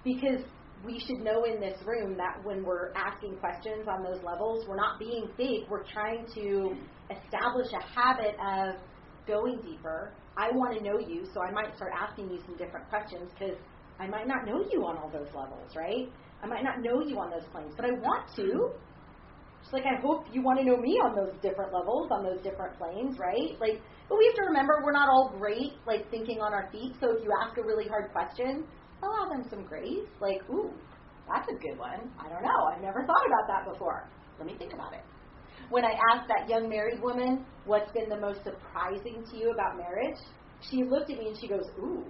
Because 0.03 0.43
we 0.85 0.99
should 0.99 1.23
know 1.23 1.45
in 1.45 1.59
this 1.59 1.77
room 1.85 2.17
that 2.17 2.43
when 2.43 2.63
we're 2.63 2.91
asking 2.93 3.37
questions 3.37 3.87
on 3.87 4.03
those 4.03 4.21
levels, 4.23 4.65
we're 4.67 4.75
not 4.75 4.99
being 4.99 5.29
fake. 5.37 5.65
We're 5.69 5.83
trying 5.83 6.25
to 6.35 6.75
establish 7.09 7.67
a 7.73 7.83
habit 7.83 8.35
of 8.43 8.75
going 9.27 9.59
deeper. 9.61 10.11
I 10.37 10.49
want 10.51 10.77
to 10.77 10.83
know 10.83 10.99
you, 10.99 11.25
so 11.33 11.41
I 11.41 11.51
might 11.51 11.75
start 11.75 11.91
asking 11.95 12.29
you 12.31 12.39
some 12.45 12.57
different 12.57 12.89
questions 12.89 13.31
because 13.37 13.55
I 13.99 14.07
might 14.07 14.27
not 14.27 14.45
know 14.45 14.65
you 14.71 14.85
on 14.85 14.97
all 14.97 15.09
those 15.09 15.27
levels, 15.35 15.75
right? 15.75 16.11
I 16.41 16.47
might 16.47 16.63
not 16.63 16.81
know 16.81 17.01
you 17.05 17.17
on 17.19 17.29
those 17.29 17.47
planes, 17.51 17.73
but 17.75 17.85
I 17.85 17.91
want 17.91 18.27
to. 18.35 18.71
Just 19.63 19.73
like 19.73 19.87
I 19.87 19.95
hope 20.03 20.27
you 20.31 20.43
want 20.43 20.59
to 20.59 20.65
know 20.65 20.75
me 20.75 20.99
on 20.99 21.15
those 21.15 21.31
different 21.41 21.71
levels, 21.71 22.11
on 22.11 22.23
those 22.23 22.43
different 22.43 22.77
planes, 22.77 23.17
right? 23.17 23.55
Like, 23.63 23.79
but 24.09 24.19
we 24.19 24.27
have 24.27 24.35
to 24.35 24.45
remember 24.51 24.83
we're 24.83 24.91
not 24.91 25.07
all 25.07 25.33
great, 25.39 25.79
like 25.87 26.11
thinking 26.11 26.43
on 26.43 26.53
our 26.53 26.69
feet. 26.71 26.93
So 26.99 27.15
if 27.15 27.23
you 27.23 27.31
ask 27.41 27.57
a 27.57 27.63
really 27.63 27.87
hard 27.87 28.11
question, 28.11 28.67
allow 29.01 29.31
them 29.31 29.47
some 29.49 29.63
grace. 29.63 30.07
Like, 30.19 30.43
ooh, 30.51 30.69
that's 31.31 31.47
a 31.47 31.55
good 31.55 31.79
one. 31.79 32.11
I 32.19 32.27
don't 32.27 32.43
know. 32.43 32.59
I've 32.75 32.81
never 32.81 33.07
thought 33.07 33.25
about 33.25 33.47
that 33.47 33.71
before. 33.71 34.09
Let 34.37 34.47
me 34.47 34.55
think 34.57 34.73
about 34.73 34.93
it. 34.93 35.03
When 35.69 35.85
I 35.85 35.95
asked 36.11 36.27
that 36.27 36.49
young 36.49 36.67
married 36.67 37.01
woman, 37.01 37.45
what's 37.65 37.91
been 37.93 38.09
the 38.09 38.19
most 38.19 38.43
surprising 38.43 39.23
to 39.31 39.37
you 39.37 39.51
about 39.51 39.77
marriage? 39.77 40.19
She 40.69 40.83
looked 40.83 41.09
at 41.09 41.17
me 41.17 41.27
and 41.27 41.37
she 41.39 41.47
goes, 41.47 41.63
ooh, 41.79 42.03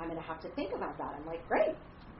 I'm 0.00 0.08
going 0.08 0.20
to 0.20 0.26
have 0.26 0.40
to 0.42 0.50
think 0.54 0.72
about 0.74 0.98
that. 0.98 1.14
I'm 1.16 1.26
like, 1.26 1.46
great. 1.48 1.76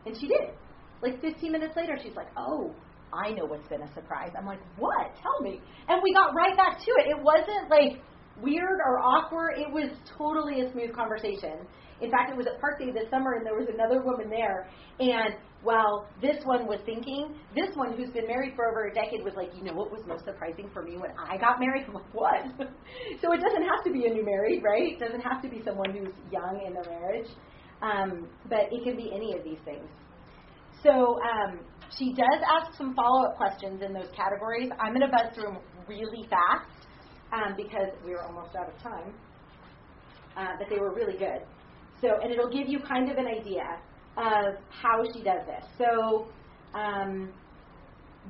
And 0.06 0.16
she 0.18 0.28
did. 0.28 0.54
Like 1.02 1.20
15 1.20 1.50
minutes 1.50 1.74
later, 1.76 1.98
she's 2.02 2.14
like, 2.14 2.28
oh, 2.36 2.72
I 3.12 3.30
know 3.30 3.44
what's 3.44 3.68
been 3.68 3.82
a 3.82 3.94
surprise. 3.94 4.32
I'm 4.38 4.46
like, 4.46 4.60
what? 4.78 5.12
Tell 5.22 5.40
me. 5.42 5.60
And 5.88 6.00
we 6.02 6.12
got 6.12 6.34
right 6.34 6.56
back 6.56 6.78
to 6.78 6.90
it. 6.98 7.08
It 7.08 7.22
wasn't 7.22 7.70
like 7.70 8.02
weird 8.40 8.80
or 8.84 8.98
awkward. 9.00 9.58
It 9.58 9.70
was 9.70 9.90
totally 10.16 10.62
a 10.62 10.72
smooth 10.72 10.94
conversation. 10.94 11.66
In 12.00 12.10
fact, 12.10 12.32
it 12.32 12.36
was 12.36 12.46
at 12.46 12.60
Park 12.60 12.80
Day 12.80 12.90
this 12.90 13.08
summer, 13.10 13.34
and 13.34 13.46
there 13.46 13.54
was 13.54 13.68
another 13.72 14.02
woman 14.02 14.28
there. 14.28 14.66
And 14.98 15.36
while 15.62 16.08
this 16.20 16.42
one 16.44 16.66
was 16.66 16.80
thinking, 16.84 17.38
this 17.54 17.70
one 17.76 17.96
who's 17.96 18.10
been 18.10 18.26
married 18.26 18.54
for 18.56 18.66
over 18.66 18.88
a 18.88 18.94
decade 18.94 19.22
was 19.22 19.34
like, 19.36 19.54
you 19.54 19.62
know 19.62 19.72
what 19.72 19.92
was 19.92 20.02
most 20.06 20.24
surprising 20.24 20.68
for 20.74 20.82
me 20.82 20.96
when 20.98 21.12
I 21.14 21.38
got 21.38 21.60
married? 21.60 21.84
I'm 21.86 21.94
like, 21.94 22.12
what? 22.12 22.42
so 23.22 23.32
it 23.32 23.40
doesn't 23.40 23.62
have 23.62 23.84
to 23.84 23.92
be 23.92 24.06
a 24.06 24.10
new 24.10 24.24
married, 24.26 24.62
right? 24.64 24.94
It 24.94 24.98
doesn't 24.98 25.20
have 25.22 25.40
to 25.42 25.48
be 25.48 25.62
someone 25.64 25.92
who's 25.92 26.12
young 26.32 26.64
in 26.66 26.74
their 26.74 26.90
marriage. 26.90 27.30
Um, 27.82 28.28
but 28.48 28.66
it 28.72 28.82
can 28.82 28.96
be 28.96 29.12
any 29.14 29.38
of 29.38 29.44
these 29.44 29.58
things. 29.64 29.86
So 30.82 31.18
um, 31.22 31.60
she 31.98 32.12
does 32.14 32.40
ask 32.58 32.76
some 32.76 32.94
follow 32.94 33.26
up 33.26 33.36
questions 33.36 33.82
in 33.82 33.92
those 33.92 34.08
categories. 34.16 34.70
I'm 34.80 34.94
going 34.94 35.08
to 35.08 35.12
buzz 35.12 35.34
through 35.34 35.52
them 35.52 35.58
really 35.88 36.26
fast 36.28 36.88
um, 37.32 37.54
because 37.56 37.92
we 38.04 38.12
are 38.12 38.24
almost 38.24 38.54
out 38.56 38.68
of 38.68 38.78
time. 38.82 39.14
Uh, 40.36 40.56
but 40.58 40.68
they 40.70 40.80
were 40.80 40.94
really 40.94 41.18
good. 41.18 41.44
So, 42.00 42.18
and 42.22 42.32
it'll 42.32 42.50
give 42.50 42.68
you 42.68 42.80
kind 42.80 43.10
of 43.10 43.16
an 43.18 43.26
idea 43.26 43.78
of 44.16 44.56
how 44.70 45.02
she 45.12 45.22
does 45.22 45.46
this. 45.46 45.64
So, 45.78 46.26
um, 46.74 47.32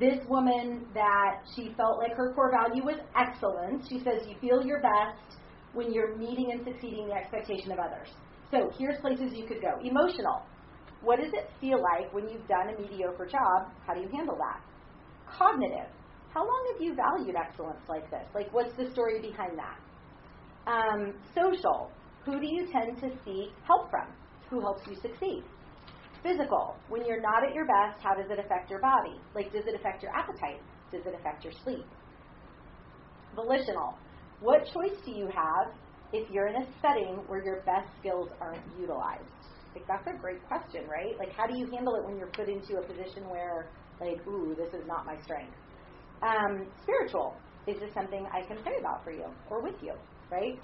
this 0.01 0.19
woman 0.29 0.87
that 0.95 1.43
she 1.55 1.75
felt 1.77 1.99
like 1.99 2.13
her 2.17 2.33
core 2.35 2.51
value 2.51 2.83
was 2.83 2.97
excellence. 3.15 3.87
She 3.89 3.99
says 3.99 4.27
you 4.27 4.37
feel 4.41 4.65
your 4.65 4.81
best 4.81 5.39
when 5.75 5.93
you're 5.93 6.17
meeting 6.17 6.51
and 6.53 6.65
succeeding 6.65 7.09
the 7.09 7.15
expectation 7.15 7.73
of 7.73 7.79
others. 7.79 8.09
So 8.51 8.71
here's 8.79 9.01
places 9.01 9.33
you 9.35 9.47
could 9.47 9.61
go. 9.61 9.79
Emotional. 9.83 10.43
What 11.03 11.19
does 11.19 11.33
it 11.33 11.51
feel 11.61 11.83
like 11.83 12.13
when 12.15 12.29
you've 12.29 12.47
done 12.47 12.71
a 12.71 12.81
mediocre 12.81 13.27
job? 13.27 13.73
How 13.87 13.95
do 13.95 14.01
you 14.01 14.09
handle 14.09 14.37
that? 14.39 14.63
Cognitive. 15.27 15.91
How 16.33 16.41
long 16.41 16.73
have 16.73 16.81
you 16.81 16.95
valued 16.95 17.37
excellence 17.37 17.83
like 17.89 18.09
this? 18.11 18.25
Like, 18.35 18.53
what's 18.55 18.75
the 18.77 18.91
story 18.93 19.21
behind 19.21 19.59
that? 19.59 19.79
Um, 20.71 21.15
social. 21.35 21.91
Who 22.25 22.41
do 22.41 22.47
you 22.47 22.69
tend 22.73 22.99
to 23.01 23.11
seek 23.25 23.51
help 23.67 23.91
from? 23.91 24.07
Who 24.49 24.61
helps 24.61 24.87
you 24.87 24.95
succeed? 25.03 25.43
Physical. 26.23 26.77
When 26.89 27.05
you're 27.05 27.21
not 27.21 27.43
at 27.45 27.53
your 27.53 27.67
best, 27.67 28.01
how 28.01 28.15
does 28.15 28.31
it 28.31 28.39
affect 28.39 28.71
your 28.71 28.81
body? 28.81 29.19
Like, 29.35 29.53
does 29.53 29.65
it 29.67 29.75
affect 29.75 30.03
your 30.03 30.13
appetite? 30.15 30.63
Does 30.93 31.03
it 31.05 31.15
affect 31.19 31.43
your 31.43 31.53
sleep? 31.65 31.85
Volitional. 33.35 33.99
What 34.41 34.65
choice 34.73 34.97
do 35.05 35.11
you 35.11 35.27
have 35.27 35.75
if 36.13 36.31
you're 36.31 36.47
in 36.47 36.57
a 36.63 36.67
setting 36.81 37.17
where 37.27 37.45
your 37.45 37.63
best 37.63 37.89
skills 37.99 38.29
aren't 38.41 38.63
utilized? 38.79 39.42
Like 39.75 39.87
that's 39.89 40.07
a 40.07 40.19
great 40.21 40.47
question, 40.47 40.87
right? 40.89 41.17
Like 41.19 41.33
how 41.37 41.47
do 41.47 41.59
you 41.59 41.67
handle 41.73 41.95
it 41.97 42.05
when 42.05 42.19
you're 42.19 42.33
put 42.33 42.49
into 42.49 42.79
a 42.79 42.83
position 42.83 43.29
where 43.29 43.67
like, 44.01 44.21
ooh, 44.27 44.55
this 44.57 44.73
is 44.75 44.87
not 44.87 45.07
my 45.07 45.17
strength? 45.23 45.55
Um, 46.23 46.67
spiritual. 46.83 47.37
Is 47.67 47.79
this 47.79 47.95
something 47.95 48.27
I 48.33 48.47
can 48.47 48.63
pray 48.63 48.75
about 48.81 49.05
for 49.05 49.13
you 49.13 49.27
or 49.49 49.63
with 49.63 49.77
you, 49.83 49.95
right? 50.31 50.59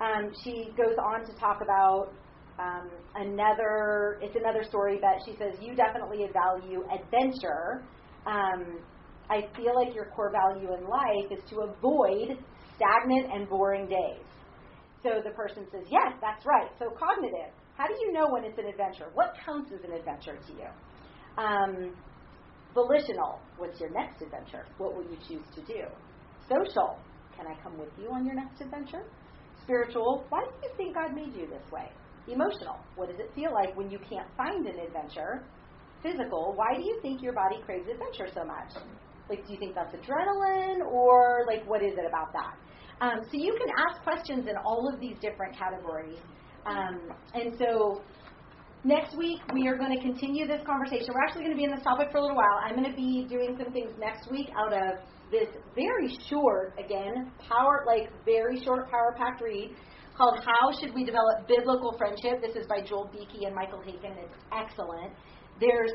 Um, 0.00 0.32
she 0.44 0.72
goes 0.76 0.96
on 0.98 1.24
to 1.26 1.32
talk 1.38 1.60
about 1.62 2.12
um, 2.58 2.90
another. 3.14 4.18
It's 4.20 4.36
another 4.36 4.64
story, 4.64 4.98
but 5.00 5.22
she 5.24 5.36
says 5.38 5.58
you 5.60 5.74
definitely 5.74 6.26
value 6.32 6.84
adventure. 6.90 7.82
Um, 8.26 8.80
I 9.30 9.46
feel 9.56 9.74
like 9.76 9.94
your 9.94 10.06
core 10.06 10.32
value 10.32 10.74
in 10.74 10.84
life 10.84 11.30
is 11.30 11.38
to 11.50 11.60
avoid 11.60 12.36
stagnant 12.74 13.32
and 13.32 13.48
boring 13.48 13.86
days. 13.86 14.26
So 15.02 15.22
the 15.24 15.30
person 15.30 15.66
says, 15.70 15.84
Yes, 15.88 16.18
that's 16.20 16.44
right. 16.44 16.68
So 16.78 16.90
cognitive. 16.98 17.54
How 17.80 17.88
do 17.88 17.96
you 18.04 18.12
know 18.12 18.28
when 18.28 18.44
it's 18.44 18.58
an 18.58 18.66
adventure? 18.66 19.08
What 19.14 19.32
counts 19.40 19.72
as 19.72 19.80
an 19.88 19.96
adventure 19.96 20.36
to 20.36 20.52
you? 20.52 20.68
Um, 21.40 21.96
volitional. 22.74 23.40
What's 23.56 23.80
your 23.80 23.88
next 23.88 24.20
adventure? 24.20 24.68
What 24.76 24.92
will 24.94 25.08
you 25.08 25.16
choose 25.26 25.48
to 25.54 25.62
do? 25.64 25.88
Social. 26.44 27.00
Can 27.34 27.46
I 27.48 27.56
come 27.64 27.78
with 27.80 27.88
you 27.96 28.12
on 28.12 28.26
your 28.26 28.34
next 28.34 28.60
adventure? 28.60 29.08
Spiritual. 29.64 30.26
Why 30.28 30.44
do 30.44 30.52
you 30.60 30.70
think 30.76 30.94
God 30.94 31.16
made 31.16 31.32
you 31.32 31.48
this 31.48 31.64
way? 31.72 31.88
Emotional. 32.28 32.76
What 32.96 33.08
does 33.08 33.18
it 33.18 33.32
feel 33.34 33.48
like 33.54 33.74
when 33.78 33.90
you 33.90 33.98
can't 33.98 34.28
find 34.36 34.66
an 34.66 34.76
adventure? 34.76 35.48
Physical. 36.02 36.52
Why 36.60 36.76
do 36.76 36.84
you 36.84 36.98
think 37.00 37.22
your 37.22 37.32
body 37.32 37.64
craves 37.64 37.88
adventure 37.88 38.28
so 38.34 38.44
much? 38.44 38.76
Like, 39.30 39.46
do 39.46 39.54
you 39.54 39.58
think 39.58 39.74
that's 39.74 39.96
adrenaline, 39.96 40.84
or 40.84 41.46
like, 41.48 41.64
what 41.64 41.80
is 41.82 41.96
it 41.96 42.04
about 42.04 42.28
that? 42.36 42.52
Um, 43.00 43.24
so 43.24 43.40
you 43.40 43.56
can 43.56 43.72
ask 43.88 44.02
questions 44.04 44.44
in 44.44 44.56
all 44.66 44.84
of 44.92 45.00
these 45.00 45.16
different 45.22 45.56
categories. 45.56 46.20
Um, 46.66 47.00
and 47.34 47.54
so 47.58 48.02
next 48.84 49.16
week 49.16 49.40
we 49.52 49.68
are 49.68 49.76
going 49.76 49.94
to 49.96 50.02
continue 50.02 50.46
this 50.46 50.60
conversation. 50.66 51.08
We're 51.14 51.24
actually 51.24 51.44
going 51.44 51.56
to 51.56 51.58
be 51.58 51.64
in 51.64 51.70
this 51.70 51.82
topic 51.84 52.08
for 52.10 52.18
a 52.18 52.22
little 52.22 52.36
while. 52.36 52.60
I'm 52.64 52.76
going 52.76 52.90
to 52.90 52.96
be 52.96 53.26
doing 53.28 53.56
some 53.62 53.72
things 53.72 53.90
next 53.98 54.30
week 54.30 54.48
out 54.56 54.72
of 54.72 55.00
this 55.30 55.48
very 55.74 56.16
short, 56.28 56.74
again, 56.78 57.30
power 57.48 57.84
like 57.86 58.10
very 58.24 58.62
short 58.64 58.90
power 58.90 59.14
packed 59.16 59.40
read 59.42 59.74
called 60.16 60.38
How 60.44 60.72
Should 60.78 60.94
We 60.94 61.04
Develop 61.04 61.46
Biblical 61.48 61.94
Friendship? 61.96 62.42
This 62.42 62.56
is 62.56 62.66
by 62.66 62.82
Joel 62.82 63.08
Beeke 63.12 63.46
and 63.46 63.54
Michael 63.54 63.80
Haykin. 63.80 64.16
It's 64.18 64.36
excellent. 64.52 65.12
There's 65.60 65.92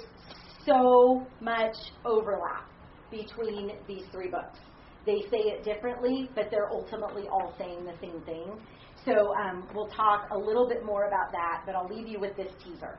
so 0.65 1.27
much 1.41 1.75
overlap 2.05 2.69
between 3.11 3.71
these 3.87 4.03
three 4.11 4.29
books. 4.29 4.57
They 5.05 5.21
say 5.29 5.37
it 5.37 5.63
differently, 5.63 6.29
but 6.33 6.45
they're 6.49 6.71
ultimately 6.71 7.27
all 7.27 7.53
saying 7.59 7.85
the 7.85 7.93
same 8.01 8.21
thing. 8.21 8.59
So 9.05 9.35
um, 9.35 9.67
we'll 9.75 9.87
talk 9.89 10.29
a 10.31 10.37
little 10.37 10.67
bit 10.67 10.83
more 10.83 11.05
about 11.05 11.31
that, 11.31 11.61
but 11.65 11.75
I'll 11.75 11.87
leave 11.87 12.07
you 12.07 12.19
with 12.19 12.35
this 12.35 12.51
teaser. 12.63 12.97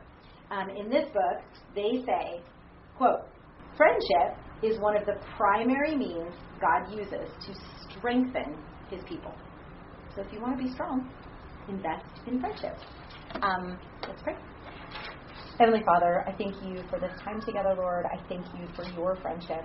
Um, 0.50 0.70
in 0.70 0.88
this 0.88 1.04
book, 1.12 1.42
they 1.74 2.04
say, 2.06 2.40
quote, 2.96 3.22
friendship 3.76 4.38
is 4.62 4.78
one 4.78 4.96
of 4.96 5.04
the 5.04 5.14
primary 5.36 5.96
means 5.96 6.32
God 6.60 6.90
uses 6.90 7.28
to 7.46 7.54
strengthen 7.90 8.56
his 8.88 9.02
people. 9.08 9.34
So 10.14 10.22
if 10.22 10.32
you 10.32 10.40
want 10.40 10.56
to 10.56 10.64
be 10.64 10.70
strong, 10.72 11.10
invest 11.68 12.04
in 12.26 12.40
friendship. 12.40 12.76
Um, 13.42 13.78
let's 14.06 14.22
pray. 14.22 14.36
Heavenly 15.58 15.82
Father, 15.84 16.24
I 16.28 16.32
thank 16.36 16.54
you 16.62 16.82
for 16.88 17.00
this 17.00 17.12
time 17.24 17.40
together, 17.40 17.74
Lord. 17.76 18.06
I 18.06 18.16
thank 18.28 18.46
you 18.54 18.68
for 18.76 18.84
your 18.94 19.16
friendship, 19.16 19.64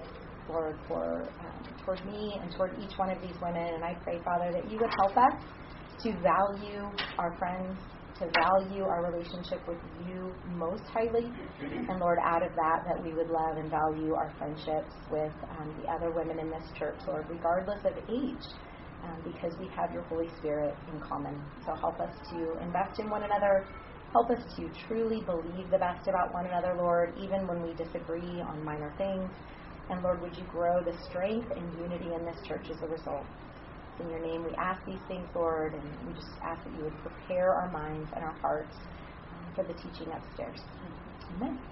Lord, 0.50 0.80
for 0.88 1.30
um, 1.40 1.76
toward 1.86 2.04
me 2.06 2.40
and 2.42 2.52
toward 2.56 2.72
each 2.82 2.98
one 2.98 3.12
of 3.12 3.22
these 3.22 3.36
women. 3.42 3.76
And 3.76 3.84
I 3.84 3.94
pray, 4.04 4.20
Father, 4.26 4.52
that 4.54 4.72
you 4.72 4.80
would 4.80 4.90
help 5.02 5.16
us 5.16 5.44
to 6.04 6.12
value 6.22 6.90
our 7.18 7.36
friends, 7.38 7.78
to 8.20 8.30
value 8.42 8.84
our 8.84 9.12
relationship 9.12 9.68
with 9.68 9.78
you 10.08 10.34
most 10.56 10.84
highly. 10.94 11.32
And 11.62 12.00
Lord, 12.00 12.18
out 12.24 12.44
of 12.44 12.52
that, 12.56 12.84
that 12.88 13.04
we 13.04 13.14
would 13.14 13.30
love 13.30 13.58
and 13.58 13.70
value 13.70 14.14
our 14.14 14.34
friendships 14.38 14.94
with 15.12 15.34
um, 15.58 15.76
the 15.82 15.92
other 15.92 16.12
women 16.12 16.40
in 16.40 16.50
this 16.50 16.64
church, 16.78 17.00
Lord, 17.08 17.26
regardless 17.30 17.80
of 17.86 17.94
age. 18.10 18.46
Um, 19.04 19.18
because 19.26 19.58
we 19.60 19.66
have 19.76 19.92
your 19.92 20.04
Holy 20.04 20.30
Spirit 20.38 20.76
in 20.94 21.00
common. 21.02 21.34
So 21.66 21.74
help 21.74 22.00
us 22.00 22.14
to 22.30 22.60
invest 22.62 23.00
in 23.00 23.10
one 23.10 23.24
another. 23.24 23.66
Help 24.12 24.30
us 24.30 24.44
to 24.58 24.70
truly 24.86 25.24
believe 25.26 25.72
the 25.72 25.80
best 25.80 26.08
about 26.08 26.32
one 26.36 26.46
another, 26.46 26.76
Lord, 26.78 27.16
even 27.18 27.48
when 27.48 27.64
we 27.64 27.74
disagree 27.74 28.42
on 28.42 28.64
minor 28.64 28.94
things. 29.00 29.32
And 29.90 30.04
Lord, 30.04 30.22
would 30.22 30.38
you 30.38 30.44
grow 30.52 30.84
the 30.84 30.94
strength 31.10 31.50
and 31.50 31.74
unity 31.80 32.14
in 32.14 32.26
this 32.26 32.38
church 32.48 32.70
as 32.70 32.78
a 32.84 32.88
result? 32.88 33.26
In 34.00 34.10
your 34.10 34.20
name, 34.20 34.44
we 34.44 34.56
ask 34.56 34.84
these 34.86 35.02
things, 35.08 35.30
Lord, 35.36 35.76
and 35.76 35.98
we 36.06 36.14
just 36.14 36.38
ask 36.44 36.64
that 36.64 36.74
you 36.74 36.84
would 36.84 36.98
prepare 37.00 37.54
our 37.54 37.72
minds 37.72 38.12
and 38.16 38.24
our 38.24 38.38
hearts 38.42 38.78
um, 39.32 39.52
for 39.56 39.64
the 39.64 39.74
teaching 39.74 40.12
upstairs. 40.14 40.62
Amen. 41.32 41.64